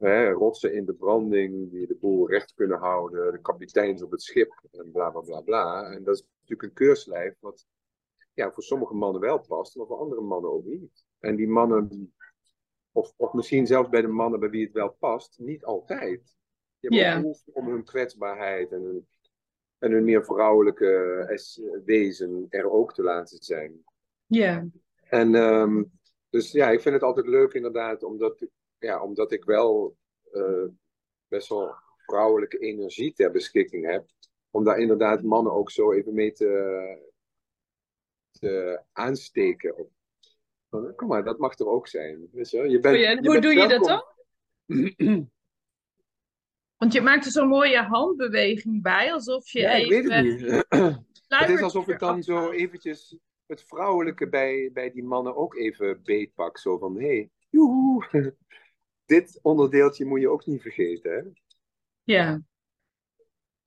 hè, 0.01 0.31
rotsen 0.31 0.75
in 0.75 0.85
de 0.85 0.95
branding, 0.95 1.71
die 1.71 1.87
de 1.87 1.97
boel 1.97 2.29
recht 2.29 2.55
kunnen 2.55 2.79
houden, 2.79 3.33
de 3.33 3.41
kapiteins 3.41 4.03
op 4.03 4.11
het 4.11 4.23
schip 4.23 4.61
en 4.71 4.91
bla 4.93 5.11
bla 5.11 5.21
bla 5.21 5.41
bla. 5.41 5.93
En 5.93 6.05
dat 6.05 6.15
is 6.15 6.27
natuurlijk 6.41 6.63
een 6.63 6.87
keurslijf 6.87 7.35
wat 7.41 7.67
ja, 8.33 8.53
voor 8.53 8.63
sommige 8.63 8.95
mannen 8.95 9.21
wel 9.21 9.39
past, 9.39 9.77
maar 9.77 9.87
voor 9.87 9.99
andere 9.99 10.21
mannen 10.21 10.51
ook 10.51 10.65
niet. 10.65 11.05
En 11.19 11.37
die 11.37 11.49
mannen, 11.49 12.15
of, 12.93 13.13
of 13.17 13.33
misschien 13.33 13.67
zelfs 13.67 13.89
bij 13.89 14.01
de 14.01 14.09
mannen 14.09 14.41
bij 14.41 14.51
wie 14.51 14.65
het 14.65 14.73
wel 14.73 14.97
past, 14.99 15.39
niet 15.39 15.65
altijd. 15.65 16.35
Ja. 16.79 17.15
ook 17.17 17.21
behoefte 17.23 17.51
om 17.55 17.69
hun 17.69 17.85
kwetsbaarheid 17.85 18.73
en 18.73 18.83
hun, 18.83 19.09
en 19.79 19.93
hun 19.93 20.05
meer 20.05 20.25
vrouwelijke 20.25 21.41
wezen 21.85 22.47
er 22.49 22.71
ook 22.71 22.95
te 22.95 23.03
laten 23.03 23.43
zijn. 23.43 23.85
Ja. 24.27 24.67
En 25.05 25.35
ehm, 25.35 25.83
dus 26.31 26.53
ja, 26.53 26.71
ik 26.71 26.81
vind 26.81 26.95
het 26.95 27.05
altijd 27.05 27.27
leuk 27.27 27.53
inderdaad, 27.53 28.03
omdat, 28.03 28.41
ik- 28.41 28.51
ja, 28.81 29.03
omdat 29.03 29.33
ik 29.33 29.45
wel 29.45 29.97
eh, 30.33 30.67
best 31.29 31.49
wel 31.49 31.75
vrouwelijke 32.07 32.59
energie 32.59 33.13
ter 33.13 33.31
beschikking 33.31 33.87
heb. 33.87 34.07
Om 34.51 34.65
daar 34.65 34.79
inderdaad 34.79 35.23
mannen 35.23 35.53
ook 35.53 35.71
zo 35.71 35.93
even 35.93 36.15
mee 36.15 36.33
te, 36.33 37.11
te 38.31 38.83
aansteken. 38.93 39.77
Op. 39.79 39.91
Van, 40.69 40.95
Kom 40.95 41.09
maar, 41.09 41.25
dat 41.25 41.39
mag 41.39 41.59
er 41.59 41.69
ook 41.69 41.89
zijn. 41.89 42.29
Weet 42.33 42.51
je, 42.51 42.69
je 42.69 42.81
bent, 42.81 42.97
je 42.97 43.29
hoe 43.31 43.41
doe 43.41 43.55
je 43.55 43.69
dat 43.69 43.85
dan? 43.85 44.05
Want 46.77 46.93
je 46.93 47.01
maakt 47.01 47.25
er 47.25 47.31
zo'n 47.31 47.49
mooie 47.49 47.83
handbeweging 47.83 48.83
bij, 48.83 49.13
alsof 49.13 49.49
je 49.49 49.61
Ja, 49.61 49.71
ik 49.71 49.89
weet 49.89 50.11
even 50.11 50.15
het 50.15 50.71
niet. 50.71 51.09
Het 51.39 51.49
is 51.49 51.63
alsof 51.63 51.89
ik 51.89 51.99
dan 51.99 52.23
zo 52.23 52.51
eventjes 52.51 53.19
het 53.47 53.65
vrouwelijke 53.65 54.29
bij, 54.29 54.71
bij 54.73 54.91
die 54.91 55.05
mannen 55.05 55.37
ook 55.37 55.57
even 55.57 56.03
beetpak. 56.03 56.59
Zo 56.59 56.79
van, 56.79 56.99
hé, 56.99 57.07
hey, 57.07 57.31
joehoe. 57.51 58.07
Dit 59.11 59.39
onderdeeltje 59.43 60.05
moet 60.05 60.21
je 60.21 60.29
ook 60.29 60.47
niet 60.47 60.63
vergeten. 60.63 61.13
Hè? 61.13 61.23
Ja. 62.03 62.43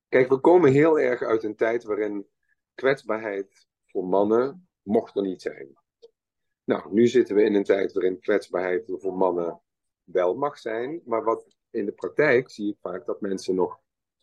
Kijk, 0.07 0.29
we 0.29 0.39
komen 0.39 0.71
heel 0.71 0.99
erg 0.99 1.21
uit 1.21 1.43
een 1.43 1.55
tijd 1.55 1.83
waarin 1.83 2.27
kwetsbaarheid 2.73 3.67
voor 3.85 4.05
mannen 4.05 4.67
mocht 4.81 5.15
er 5.15 5.21
niet 5.21 5.41
zijn. 5.41 5.77
Nou, 6.63 6.93
nu 6.93 7.07
zitten 7.07 7.35
we 7.35 7.43
in 7.43 7.55
een 7.55 7.63
tijd 7.63 7.93
waarin 7.93 8.19
kwetsbaarheid 8.19 8.83
voor 8.87 9.13
mannen 9.13 9.61
wel 10.03 10.35
mag 10.35 10.57
zijn. 10.59 11.01
Maar 11.05 11.23
wat 11.23 11.55
in 11.69 11.85
de 11.85 11.91
praktijk 11.91 12.49
zie 12.49 12.71
ik 12.71 12.77
vaak 12.81 13.05
dat 13.05 13.21
mensen 13.21 13.55
nog 13.55 13.79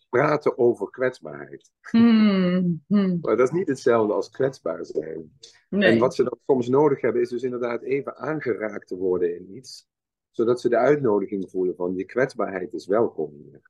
praten 0.09 0.59
over 0.59 0.91
kwetsbaarheid. 0.91 1.71
Hmm, 1.81 2.85
hmm. 2.87 3.19
Maar 3.21 3.37
dat 3.37 3.49
is 3.49 3.55
niet 3.55 3.69
hetzelfde 3.69 4.13
als 4.13 4.31
kwetsbaar 4.31 4.85
zijn. 4.85 5.39
Nee. 5.69 5.93
En 5.93 5.99
wat 5.99 6.15
ze 6.15 6.23
dan 6.23 6.39
soms 6.47 6.69
nodig 6.69 7.01
hebben, 7.01 7.23
is 7.23 7.29
dus 7.29 7.43
inderdaad 7.43 7.83
even 7.83 8.17
aangeraakt 8.17 8.87
te 8.87 8.97
worden 8.97 9.35
in 9.37 9.57
iets. 9.57 9.90
Zodat 10.31 10.61
ze 10.61 10.69
de 10.69 10.77
uitnodiging 10.77 11.51
voelen 11.51 11.75
van 11.77 11.95
je 11.95 12.05
kwetsbaarheid 12.05 12.73
is 12.73 12.87
welkom 12.87 13.33
hier. 13.35 13.63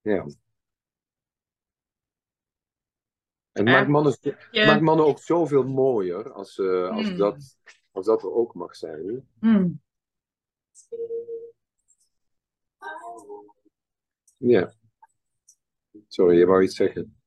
Ja. 0.00 0.26
En 3.52 3.64
maakt 3.64 3.88
mannen, 3.88 4.16
maakt 4.52 4.80
mannen 4.80 5.06
ook 5.06 5.18
zoveel 5.18 5.62
mooier 5.64 6.32
als, 6.32 6.58
eh, 6.58 6.88
als, 6.90 7.06
Hmm. 7.08 7.16
dat, 7.16 7.56
als 7.90 8.06
dat 8.06 8.22
er 8.22 8.32
ook 8.32 8.54
mag 8.54 8.76
zijn. 8.76 9.28
Hmm. 9.38 9.80
Ja. 14.36 14.74
Sorry, 16.08 16.38
je 16.38 16.46
wou 16.46 16.62
iets 16.62 16.76
zeggen. 16.76 17.22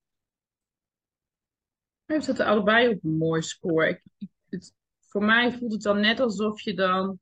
We 2.06 2.22
zitten 2.22 2.46
allebei 2.46 2.90
op 2.94 3.04
een 3.04 3.18
mooi 3.18 3.42
spoor. 3.42 3.86
Ik, 3.86 4.02
ik- 4.18 4.30
het, 4.50 4.74
voor 5.16 5.26
mij 5.26 5.52
voelt 5.52 5.72
het 5.72 5.82
dan 5.82 6.00
net 6.00 6.20
alsof 6.20 6.62
je 6.62 6.74
dan 6.74 7.20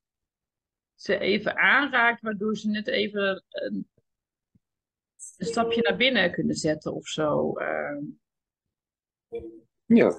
ze 0.96 1.18
even 1.18 1.58
aanraakt, 1.58 2.22
waardoor 2.22 2.56
ze 2.58 2.70
net 2.70 2.88
even 2.88 3.44
een, 3.50 3.88
een 5.38 5.46
stapje 5.46 5.82
naar 5.82 5.98
binnen 5.98 6.32
kunnen 6.32 6.56
zetten 6.56 6.94
of 6.94 7.08
zo. 7.08 7.54
Ehm, 7.54 8.04
Ja. 9.86 10.14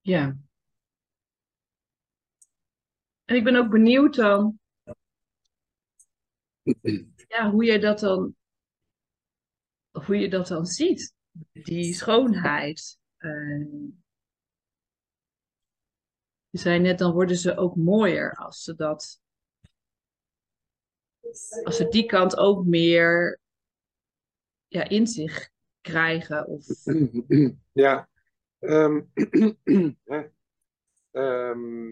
ja. 0.00 0.36
En 3.24 3.36
ik 3.36 3.44
ben 3.44 3.56
ook 3.56 3.70
benieuwd 3.70 4.14
dan, 4.14 4.58
ja, 7.28 7.50
hoe 7.50 7.64
jij 7.64 7.78
dat 7.78 7.98
dan, 7.98 8.36
hoe 9.90 10.16
je 10.16 10.28
dat 10.28 10.46
dan 10.46 10.66
ziet. 10.66 11.14
Die 11.52 11.94
schoonheid. 11.94 12.98
Eh, 13.16 13.98
je 16.50 16.58
zei 16.58 16.78
net, 16.78 16.98
dan 16.98 17.12
worden 17.12 17.36
ze 17.36 17.56
ook 17.56 17.76
mooier 17.76 18.34
als 18.34 18.62
ze 18.62 18.74
dat, 18.74 19.20
als 21.62 21.76
ze 21.76 21.88
die 21.88 22.06
kant 22.06 22.36
ook 22.36 22.64
meer 22.64 23.40
ja, 24.68 24.88
in 24.88 25.06
zich 25.06 25.50
krijgen. 25.80 26.46
Of, 26.46 26.66
Ja. 27.72 28.08
Ehm. 28.58 29.00
Ehm, 31.10 31.90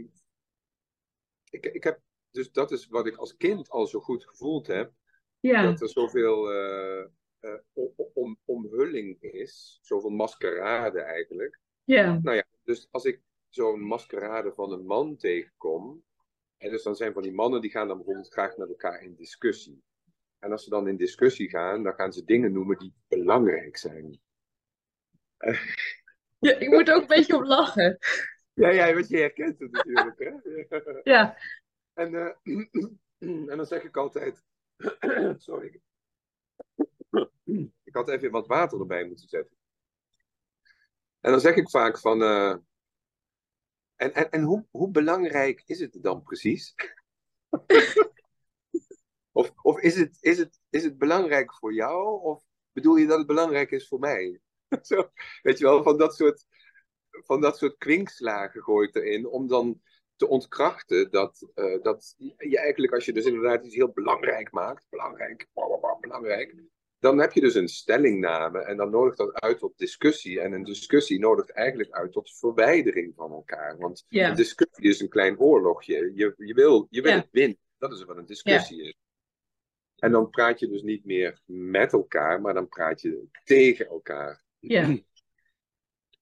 ik, 1.50 1.66
ik 1.66 1.84
heb, 1.84 2.00
dus 2.30 2.52
dat 2.52 2.70
is 2.70 2.86
wat 2.86 3.06
ik 3.06 3.16
als 3.16 3.36
kind 3.36 3.68
al 3.68 3.86
zo 3.86 4.00
goed 4.00 4.24
gevoeld 4.24 4.66
heb. 4.66 4.92
ja, 5.40 5.62
Dat 5.62 5.80
er 5.80 5.88
zoveel 5.88 6.50
eh, 6.50 7.04
eh, 7.38 7.60
om, 7.72 7.92
om, 8.14 8.38
omhulling 8.44 9.22
is. 9.22 9.78
Zoveel 9.82 10.10
maskerade 10.10 11.00
eigenlijk. 11.00 11.60
ja, 11.84 12.18
Nou 12.22 12.36
ja, 12.36 12.44
dus 12.62 12.88
als 12.90 13.04
ik 13.04 13.22
zo'n 13.48 13.80
maskerade 13.80 14.52
van 14.52 14.72
een 14.72 14.86
man 14.86 15.16
tegenkom. 15.16 16.02
En 16.56 16.70
dus 16.70 16.82
dan 16.82 16.96
zijn 16.96 17.12
van 17.12 17.22
die 17.22 17.32
mannen 17.34 17.60
die 17.60 17.70
gaan 17.70 17.88
dan 17.88 17.96
bijvoorbeeld 17.96 18.32
graag 18.32 18.56
met 18.56 18.68
elkaar 18.68 19.02
in 19.02 19.14
discussie. 19.14 19.82
En 20.38 20.52
als 20.52 20.64
ze 20.64 20.70
dan 20.70 20.88
in 20.88 20.96
discussie 20.96 21.48
gaan, 21.48 21.82
dan 21.82 21.94
gaan 21.94 22.12
ze 22.12 22.24
dingen 22.24 22.52
noemen 22.52 22.78
die 22.78 22.94
belangrijk 23.08 23.76
zijn. 23.76 24.20
ja, 26.38 26.58
ik 26.58 26.68
moet 26.68 26.90
ook 26.90 27.00
een 27.00 27.06
beetje 27.06 27.36
op 27.36 27.42
lachen. 27.44 27.98
Ja, 28.58 28.68
ja, 28.70 28.94
want 28.94 29.08
je 29.08 29.16
herkent 29.16 29.58
het 29.58 29.70
natuurlijk. 29.70 30.18
Hè? 30.18 31.00
Ja, 31.12 31.36
En, 31.94 32.14
eh, 32.14 32.34
en 33.50 33.56
dan 33.56 33.66
zeg 33.66 33.82
ik 33.84 33.96
altijd. 33.96 34.44
Sorry. 35.36 35.80
Ik 37.84 37.94
had 37.94 38.08
even 38.08 38.30
wat 38.30 38.46
water 38.46 38.80
erbij 38.80 39.04
moeten 39.04 39.28
zetten. 39.28 39.56
En 41.20 41.30
dan 41.30 41.40
zeg 41.40 41.54
ik 41.56 41.70
vaak 41.70 41.98
van. 41.98 42.22
eh, 42.22 42.56
en 43.98 44.14
en, 44.14 44.30
en 44.30 44.42
hoe, 44.42 44.66
hoe 44.70 44.90
belangrijk 44.90 45.62
is 45.66 45.80
het 45.80 45.98
dan 46.00 46.22
precies? 46.22 46.74
of 49.32 49.52
of 49.62 49.80
is, 49.80 49.96
het, 49.96 50.16
is, 50.20 50.38
het, 50.38 50.60
is 50.70 50.84
het 50.84 50.98
belangrijk 50.98 51.54
voor 51.54 51.74
jou? 51.74 52.22
Of 52.22 52.44
bedoel 52.72 52.96
je 52.96 53.06
dat 53.06 53.18
het 53.18 53.26
belangrijk 53.26 53.70
is 53.70 53.88
voor 53.88 53.98
mij? 53.98 54.40
Zo, 54.82 55.10
weet 55.42 55.58
je 55.58 55.64
wel, 55.64 55.82
van 55.82 55.98
dat 55.98 56.14
soort, 56.14 56.46
van 57.10 57.40
dat 57.40 57.58
soort 57.58 57.76
kwinkslagen 57.76 58.62
gooi 58.62 58.88
ik 58.88 58.94
erin. 58.94 59.26
Om 59.26 59.46
dan 59.46 59.80
te 60.16 60.28
ontkrachten 60.28 61.10
dat, 61.10 61.50
eh, 61.54 61.82
dat 61.82 62.14
je 62.16 62.58
eigenlijk, 62.58 62.92
als 62.92 63.04
je 63.04 63.12
dus 63.12 63.24
inderdaad 63.24 63.64
iets 63.64 63.74
heel 63.74 63.92
belangrijk 63.92 64.52
maakt, 64.52 64.86
belangrijk, 64.88 65.48
belangrijk, 66.00 66.54
dan 66.98 67.18
heb 67.18 67.32
je 67.32 67.40
dus 67.40 67.54
een 67.54 67.68
stellingname 67.68 68.58
en 68.58 68.76
dan 68.76 68.90
nodigt 68.90 69.16
dat 69.18 69.32
uit 69.40 69.58
tot 69.58 69.78
discussie. 69.78 70.40
En 70.40 70.52
een 70.52 70.64
discussie 70.64 71.18
nodigt 71.18 71.50
eigenlijk 71.50 71.90
uit 71.90 72.12
tot 72.12 72.36
verwijdering 72.38 73.12
van 73.16 73.32
elkaar. 73.32 73.78
Want 73.78 74.04
ja, 74.08 74.28
een 74.30 74.36
discussie 74.36 74.88
is 74.88 75.00
een 75.00 75.08
klein 75.08 75.38
oorlogje. 75.38 76.12
Je, 76.14 76.34
je 76.36 76.54
wil, 76.54 76.86
je 76.90 77.02
wil 77.02 77.12
Ja. 77.12 77.18
het 77.18 77.28
winnen. 77.30 77.58
Dat 77.78 77.92
is 77.92 78.04
wat 78.04 78.16
een 78.16 78.26
discussie 78.26 78.82
is. 78.82 78.94
En 79.96 80.12
dan 80.12 80.30
praat 80.30 80.60
je 80.60 80.68
dus 80.68 80.82
niet 80.82 81.04
meer 81.04 81.40
met 81.44 81.92
elkaar, 81.92 82.40
maar 82.40 82.54
dan 82.54 82.68
praat 82.68 83.00
je 83.00 83.24
tegen 83.44 83.86
elkaar. 83.86 84.42
Ja. 84.58 84.96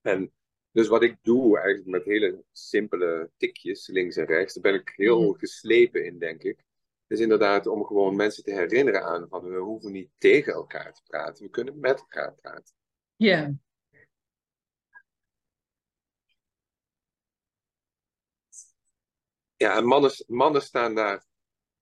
En 0.03 0.33
dus 0.71 0.89
wat 0.89 1.03
ik 1.03 1.17
doe 1.23 1.59
eigenlijk 1.59 1.89
met 1.89 2.05
hele 2.05 2.45
simpele 2.53 3.31
tikjes, 3.37 3.87
links 3.89 4.17
en 4.17 4.25
rechts, 4.25 4.55
daar 4.55 4.73
ben 4.73 4.81
ik 4.81 4.93
heel 4.97 5.23
Mhm. 5.31 5.39
geslepen 5.39 6.05
in, 6.05 6.19
denk 6.19 6.43
ik. 6.43 6.65
Is 7.07 7.21
inderdaad 7.21 7.67
om 7.67 7.85
gewoon 7.85 8.17
mensen 8.17 8.45
te 8.45 8.53
herinneren 8.53 9.05
aan 9.05 9.29
van 9.29 9.43
we 9.43 9.59
hoeven 9.59 9.93
niet 9.93 10.11
tegen 10.19 10.53
elkaar 10.53 10.95
te 10.95 11.03
praten, 11.05 11.45
we 11.45 11.51
kunnen 11.51 11.81
met 11.81 11.99
elkaar 11.99 12.35
praten. 12.35 12.75
Ja. 13.17 13.55
Ja, 19.57 19.77
en 19.77 19.85
mannen, 19.85 20.11
mannen 20.27 20.63
staan 20.63 20.95
daar, 20.95 21.27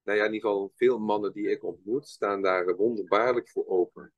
nou 0.03 0.18
ja, 0.18 0.25
in 0.25 0.33
ieder 0.33 0.51
geval 0.51 0.72
veel 0.75 0.99
mannen 0.99 1.33
die 1.33 1.51
ik 1.51 1.64
ontmoet, 1.64 2.09
staan 2.09 2.43
daar 2.43 2.77
wonderbaarlijk 2.77 3.51
voor 3.51 3.66
open. 3.66 4.12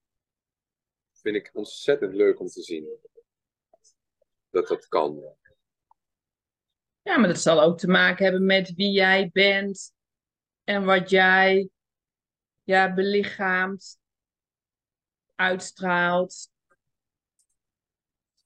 Vind 1.13 1.37
ik 1.37 1.51
ontzettend 1.53 2.15
leuk 2.15 2.41
om 2.41 2.47
te 2.47 2.63
zien. 2.63 2.99
Dat 4.51 4.69
dat 4.69 4.89
kan. 4.89 5.35
Ja, 7.03 7.19
maar 7.19 7.29
dat 7.29 7.41
zal 7.41 7.63
ook 7.63 7.79
te 7.79 7.89
maken 7.89 8.25
hebben 8.25 8.47
met 8.47 8.75
wie 8.75 8.91
jij 8.91 9.31
bent 9.33 9.96
en 10.67 10.85
wat 10.85 11.11
jij 11.11 11.69
ja, 12.63 12.95
belichaamt, 12.95 13.99
uitstraalt. 15.35 16.51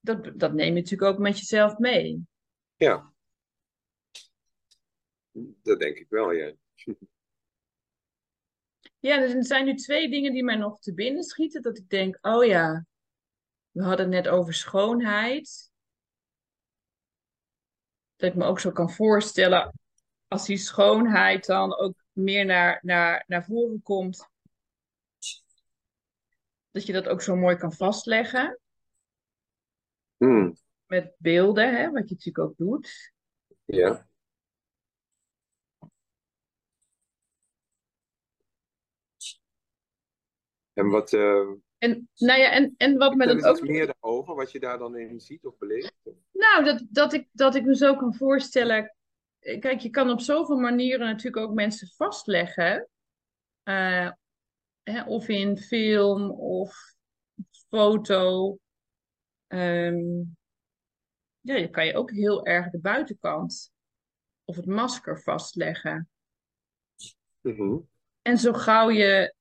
Dat, 0.01 0.33
dat 0.35 0.53
neem 0.53 0.75
je 0.75 0.81
natuurlijk 0.81 1.13
ook 1.13 1.19
met 1.19 1.39
jezelf 1.39 1.79
mee. 1.79 2.27
Ja. 2.77 3.13
Dat 5.63 5.79
denk 5.79 5.97
ik 5.97 6.09
wel, 6.09 6.31
ja. 6.31 6.53
Ja, 8.99 9.23
er 9.23 9.45
zijn 9.45 9.65
nu 9.65 9.75
twee 9.75 10.11
dingen 10.11 10.33
die 10.33 10.45
mij 10.45 10.57
nog 10.57 10.81
te 10.81 10.95
binnen 10.95 11.23
schieten. 11.23 11.63
Dat 11.63 11.79
ik 11.79 11.89
denk, 11.89 12.19
oh 12.21 12.45
ja, 12.45 12.87
we 13.71 13.83
hadden 13.83 14.07
het 14.07 14.25
net 14.25 14.29
over 14.33 14.55
schoonheid. 14.55 15.73
Dat 18.17 18.31
ik 18.31 18.37
me 18.37 18.45
ook 18.45 18.61
zo 18.61 18.71
kan 18.71 18.91
voorstellen, 18.91 19.73
als 20.29 20.47
die 20.47 20.57
schoonheid 20.57 21.47
dan 21.47 21.77
ook 21.77 22.00
meer 22.21 22.45
naar, 22.45 22.79
naar, 22.83 23.25
naar 23.27 23.45
voren 23.45 23.83
komt, 23.83 24.29
dat 26.71 26.87
je 26.87 26.93
dat 26.93 27.09
ook 27.09 27.23
zo 27.23 27.37
mooi 27.37 27.57
kan 27.57 27.73
vastleggen 27.73 28.61
Hmm, 30.17 30.57
met 30.87 31.15
beelden, 31.19 31.77
hè, 31.77 31.91
wat 31.91 32.09
je 32.09 32.15
natuurlijk 32.15 32.39
ook 32.39 32.57
doet. 32.57 33.13
ja. 33.65 34.09
En 40.73 40.89
wat, 40.89 41.13
eh 41.13 41.51
En, 41.79 42.09
nou 42.15 42.41
ja, 42.41 42.51
en, 42.51 42.75
en 42.77 42.97
wat 42.99 43.15
me 43.15 43.29
eens 43.29 43.45
ook 43.45 43.61
meer 43.61 43.87
daarover, 43.87 44.35
wat 44.35 44.53
je 44.53 44.61
daar 44.61 44.79
dan 44.79 44.97
in 44.97 45.21
ziet 45.21 45.45
of 45.45 45.59
beleeft? 45.59 45.95
Nou, 46.33 46.65
dat, 46.65 46.87
dat, 46.91 47.13
ik, 47.13 47.29
dat 47.33 47.55
ik 47.55 47.65
me 47.65 47.77
zo 47.77 47.97
kan 47.97 48.15
voorstellen. 48.15 48.95
Kijk, 49.41 49.81
je 49.81 49.91
kan 49.91 50.11
op 50.11 50.21
zoveel 50.21 50.57
manieren 50.57 51.07
natuurlijk 51.07 51.47
ook 51.47 51.55
mensen 51.55 51.89
vastleggen. 51.89 52.89
Eh, 53.63 54.11
hè, 54.83 55.05
of 55.05 55.29
in 55.29 55.59
film 55.59 56.31
of 56.31 56.95
foto. 57.69 58.59
Ehm, 59.47 60.23
ja, 61.41 61.55
je 61.55 61.71
kan 61.71 61.87
je 61.87 61.95
ook 61.95 62.11
heel 62.11 62.47
erg 62.47 62.71
de 62.71 62.81
buitenkant 62.81 63.73
of 64.45 64.57
het 64.57 64.67
masker 64.67 65.23
vastleggen. 65.23 66.09
Mhm. 67.41 67.79
En 68.23 68.39
zo 68.39 68.53
gauw 68.53 68.91
je, 68.91 69.35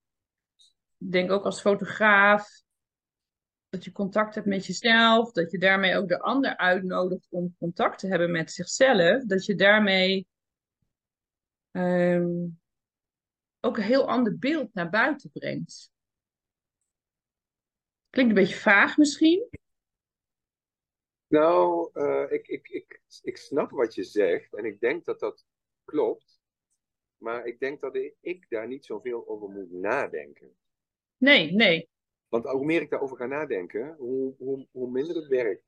ik 0.98 1.12
denk 1.12 1.32
ook 1.32 1.46
als 1.46 1.62
fotograaf, 1.62 2.62
dat 3.70 3.84
je 3.84 3.92
contact 3.92 4.36
hebt 4.36 4.48
met 4.48 4.66
jezelf, 4.66 5.32
dat 5.32 5.52
je 5.52 5.58
daarmee 5.58 5.96
ook 5.96 6.08
de 6.08 6.20
ander 6.20 6.58
uitnodigt 6.58 7.28
om 7.30 7.56
contact 7.58 8.00
te 8.00 8.08
hebben 8.08 8.32
met 8.32 8.52
zichzelf, 8.52 9.24
dat 9.24 9.46
je 9.46 9.56
daarmee 9.56 10.28
ehm, 11.72 12.48
ook 13.60 13.78
een 13.78 13.84
heel 13.84 14.08
ander 14.08 14.38
beeld 14.38 14.74
naar 14.74 14.90
buiten 14.90 15.32
brengt. 15.32 15.92
Klinkt 18.10 18.32
een 18.32 18.44
beetje 18.44 18.60
vaag 18.60 18.98
misschien. 18.98 19.50
Nou, 21.28 21.90
eh, 21.94 22.32
ik, 22.32 22.48
ik, 22.48 22.68
ik, 22.68 23.02
ik 23.22 23.38
snap 23.38 23.70
wat 23.70 23.96
je 23.96 24.04
zegt 24.04 24.56
en 24.56 24.66
ik 24.66 24.80
denk 24.80 25.06
dat 25.06 25.20
dat 25.20 25.46
klopt. 25.86 26.40
Maar 27.18 27.46
ik 27.46 27.60
denk 27.60 27.80
dat 27.80 27.96
ik, 27.96 28.16
ik 28.22 28.46
daar 28.50 28.68
niet 28.68 28.86
zoveel 28.86 29.28
over 29.28 29.50
moet 29.50 29.72
nadenken. 29.72 30.56
Nee, 31.18 31.52
nee. 31.52 31.90
Want 32.30 32.46
hoe 32.46 32.66
meer 32.66 32.82
ik 32.82 32.90
daarover 32.90 33.18
ga 33.18 33.26
nadenken, 33.26 33.96
hoe, 33.98 34.34
hoe, 34.38 34.68
hoe 34.72 34.90
minder 34.92 35.16
het 35.16 35.28
werkt. 35.28 35.64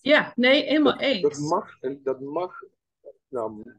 Ja, 0.00 0.32
nee, 0.36 0.62
helemaal 0.62 0.92
Dat 0.92 1.02
eens. 1.02 1.38
mag, 1.38 1.80
en 1.80 2.00
dat 2.02 2.20
mag, 2.20 2.62
nou, 3.28 3.72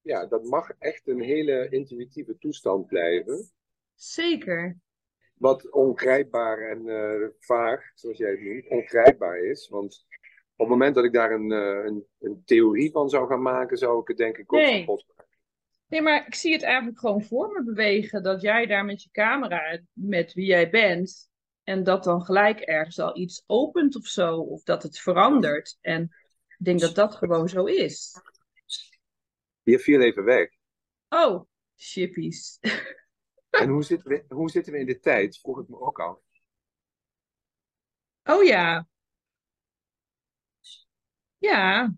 ja, 0.00 0.26
dat 0.26 0.44
mag 0.44 0.70
echt 0.78 1.08
een 1.08 1.20
hele 1.20 1.68
intuïtieve 1.68 2.38
toestand 2.38 2.86
blijven. 2.86 3.50
Zeker. 3.94 4.76
Wat 5.34 5.70
ongrijpbaar 5.70 6.58
en 6.70 6.88
eh, 6.88 7.28
vaag, 7.38 7.90
zoals 7.94 8.18
jij 8.18 8.30
het 8.30 8.40
noemt, 8.40 8.68
ongrijpbaar 8.68 9.38
is. 9.38 9.68
Want 9.68 10.06
op 10.56 10.58
het 10.58 10.68
moment 10.68 10.94
dat 10.94 11.04
ik 11.04 11.12
daar 11.12 11.32
een, 11.32 11.52
eh, 11.52 11.84
een, 11.84 12.06
een 12.18 12.42
theorie 12.44 12.90
van 12.90 13.08
zou 13.08 13.28
gaan 13.28 13.42
maken, 13.42 13.76
zou 13.76 14.00
ik 14.00 14.08
het 14.08 14.16
denk 14.16 14.38
ik 14.38 14.52
ook 14.52 14.58
Nee. 14.60 14.78
kapot 14.78 15.04
maken. 15.08 15.28
Nee, 15.86 16.02
maar 16.02 16.26
ik 16.26 16.34
zie 16.34 16.52
het 16.52 16.62
eigenlijk 16.62 16.98
gewoon 16.98 17.22
voor 17.22 17.48
me 17.52 17.64
bewegen. 17.64 18.22
Dat 18.22 18.40
jij 18.42 18.66
daar 18.66 18.84
met 18.84 19.02
je 19.02 19.08
camera, 19.12 19.80
met 19.92 20.32
wie 20.32 20.46
jij 20.46 20.70
bent, 20.70 21.29
en 21.70 21.84
dat 21.84 22.04
dan 22.04 22.24
gelijk 22.24 22.60
ergens 22.60 22.98
al 22.98 23.16
iets 23.18 23.44
opent 23.46 23.96
of 23.96 24.06
zo. 24.06 24.36
Of 24.36 24.62
dat 24.62 24.82
het 24.82 24.98
verandert. 24.98 25.78
En 25.80 26.02
ik 26.48 26.64
denk 26.64 26.80
dat 26.80 26.94
dat 26.94 27.14
gewoon 27.14 27.48
zo 27.48 27.64
is. 27.64 28.20
Je 29.62 29.78
viel 29.78 30.00
even 30.00 30.24
weg. 30.24 30.50
Oh, 31.08 31.46
chippies. 31.76 32.58
En 33.50 33.68
hoe 33.68 33.82
zitten, 33.82 34.08
we, 34.08 34.24
hoe 34.28 34.50
zitten 34.50 34.72
we 34.72 34.78
in 34.78 34.86
de 34.86 34.98
tijd? 34.98 35.38
Vroeg 35.38 35.60
ik 35.60 35.68
me 35.68 35.80
ook 35.80 36.00
af. 36.00 36.18
Oh 38.24 38.44
ja. 38.44 38.88
Ja. 41.38 41.94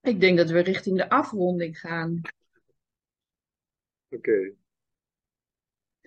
Ik 0.00 0.20
denk 0.20 0.38
dat 0.38 0.50
we 0.50 0.60
richting 0.60 0.96
de 0.96 1.08
afronding 1.08 1.80
gaan. 1.80 2.20
Oké. 4.08 4.54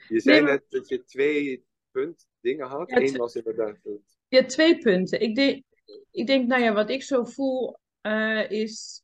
Je 0.07 0.19
zei 0.19 0.41
maar- 0.41 0.51
net 0.51 0.69
dat 0.69 0.88
je 0.88 1.03
twee 1.03 1.66
punt 1.97 2.27
dingen 2.39 2.67
had. 2.67 2.89
Ja, 2.89 2.97
Eén 2.97 3.17
was 3.17 3.35
inderdaad 3.35 3.77
het. 3.83 4.17
Ja, 4.27 4.45
twee 4.45 4.77
punten. 4.77 5.21
Ik 5.21 5.35
denk, 5.35 5.63
ik 6.11 6.27
denk, 6.27 6.47
nou 6.47 6.61
ja, 6.61 6.73
wat 6.73 6.89
ik 6.89 7.03
zo 7.03 7.23
voel, 7.23 7.77
eh, 8.01 8.51
is 8.51 9.03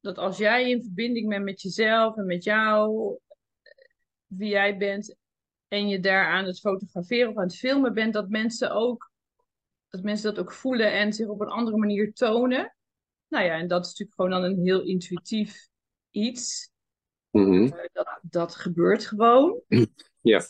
dat 0.00 0.18
als 0.18 0.38
jij 0.38 0.70
in 0.70 0.82
verbinding 0.82 1.28
bent 1.28 1.44
met 1.44 1.62
jezelf 1.62 2.16
en 2.16 2.26
met 2.26 2.44
jou, 2.44 3.18
wie 4.26 4.48
jij 4.48 4.76
bent, 4.76 5.16
en 5.68 5.88
je 5.88 6.00
daar 6.00 6.26
aan 6.26 6.44
het 6.44 6.60
fotograferen 6.60 7.30
of 7.30 7.36
aan 7.36 7.46
het 7.46 7.56
filmen 7.56 7.94
bent, 7.94 8.12
dat 8.12 8.28
mensen 8.28 8.70
ook, 8.70 9.10
dat 9.88 10.02
mensen 10.02 10.34
dat 10.34 10.44
ook 10.44 10.52
voelen 10.52 10.92
en 10.92 11.12
zich 11.12 11.26
op 11.26 11.40
een 11.40 11.48
andere 11.48 11.76
manier 11.76 12.12
tonen. 12.12 12.76
Nou 13.28 13.44
ja, 13.44 13.58
en 13.58 13.68
dat 13.68 13.80
is 13.80 13.88
natuurlijk 13.88 14.16
gewoon 14.16 14.30
dan 14.30 14.42
een 14.42 14.64
heel 14.64 14.82
intuïtief 14.82 15.68
iets. 16.10 16.70
Mhm. 17.30 17.64
Eh, 17.64 17.86
dat, 17.92 18.18
dat 18.22 18.54
gebeurt 18.54 19.06
gewoon. 19.06 19.62
Ja. 20.20 20.40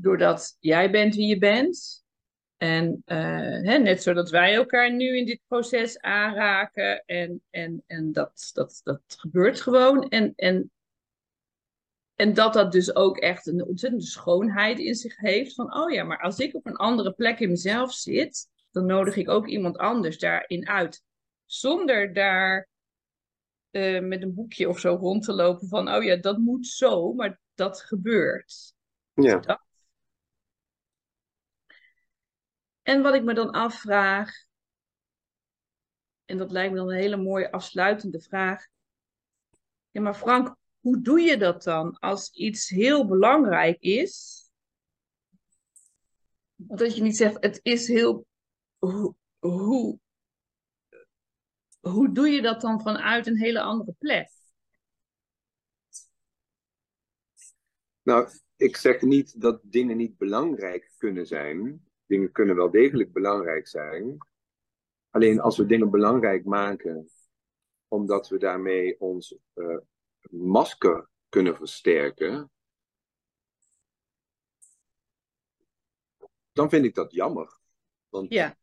Doordat 0.00 0.56
jij 0.60 0.90
bent 0.90 1.14
wie 1.14 1.26
je 1.26 1.38
bent. 1.38 2.06
En 2.56 3.02
eh, 3.04 3.18
hè, 3.62 3.78
net 3.78 4.02
zodat 4.02 4.30
wij 4.30 4.54
elkaar 4.54 4.92
nu 4.92 5.16
in 5.16 5.26
dit 5.26 5.40
proces 5.46 6.00
aanraken. 6.00 7.04
En, 7.06 7.42
en, 7.50 7.82
en 7.86 8.12
dat, 8.12 8.50
dat, 8.52 8.80
dat 8.84 9.00
gebeurt 9.06 9.60
gewoon. 9.60 10.08
En, 10.08 10.32
en, 10.36 10.70
en 12.14 12.34
dat 12.34 12.52
dat 12.52 12.72
dus 12.72 12.94
ook 12.94 13.18
echt 13.18 13.46
een 13.46 13.64
ontzettende 13.64 14.04
schoonheid 14.04 14.78
in 14.78 14.94
zich 14.94 15.16
heeft. 15.16 15.54
Van, 15.54 15.74
oh 15.74 15.90
ja, 15.90 16.04
maar 16.04 16.20
als 16.20 16.38
ik 16.38 16.54
op 16.54 16.66
een 16.66 16.76
andere 16.76 17.12
plek 17.12 17.38
in 17.40 17.48
mezelf 17.48 17.92
zit, 17.92 18.48
dan 18.70 18.86
nodig 18.86 19.16
ik 19.16 19.28
ook 19.28 19.46
iemand 19.46 19.76
anders 19.76 20.18
daarin 20.18 20.68
uit. 20.68 21.02
Zonder 21.44 22.12
daar 22.12 22.68
eh, 23.70 24.00
met 24.00 24.22
een 24.22 24.34
boekje 24.34 24.68
of 24.68 24.78
zo 24.78 24.94
rond 24.94 25.24
te 25.24 25.32
lopen 25.32 25.68
van, 25.68 25.94
oh 25.94 26.02
ja, 26.02 26.16
dat 26.16 26.38
moet 26.38 26.66
zo, 26.66 27.12
maar 27.12 27.40
dat 27.54 27.80
gebeurt. 27.80 28.74
Ja. 29.14 29.38
Dat. 29.38 29.66
En 32.88 33.02
wat 33.02 33.14
ik 33.14 33.22
me 33.22 33.34
dan 33.34 33.50
afvraag, 33.50 34.44
en 36.24 36.38
dat 36.38 36.50
lijkt 36.50 36.72
me 36.72 36.78
dan 36.78 36.88
een 36.88 36.96
hele 36.96 37.16
mooie 37.16 37.52
afsluitende 37.52 38.20
vraag. 38.20 38.66
Ja, 39.90 40.00
maar 40.00 40.14
Frank, 40.14 40.56
hoe 40.80 41.00
doe 41.00 41.20
je 41.20 41.36
dat 41.36 41.62
dan 41.62 41.98
als 41.98 42.30
iets 42.30 42.68
heel 42.68 43.06
belangrijk 43.06 43.80
is? 43.80 44.44
Dat 46.54 46.96
je 46.96 47.02
niet 47.02 47.16
zegt, 47.16 47.42
het 47.42 47.60
is 47.62 47.88
heel. 47.88 48.26
Hoe, 48.78 49.14
hoe, 49.38 49.98
hoe 51.80 52.12
doe 52.12 52.28
je 52.28 52.42
dat 52.42 52.60
dan 52.60 52.80
vanuit 52.80 53.26
een 53.26 53.38
hele 53.38 53.60
andere 53.60 53.94
plek? 53.98 54.30
Nou, 58.02 58.30
ik 58.56 58.76
zeg 58.76 59.00
niet 59.00 59.40
dat 59.40 59.60
dingen 59.62 59.96
niet 59.96 60.16
belangrijk 60.16 60.92
kunnen 60.96 61.26
zijn. 61.26 61.87
Dingen 62.08 62.32
kunnen 62.32 62.56
wel 62.56 62.70
degelijk 62.70 63.12
belangrijk 63.12 63.66
zijn. 63.66 64.18
Alleen 65.10 65.40
als 65.40 65.56
we 65.56 65.66
dingen 65.66 65.90
belangrijk 65.90 66.44
maken, 66.44 67.08
omdat 67.88 68.28
we 68.28 68.38
daarmee 68.38 69.00
ons 69.00 69.36
uh, 69.54 69.78
masker 70.30 71.08
kunnen 71.28 71.56
versterken, 71.56 72.50
dan 76.52 76.68
vind 76.70 76.84
ik 76.84 76.94
dat 76.94 77.12
jammer. 77.12 77.58
Want 78.08 78.32
Ja, 78.32 78.58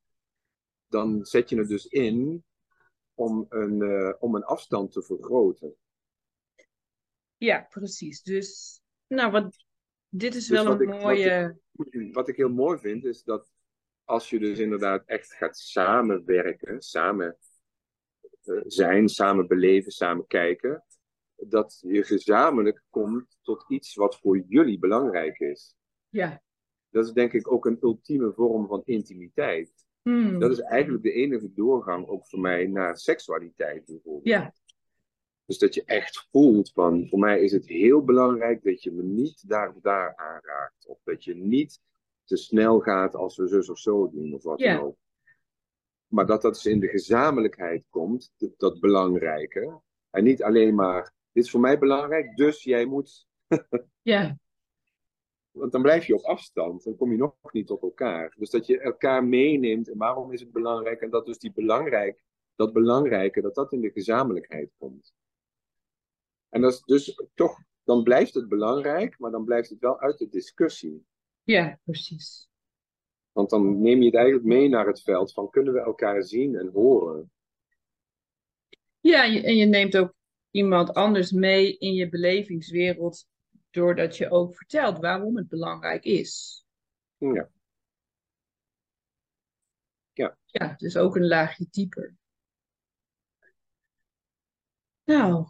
dan 0.87 1.25
zet 1.25 1.49
je 1.49 1.57
het 1.57 1.67
dus 1.67 1.85
in 1.85 2.45
om 3.13 3.45
een, 3.49 3.81
eh, 3.81 4.13
om 4.19 4.35
een 4.35 4.43
afstand 4.43 4.91
te 4.91 5.03
vergroten. 5.03 5.75
ja, 7.37 7.61
precies. 7.69 8.23
Dus, 8.23 8.81
nou, 9.07 9.31
wat, 9.31 9.65
dit 10.09 10.35
is 10.35 10.47
Dus 10.47 10.63
wel 10.63 10.71
een 10.73 10.81
ik- 10.81 10.87
mooie. 11.01 11.63
Wat 12.11 12.27
ik 12.27 12.35
heel 12.35 12.49
mooi 12.49 12.77
vind, 12.77 13.05
is 13.05 13.23
dat 13.23 13.47
als 14.03 14.29
je 14.29 14.39
dus 14.39 14.59
inderdaad 14.59 15.03
echt 15.05 15.33
gaat 15.33 15.57
samenwerken, 15.57 16.81
samen 16.81 17.37
eh, 18.43 18.61
zijn, 18.65 19.09
samen 19.09 19.47
beleven, 19.47 19.91
samen 19.91 20.27
kijken, 20.27 20.83
dat 21.35 21.79
je 21.87 22.03
gezamenlijk 22.03 22.83
komt 22.89 23.37
tot 23.41 23.65
iets 23.67 23.95
wat 23.95 24.19
voor 24.19 24.37
jullie 24.47 24.79
belangrijk 24.79 25.39
is. 25.39 25.75
Ja. 26.09 26.43
Dat 26.89 27.05
is 27.05 27.11
denk 27.11 27.33
ik 27.33 27.51
ook 27.51 27.65
een 27.65 27.77
ultieme 27.81 28.33
vorm 28.33 28.67
van 28.67 28.81
intimiteit. 28.85 29.85
Hmm. 30.01 30.39
Dat 30.39 30.51
is 30.51 30.59
eigenlijk 30.59 31.03
de 31.03 31.11
enige 31.11 31.53
doorgang 31.53 32.07
ook 32.07 32.27
voor 32.27 32.39
mij 32.39 32.65
naar 32.65 32.97
seksualiteit 32.97 33.85
bijvoorbeeld. 33.85 34.27
Ja, 34.27 34.53
Dus 35.45 35.57
dat 35.57 35.73
je 35.73 35.83
echt 35.85 36.27
voelt 36.31 36.71
van, 36.71 37.07
voor 37.07 37.19
mij 37.19 37.41
is 37.41 37.51
het 37.51 37.67
heel 37.67 38.03
belangrijk 38.03 38.63
dat 38.63 38.83
je 38.83 38.91
me 38.91 39.03
niet 39.03 39.49
daar 39.49 39.69
of 39.69 39.81
daar 39.81 40.15
aanraakt. 40.15 40.85
Of 40.87 40.99
dat 41.03 41.23
je 41.23 41.35
niet 41.35 41.81
te 42.23 42.37
snel 42.37 42.79
gaat 42.79 43.15
als 43.15 43.37
we 43.37 43.47
zus 43.47 43.69
of 43.69 43.79
zo 43.79 44.09
doen 44.09 44.33
of 44.33 44.43
wat 44.43 44.59
dan 44.59 44.79
ook. 44.79 44.97
Maar 46.07 46.25
dat 46.25 46.41
dat 46.41 46.53
dus 46.53 46.65
in 46.65 46.79
de 46.79 46.87
gezamenlijkheid 46.87 47.85
komt, 47.89 48.33
dat, 48.37 48.51
dat 48.57 48.79
belangrijke. 48.79 49.81
En 50.09 50.23
niet 50.23 50.43
alleen 50.43 50.75
maar, 50.75 51.13
dit 51.31 51.43
is 51.43 51.51
voor 51.51 51.59
mij 51.59 51.79
belangrijk, 51.79 52.35
dus 52.35 52.63
jij 52.63 52.85
moet... 52.85 53.27
ja, 54.01 54.37
Want 55.51 55.71
dan 55.71 55.81
blijf 55.81 56.05
je 56.05 56.15
op 56.15 56.23
afstand, 56.23 56.83
dan 56.83 56.95
kom 56.95 57.11
je 57.11 57.17
nog 57.17 57.35
niet 57.51 57.67
tot 57.67 57.81
elkaar. 57.81 58.35
Dus 58.37 58.49
dat 58.49 58.65
je 58.65 58.79
elkaar 58.79 59.23
meeneemt 59.23 59.89
en 59.89 59.97
waarom 59.97 60.31
is 60.31 60.39
het 60.39 60.51
belangrijk. 60.51 61.01
En 61.01 61.09
dat 61.09 61.25
dus 61.25 61.37
die 61.37 61.51
belangrijk, 61.53 62.23
dat 62.55 62.73
belangrijke, 62.73 63.41
dat 63.41 63.55
dat 63.55 63.73
in 63.73 63.81
de 63.81 63.91
gezamenlijkheid 63.91 64.71
komt. 64.77 65.13
En 66.55 66.61
dat 66.61 66.73
is 66.73 66.81
dus 66.85 67.21
toch, 67.33 67.59
dan 67.83 68.03
blijft 68.03 68.33
het 68.33 68.49
belangrijk, 68.49 69.19
maar 69.19 69.31
dan 69.31 69.45
blijft 69.45 69.69
het 69.69 69.79
wel 69.79 69.99
uit 69.99 70.17
de 70.17 70.29
discussie. 70.29 71.05
ja, 71.43 71.79
precies. 71.83 72.47
Want 73.31 73.49
dan 73.49 73.81
neem 73.81 73.99
je 73.99 74.05
het 74.05 74.15
eigenlijk 74.15 74.45
mee 74.45 74.69
naar 74.69 74.87
het 74.87 75.01
veld 75.01 75.33
van 75.33 75.49
kunnen 75.49 75.73
we 75.73 75.79
elkaar 75.79 76.23
zien 76.23 76.55
en 76.55 76.67
horen. 76.67 77.31
Ja, 78.99 79.23
je- 79.23 79.41
en 79.43 79.55
je 79.55 79.65
neemt 79.65 79.97
ook 79.97 80.13
iemand 80.51 80.93
anders 80.93 81.31
mee 81.31 81.77
in 81.77 81.93
je 81.93 82.09
belevingswereld, 82.09 83.27
doordat 83.69 84.17
je 84.17 84.29
ook 84.29 84.55
vertelt 84.55 84.99
waarom 84.99 85.37
het 85.37 85.47
belangrijk 85.47 86.03
is. 86.03 86.65
Ja, 87.17 87.49
Ja, 90.45 90.73
dus 90.77 90.97
ook 90.97 91.15
een 91.15 91.27
laagje 91.27 91.67
dieper. 91.71 92.15
Nou, 95.03 95.45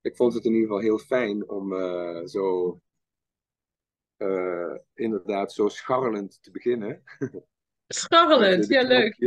ik 0.00 0.16
vond 0.16 0.34
het 0.34 0.44
in 0.44 0.52
ieder 0.52 0.66
geval 0.66 0.82
heel 0.82 0.98
fijn 0.98 1.48
om 1.48 1.72
eh, 1.72 2.24
zo 2.24 2.80
eh, 4.16 4.74
inderdaad 4.94 5.52
zo 5.52 5.68
scharrelend 5.68 6.42
te 6.42 6.50
beginnen. 6.50 7.02
scharrelend. 7.88 8.66
Ja, 8.74 8.82
leuk. 8.82 9.18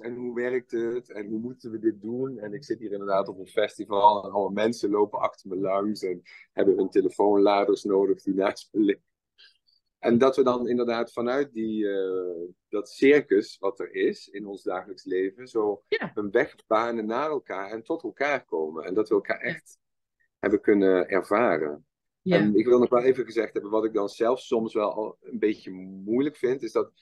En 0.00 0.14
hoe 0.14 0.34
werkt 0.34 0.70
het? 0.70 1.10
En 1.10 1.26
hoe 1.26 1.38
moeten 1.40 1.70
we 1.70 1.78
dit 1.78 2.00
doen? 2.00 2.38
En 2.38 2.52
ik 2.52 2.64
zit 2.64 2.78
hier 2.78 2.92
inderdaad 2.92 3.28
op 3.28 3.38
een 3.38 3.46
festival 3.46 4.24
en 4.24 4.30
alle 4.30 4.50
mensen 4.50 4.90
lopen 4.90 5.18
achter 5.20 5.48
me 5.48 5.56
langs 5.56 6.02
en 6.02 6.22
hebben 6.52 6.76
hun 6.76 6.90
telefoonladers 6.90 7.84
nodig 7.84 8.22
die 8.22 8.34
naast 8.34 8.68
me 8.72 8.80
liggen. 8.80 9.06
En 9.98 10.18
dat 10.18 10.36
we 10.36 10.42
dan 10.42 10.68
inderdaad 10.68 11.12
vanuit 11.12 11.52
die, 11.52 11.88
eh, 11.88 12.48
dat 12.68 12.88
circus 12.90 13.58
wat 13.58 13.80
er 13.80 13.94
is 13.94 14.28
in 14.28 14.46
ons 14.46 14.62
dagelijks 14.62 15.04
leven, 15.04 15.48
zo 15.48 15.82
Ja. 15.88 16.10
een 16.14 16.30
weg 16.30 16.54
banen 16.66 17.06
naar 17.06 17.30
elkaar 17.30 17.70
en 17.70 17.82
tot 17.82 18.02
elkaar 18.02 18.44
komen. 18.44 18.84
En 18.84 18.94
dat 18.94 19.08
we 19.08 19.14
elkaar 19.14 19.40
echt 19.40 19.78
hebben 20.38 20.60
kunnen 20.60 21.08
ervaren. 21.08 21.86
Ja, 22.22 22.36
En 22.36 22.54
ik 22.54 22.66
wil 22.66 22.78
nog 22.78 22.88
wel 22.88 23.02
even 23.02 23.24
gezegd 23.24 23.52
hebben, 23.52 23.70
wat 23.70 23.84
ik 23.84 23.92
dan 23.92 24.08
zelf 24.08 24.40
soms 24.40 24.74
wel 24.74 24.92
al 24.92 25.16
een 25.20 25.38
beetje 25.38 25.70
moeilijk 26.04 26.36
vind, 26.36 26.62
is 26.62 26.72
dat 26.72 26.92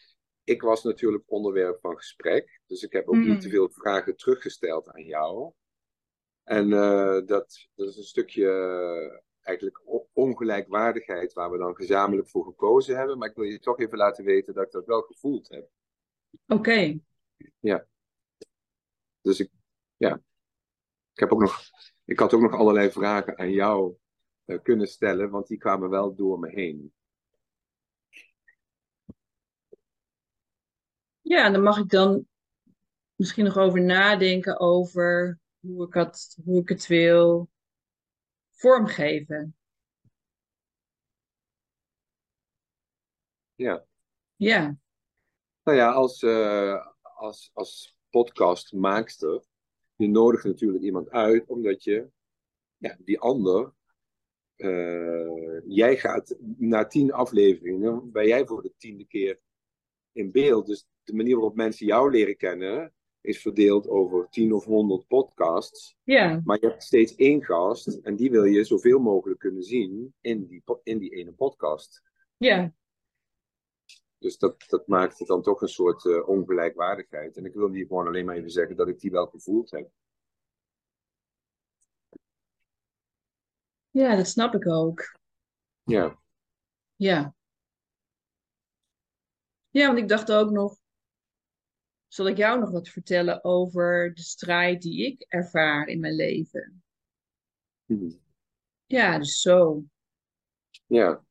ik 0.45 0.63
was 0.63 0.83
natuurlijk 0.83 1.25
onderwerp 1.27 1.81
van 1.81 1.97
gesprek. 1.97 2.61
Dus 2.67 2.83
ik 2.83 2.93
heb 2.93 3.09
ook 3.09 3.15
Mm. 3.15 3.29
niet 3.29 3.41
te 3.41 3.49
veel 3.49 3.69
vragen 3.69 4.17
teruggesteld 4.17 4.89
aan 4.89 5.05
jou. 5.05 5.53
En 6.43 6.73
eh, 6.73 7.27
dat, 7.27 7.69
dat 7.75 7.89
is 7.89 7.97
een 7.97 8.03
stukje 8.03 8.49
eh, 8.49 9.21
eigenlijk 9.41 9.83
ongelijkwaardigheid 10.13 11.33
waar 11.33 11.51
we 11.51 11.59
dan 11.59 11.77
gezamenlijk 11.77 12.29
voor 12.29 12.45
gekozen 12.45 12.97
hebben. 12.97 13.19
Maar 13.19 13.29
ik 13.29 13.35
wil 13.35 13.45
je 13.45 13.59
toch 13.59 13.79
even 13.79 13.99
laten 13.99 14.25
weten 14.25 14.55
dat 14.55 14.65
ik 14.67 14.73
dat 14.73 14.87
wel 14.87 15.03
gevoeld 15.03 15.49
heb. 15.49 15.69
oké. 16.47 16.99
Dus 19.21 19.41
ik, 19.41 19.51
ja, 19.97 20.21
ik 21.17 21.23
heb 21.23 21.33
ook 21.33 21.41
nog, 21.41 21.61
ik 22.05 22.19
had 22.19 22.35
ook 22.35 22.41
nog 22.41 22.53
allerlei 22.53 22.91
vragen 22.91 23.39
aan 23.39 23.51
jou 23.51 23.97
eh, 24.45 24.59
kunnen 24.63 24.87
stellen, 24.87 25.31
want 25.31 25.47
die 25.47 25.59
kwamen 25.59 25.91
wel 25.91 26.15
door 26.15 26.39
me 26.39 26.49
heen. 26.51 26.93
Ja, 31.21 31.45
en 31.45 31.53
dan 31.53 31.63
mag 31.63 31.79
ik 31.79 31.89
dan 31.89 32.27
misschien 33.15 33.45
nog 33.45 33.57
over 33.57 33.83
nadenken 33.83 34.61
over 34.61 35.41
hoe 35.61 35.87
ik 35.87 35.95
het, 35.95 36.39
hoe 36.45 36.61
ik 36.61 36.69
het 36.69 36.87
wil 36.87 37.51
vormgeven. 38.51 39.57
Ja. 43.55 43.85
Ja, 44.37 44.77
Nou 45.63 45.79
ja, 45.79 45.93
als, 45.93 46.23
eh, 46.23 46.87
als, 47.03 47.51
als 47.55 47.99
podcastmaakster, 48.11 49.45
je 49.97 50.09
nodigt 50.09 50.45
natuurlijk 50.45 50.85
iemand 50.85 51.11
uit 51.11 51.47
omdat 51.47 51.85
je 51.85 52.09
ja, 52.77 52.97
die 53.05 53.19
ander, 53.19 53.73
eh, 54.57 55.61
jij 55.67 55.97
gaat 55.97 56.37
na 56.57 56.87
tien 56.87 57.13
afleveringen, 57.13 58.11
ben 58.13 58.27
jij 58.27 58.47
voor 58.47 58.63
de 58.63 58.73
tiende 58.77 59.07
keer 59.07 59.41
in 60.13 60.31
beeld. 60.31 60.67
Dus 60.67 60.87
de 61.05 61.15
manier 61.15 61.35
waarop 61.35 61.57
mensen 61.57 61.87
jou 61.87 62.11
leren 62.11 62.37
kennen, 62.37 62.95
is 63.21 63.41
verdeeld 63.41 63.89
over 63.89 64.27
tien 64.31 64.53
of 64.53 64.65
honderd 64.65 65.07
podcasts. 65.07 65.97
ja, 66.05 66.41
Maar 66.45 66.61
je 66.61 66.67
hebt 66.67 66.83
steeds 66.83 67.15
één 67.15 67.45
gast 67.45 67.87
en 67.87 68.17
die 68.17 68.31
wil 68.31 68.45
je 68.45 68.65
zoveel 68.65 68.99
mogelijk 68.99 69.41
kunnen 69.41 69.63
zien 69.63 70.15
in 70.21 70.47
die, 70.47 70.63
in 70.83 70.99
die 70.99 71.11
ene 71.11 71.33
podcast. 71.33 72.03
ja, 72.37 72.75
Dus 74.27 74.39
dat, 74.39 74.65
dat 74.69 74.87
maakt 74.87 75.19
het 75.19 75.29
dan 75.29 75.43
toch 75.43 75.61
een 75.61 75.69
soort 75.69 76.07
eh, 76.07 76.29
ongelijkwaardigheid. 76.29 77.37
En 77.37 77.45
ik 77.45 77.55
wil 77.55 77.71
hier 77.71 77.87
gewoon 77.87 78.07
alleen 78.07 78.25
maar 78.25 78.37
even 78.37 78.51
zeggen 78.51 78.77
dat 78.77 78.89
ik 78.89 79.01
die 79.01 79.11
wel 79.11 79.27
gevoeld 79.27 79.71
heb. 79.71 79.91
ja, 83.91 84.17
dat 84.17 84.27
snap 84.27 84.55
ik 84.55 84.69
ook. 84.69 85.17
Ja, 85.83 86.19
Ja. 86.97 87.35
Ja, 89.69 89.87
want 89.87 89.99
ik 89.99 90.09
dacht 90.09 90.33
ook 90.33 90.51
nog, 90.51 90.77
zal 92.07 92.29
ik 92.29 92.37
jou 92.37 92.61
nog 92.61 92.71
wat 92.71 92.89
vertellen 92.89 93.45
over 93.45 94.15
de 94.15 94.23
strijd 94.23 94.83
die 94.83 95.07
ik 95.07 95.21
ervaar 95.29 95.87
in 95.89 96.01
mijn 96.01 96.15
leven? 96.15 96.83
Mhm. 97.85 98.11
Ja, 98.87 99.19
dus 99.19 99.41
zo. 99.41 99.85
ja, 100.87 101.25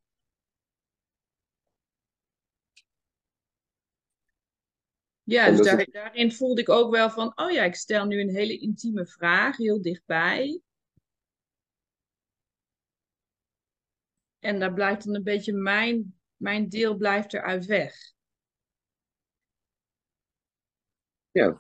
Ja, 5.26 5.46
En 5.46 5.56
dus 5.56 5.66
daar, 5.66 5.78
het- 5.80 5.92
daarin 5.92 6.32
voelde 6.32 6.62
ik 6.62 6.70
ook 6.70 6.92
wel 6.92 7.10
van, 7.10 7.32
oh 7.36 7.52
ja, 7.52 7.64
ik 7.64 7.76
stel 7.76 8.06
nu 8.06 8.22
een 8.22 8.36
hele 8.36 8.58
intieme 8.58 9.06
vraag, 9.06 9.58
heel 9.58 9.82
dichtbij. 9.82 10.62
En 14.40 14.60
daar 14.60 14.74
blijft 14.74 15.06
dan 15.06 15.16
een 15.16 15.24
beetje 15.24 15.54
mijn, 15.54 16.20
mijn 16.36 16.70
deel 16.70 16.96
blijft 16.96 17.34
eruit 17.34 17.66
weg. 17.66 17.96
ja. 21.32 21.58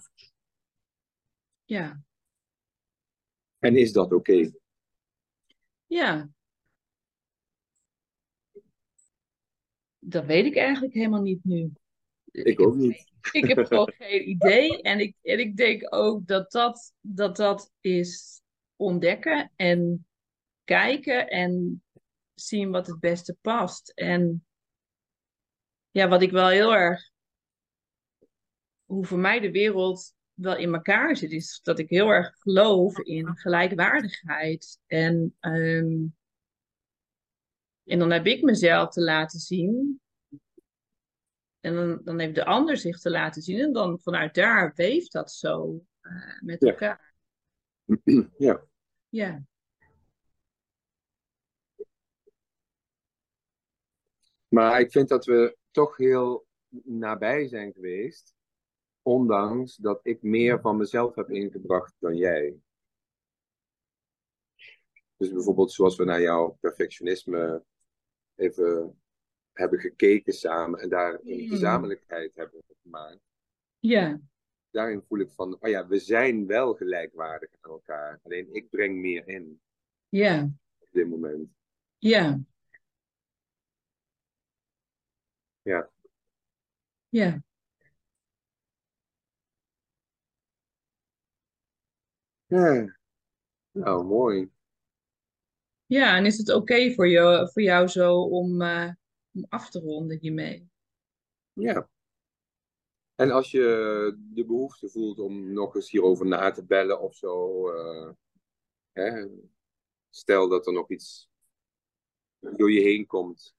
Ja, 1.65 2.01
En 3.59 3.75
is 3.77 3.91
dat 3.91 4.13
oké? 4.13 4.51
ja. 5.87 6.29
Dat 9.99 10.25
weet 10.25 10.45
ik 10.45 10.55
eigenlijk 10.55 10.93
helemaal 10.93 11.21
niet 11.21 11.43
nu. 11.43 11.71
Ik 12.43 12.59
ook 12.61 12.75
niet. 12.75 13.13
Ik 13.31 13.47
heb 13.47 13.65
gewoon 13.65 13.93
geen 13.97 14.29
idee. 14.29 14.81
En 14.81 14.99
ik, 14.99 15.15
en 15.21 15.39
ik 15.39 15.57
denk 15.57 15.95
ook 15.95 16.27
dat 16.27 16.51
dat, 16.51 16.93
dat, 17.01 17.35
dat 17.35 17.71
is 17.81 18.41
ontdekken 18.75 19.51
en 19.55 20.07
kijken 20.63 21.27
en 21.27 21.83
zien 22.33 22.71
wat 22.71 22.87
het 22.87 22.99
beste 22.99 23.37
past. 23.41 23.89
En 23.89 24.45
ja, 25.91 26.07
wat 26.07 26.21
ik 26.21 26.31
wel 26.31 26.47
heel 26.47 26.73
erg, 26.75 27.09
hoe 28.85 29.05
voor 29.05 29.19
mij 29.19 29.39
de 29.39 29.51
wereld 29.51 30.13
wel 30.33 30.57
in 30.57 30.73
elkaar 30.73 31.17
zit, 31.17 31.31
is 31.31 31.59
dat 31.63 31.79
ik 31.79 31.89
heel 31.89 32.09
erg 32.09 32.35
geloof 32.39 32.99
in 32.99 33.37
gelijkwaardigheid. 33.37 34.79
En, 34.87 35.35
ehm, 35.39 36.05
en 37.83 37.99
dan 37.99 38.11
heb 38.11 38.25
ik 38.25 38.41
mezelf 38.41 38.89
te 38.89 39.01
laten 39.01 39.39
zien. 39.39 40.01
En 41.65 41.75
dan, 41.75 42.01
dan 42.03 42.19
heeft 42.19 42.35
de 42.35 42.45
ander 42.45 42.77
zich 42.77 42.99
te 42.99 43.09
laten 43.09 43.41
zien. 43.41 43.59
En 43.59 43.73
dan 43.73 43.99
vanuit 43.99 44.33
daar 44.33 44.73
weeft 44.75 45.11
dat 45.11 45.31
zo 45.31 45.85
uh, 46.01 46.41
met 46.41 46.61
Ja. 46.61 46.69
elkaar. 46.69 47.13
Ja. 48.37 48.63
Ja. 49.09 49.43
Maar 54.47 54.79
ik 54.79 54.91
vind 54.91 55.07
dat 55.09 55.25
we 55.25 55.57
toch 55.71 55.97
heel 55.97 56.47
nabij 56.83 57.47
zijn 57.47 57.73
geweest. 57.73 58.33
Ondanks 59.01 59.75
dat 59.75 59.99
ik 60.03 60.21
meer 60.21 60.61
van 60.61 60.77
mezelf 60.77 61.15
heb 61.15 61.29
ingebracht 61.29 61.95
dan 61.99 62.15
jij. 62.15 62.59
Dus 65.17 65.31
bijvoorbeeld 65.31 65.71
zoals 65.71 65.95
we 65.95 66.03
naar 66.05 66.21
jouw 66.21 66.57
perfectionisme 66.59 67.63
even 68.35 68.99
hebben 69.57 69.79
gekeken 69.79 70.33
samen 70.33 70.79
en 70.79 70.89
daar 70.89 71.13
een 71.13 71.41
Mm. 71.41 71.47
gezamenlijkheid 71.49 72.35
hebben 72.35 72.63
gemaakt. 72.83 73.19
Ja. 73.79 74.19
Daarin 74.69 75.01
voel 75.07 75.19
ik 75.19 75.29
van, 75.31 75.57
oh 75.59 75.69
ja, 75.69 75.87
we 75.87 75.99
zijn 75.99 76.47
wel 76.47 76.73
gelijkwaardig 76.73 77.49
aan 77.61 77.71
elkaar. 77.71 78.19
Alleen 78.23 78.53
ik 78.55 78.69
breng 78.69 78.95
meer 78.97 79.27
in 79.27 79.61
Ja. 80.09 80.49
op 80.79 80.87
dit 80.91 81.07
moment. 81.07 81.49
Ja. 81.97 82.39
Ja. 85.61 85.89
Ja. 87.09 87.43
Ja. 92.47 92.95
Nou, 93.71 94.05
mooi. 94.05 94.49
Ja, 95.85 96.17
en 96.17 96.25
is 96.25 96.37
het 96.37 96.49
oké 96.53 96.91
voor 96.93 97.07
jou, 97.07 97.51
voor 97.51 97.61
jou 97.61 97.87
zo 97.87 98.21
om, 98.21 98.61
eh, 98.61 98.89
om 99.35 99.45
af 99.49 99.69
te 99.69 99.79
ronden 99.79 100.19
hiermee? 100.19 100.69
Ja. 101.53 101.89
En 103.15 103.31
als 103.31 103.51
je 103.51 104.17
de 104.17 104.45
behoefte 104.45 104.89
voelt 104.89 105.19
om 105.19 105.53
nog 105.53 105.75
eens 105.75 105.91
hierover 105.91 106.25
na 106.25 106.51
te 106.51 106.65
bellen 106.65 107.01
of 107.01 107.15
zo, 107.15 107.67
eh, 107.69 108.11
hè, 108.91 109.27
stel 110.09 110.49
dat 110.49 110.67
er 110.67 110.73
nog 110.73 110.89
iets 110.89 111.29
door 112.39 112.71
je 112.71 112.81
heen 112.81 113.05
komt 113.05 113.55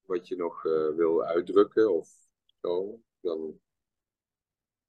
wat 0.00 0.28
je 0.28 0.36
nog 0.36 0.64
eh, 0.64 0.94
wil 0.96 1.24
uitdrukken 1.24 1.94
of 1.94 2.08
zo, 2.60 3.02
dan 3.20 3.60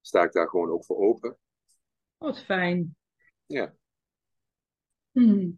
sta 0.00 0.22
ik 0.22 0.32
daar 0.32 0.48
gewoon 0.48 0.70
ook 0.70 0.84
voor 0.84 0.96
open. 0.96 1.38
Wat 2.18 2.44
fijn. 2.44 2.96
Ja. 3.46 3.76
Hm. 5.12 5.50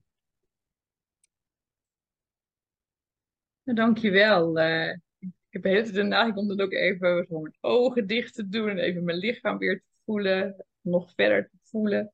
Dankjewel. 3.64 4.58
eh 4.58 4.96
ik 5.20 5.62
heb 5.62 5.62
de 5.62 5.68
hele 5.68 5.82
tijd 5.92 5.94
daarna, 5.94 6.34
om 6.34 6.48
dan 6.48 6.60
ook 6.60 6.72
even 6.72 7.26
mijn 7.28 7.54
ogen 7.60 8.06
dicht 8.06 8.34
te 8.34 8.48
doen 8.48 8.68
en 8.68 8.78
even 8.78 9.04
mijn 9.04 9.18
lichaam 9.18 9.58
weer 9.58 9.78
te 9.78 9.84
voelen, 10.04 10.66
nog 10.80 11.12
verder 11.14 11.48
te 11.50 11.58
voelen. 11.62 12.12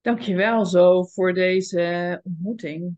Dankjewel 0.00 0.66
zo 0.66 1.02
voor 1.02 1.34
deze 1.34 2.20
ontmoeting. 2.24 2.96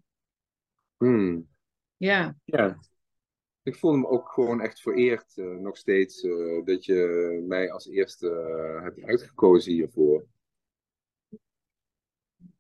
Hmm. 0.97 1.49
Ja, 1.97 2.37
Ja. 2.45 2.79
Ik 3.63 3.77
voel 3.77 3.97
me 3.97 4.07
ook 4.09 4.29
gewoon 4.29 4.61
echt 4.61 4.81
vereerd, 4.81 5.37
eh, 5.37 5.47
nog 5.47 5.77
steeds, 5.77 6.23
eh, 6.23 6.65
dat 6.65 6.85
je 6.85 7.43
mij 7.49 7.73
als 7.73 7.89
eerste 7.89 8.29
hebt 8.83 9.03
uitgekozen 9.03 9.73
hiervoor. 9.73 10.27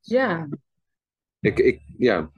ja, 0.00 0.48
Ik, 1.40 1.58
ik, 1.58 1.80
ja. 1.98 2.32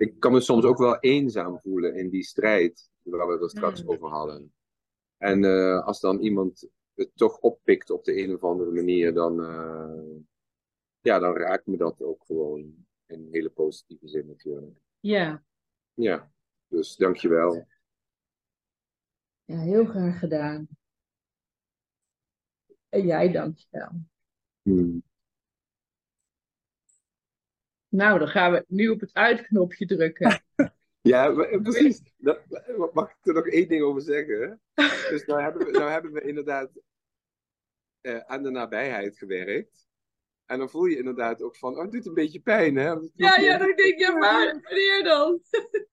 Ik 0.00 0.20
kan 0.20 0.32
me 0.32 0.40
soms 0.40 0.64
ook 0.64 0.78
wel 0.78 0.98
eenzaam 0.98 1.58
voelen 1.60 1.94
in 1.94 2.10
die 2.10 2.22
strijd 2.22 2.90
waar 3.02 3.26
we 3.26 3.38
het 3.42 3.50
straks 3.50 3.82
Mm. 3.82 3.88
over 3.90 4.08
hadden. 4.08 4.54
En 5.16 5.44
eh, 5.44 5.86
als 5.86 6.00
dan 6.00 6.18
iemand 6.20 6.68
het 6.94 7.10
toch 7.14 7.38
oppikt 7.38 7.90
op 7.90 8.04
de 8.04 8.22
een 8.22 8.34
of 8.34 8.42
andere 8.44 8.70
manier, 8.70 9.14
dan, 9.14 9.42
eh, 9.44 10.16
ja, 11.00 11.18
dan 11.18 11.36
raakt 11.36 11.66
me 11.66 11.76
dat 11.76 12.02
ook 12.02 12.24
gewoon 12.24 12.60
in 13.06 13.20
een 13.20 13.28
hele 13.30 13.50
positieve 13.50 14.08
zin 14.08 14.26
natuurlijk. 14.26 14.76
ja. 15.00 15.44
Ja, 15.94 16.32
dus 16.66 16.96
dankjewel. 16.96 17.66
Ja, 19.44 19.58
heel 19.58 19.84
graag 19.84 20.18
gedaan. 20.18 20.68
En 22.88 23.06
jij 23.06 23.32
dankjewel. 23.32 23.90
Hmm. 24.62 25.02
Nou, 27.90 28.18
dan 28.18 28.28
gaan 28.28 28.52
we 28.52 28.64
nu 28.68 28.88
op 28.88 29.00
het 29.00 29.14
uitknopje 29.14 29.86
drukken. 29.86 30.42
Ja, 31.02 31.32
precies. 31.62 32.02
Dat- 32.16 32.40
mag 32.92 33.10
ik 33.10 33.16
er 33.26 33.34
nog 33.34 33.46
één 33.46 33.68
ding 33.68 33.82
over 33.82 34.02
zeggen? 34.02 34.60
Dus 35.10 35.24
nou 35.26 35.42
hebben 35.42 35.66
we, 35.66 35.72
nou 35.72 35.90
hebben 35.90 36.12
we 36.12 36.20
inderdaad 36.20 36.70
eh, 38.00 38.18
aan 38.18 38.42
de 38.42 38.50
nabijheid 38.50 39.18
gewerkt. 39.18 39.88
En 40.46 40.58
dan 40.58 40.70
voel 40.70 40.84
je 40.84 40.96
inderdaad 40.96 41.42
ook 41.42 41.56
van, 41.56 41.74
oh, 41.76 41.82
het 41.82 41.92
doet 41.92 42.06
een 42.06 42.14
beetje 42.14 42.40
pijn, 42.40 42.76
hè? 42.76 42.88
Ja, 43.14 43.36
ja, 43.40 43.58
dan 43.58 43.74
denk 43.76 43.98
ja, 43.98 44.12
maar 44.16 44.60
wanneer 44.62 45.02
dan? 45.04 45.40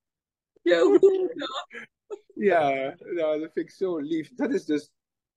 Ja, 0.61 0.81
hoe 0.81 1.31
dat? 1.35 1.67
Ja, 2.33 2.95
nou, 2.99 3.39
dat 3.39 3.51
vind 3.53 3.69
ik 3.69 3.71
zo 3.71 3.97
lief. 3.97 4.33
Dat 4.35 4.53
is 4.53 4.65
dus 4.65 4.89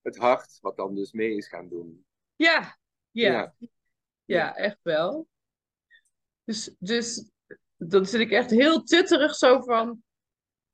het 0.02 0.16
hart 0.16 0.58
wat 0.60 0.76
dan 0.76 0.94
dus 0.94 1.12
mee 1.12 1.36
is 1.36 1.48
gaan 1.48 1.68
doen. 1.68 2.04
Ja, 2.36 2.78
ja, 3.10 3.32
Ja. 3.32 3.54
ja, 4.24 4.56
echt 4.56 4.78
wel. 4.82 5.28
Dus, 6.50 6.74
dus 6.78 7.30
dan 7.76 8.06
zit 8.06 8.20
ik 8.20 8.30
echt 8.30 8.50
heel 8.50 8.82
titterig 8.82 9.34
zo 9.34 9.60
van, 9.60 10.02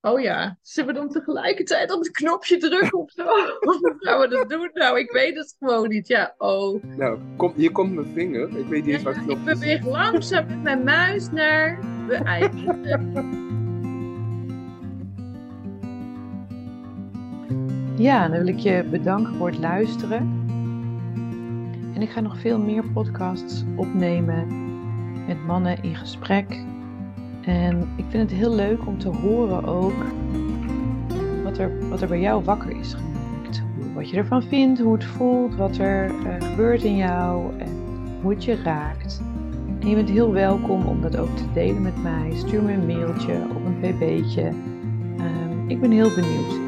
oh 0.00 0.20
ja, 0.20 0.58
zullen 0.62 0.94
we 0.94 0.98
dan 1.00 1.08
tegelijkertijd 1.08 1.92
op 1.92 1.98
het 1.98 2.10
knopje 2.10 2.56
drukken 2.56 2.98
of 2.98 3.10
zo? 3.10 3.24
Hoe 3.66 3.94
gaan 3.98 4.20
we 4.20 4.28
dat 4.28 4.48
doen? 4.50 4.70
Nou, 4.72 4.98
ik 4.98 5.10
weet 5.10 5.36
het 5.36 5.56
gewoon 5.58 5.88
niet. 5.88 6.08
Ja, 6.08 6.34
oh. 6.38 6.82
Nou, 6.82 7.18
kom, 7.36 7.52
hier 7.56 7.72
komt 7.72 7.94
mijn 7.94 8.12
vinger. 8.14 8.58
Ik 8.58 8.66
weet 8.66 8.84
niet 8.84 8.94
eens 8.94 9.02
Ja, 9.02 9.08
wat 9.08 9.16
ik 9.16 9.22
knop 9.22 9.36
is. 9.38 9.44
beweeg 9.44 9.84
langzaam 9.86 10.46
met 10.46 10.62
mijn 10.62 10.84
muis 10.84 11.30
naar 11.30 11.78
beëindigen. 12.06 13.44
Ja, 17.98 18.28
dan 18.28 18.38
wil 18.38 18.46
ik 18.46 18.58
je 18.58 18.84
bedanken 18.90 19.34
voor 19.34 19.46
het 19.48 19.58
luisteren. 19.58 20.44
En 21.94 22.02
ik 22.02 22.10
ga 22.10 22.20
nog 22.20 22.38
veel 22.38 22.58
meer 22.58 22.84
podcasts 22.92 23.64
opnemen 23.76 24.65
met 25.26 25.46
mannen 25.46 25.82
in 25.82 25.94
gesprek. 25.94 26.64
En 27.40 27.88
ik 27.96 28.04
vind 28.08 28.30
het 28.30 28.38
heel 28.38 28.54
leuk 28.54 28.86
om 28.86 28.98
te 28.98 29.08
horen 29.08 29.64
ook 29.64 30.04
wat 31.42 31.58
er, 31.58 31.88
wat 31.88 32.00
er 32.00 32.08
bij 32.08 32.20
jou 32.20 32.44
wakker 32.44 32.76
is 32.78 32.94
gemaakt. 32.94 33.62
Wat 33.94 34.10
je 34.10 34.16
ervan 34.16 34.42
vindt, 34.42 34.80
hoe 34.80 34.92
het 34.92 35.04
voelt, 35.04 35.54
wat 35.54 35.76
er 35.76 36.04
eh, 36.04 36.48
gebeurt 36.48 36.82
in 36.82 36.96
jou 36.96 37.58
en 37.58 37.68
hoe 38.22 38.30
het 38.30 38.44
je 38.44 38.62
raakt. 38.62 39.22
En 39.80 39.88
je 39.88 39.94
bent 39.94 40.10
heel 40.10 40.32
welkom 40.32 40.86
om 40.86 41.00
dat 41.00 41.16
ook 41.16 41.36
te 41.36 41.52
delen 41.54 41.82
met 41.82 42.02
mij. 42.02 42.30
Stuur 42.34 42.62
me 42.62 42.72
een 42.72 42.86
mailtje 42.86 43.32
of 43.32 43.64
een 43.64 43.78
pb'tje. 43.80 44.52
Ehm, 45.18 45.68
ik 45.68 45.80
ben 45.80 45.90
heel 45.90 46.14
benieuwd. 46.14 46.60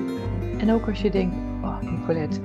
En 0.58 0.72
ook 0.72 0.88
als 0.88 1.02
je 1.02 1.10
denkt, 1.10 1.34
oh 1.62 1.80
Nicolette, 1.82 2.40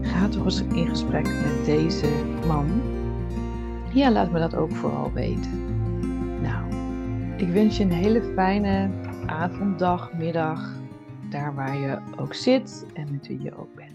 ga 0.00 0.28
toch 0.28 0.44
eens 0.44 0.62
in 0.62 0.88
gesprek 0.88 1.24
met 1.24 1.64
deze 1.64 2.06
man. 2.46 2.66
Ja, 3.92 4.10
laat 4.10 4.30
me 4.30 4.38
dat 4.38 4.54
ook 4.54 4.72
vooral 4.72 5.12
weten. 5.12 5.66
Nou, 6.42 6.72
ik 7.36 7.48
wens 7.48 7.76
je 7.76 7.84
een 7.84 7.92
hele 7.92 8.22
fijne 8.34 8.90
avond, 9.26 9.78
dag, 9.78 10.12
middag. 10.12 10.76
Daar 11.30 11.54
waar 11.54 11.78
je 11.78 11.98
ook 12.16 12.34
zit 12.34 12.86
en 12.94 13.08
met 13.10 13.26
wie 13.26 13.42
je 13.42 13.58
ook 13.58 13.74
bent. 13.74 13.87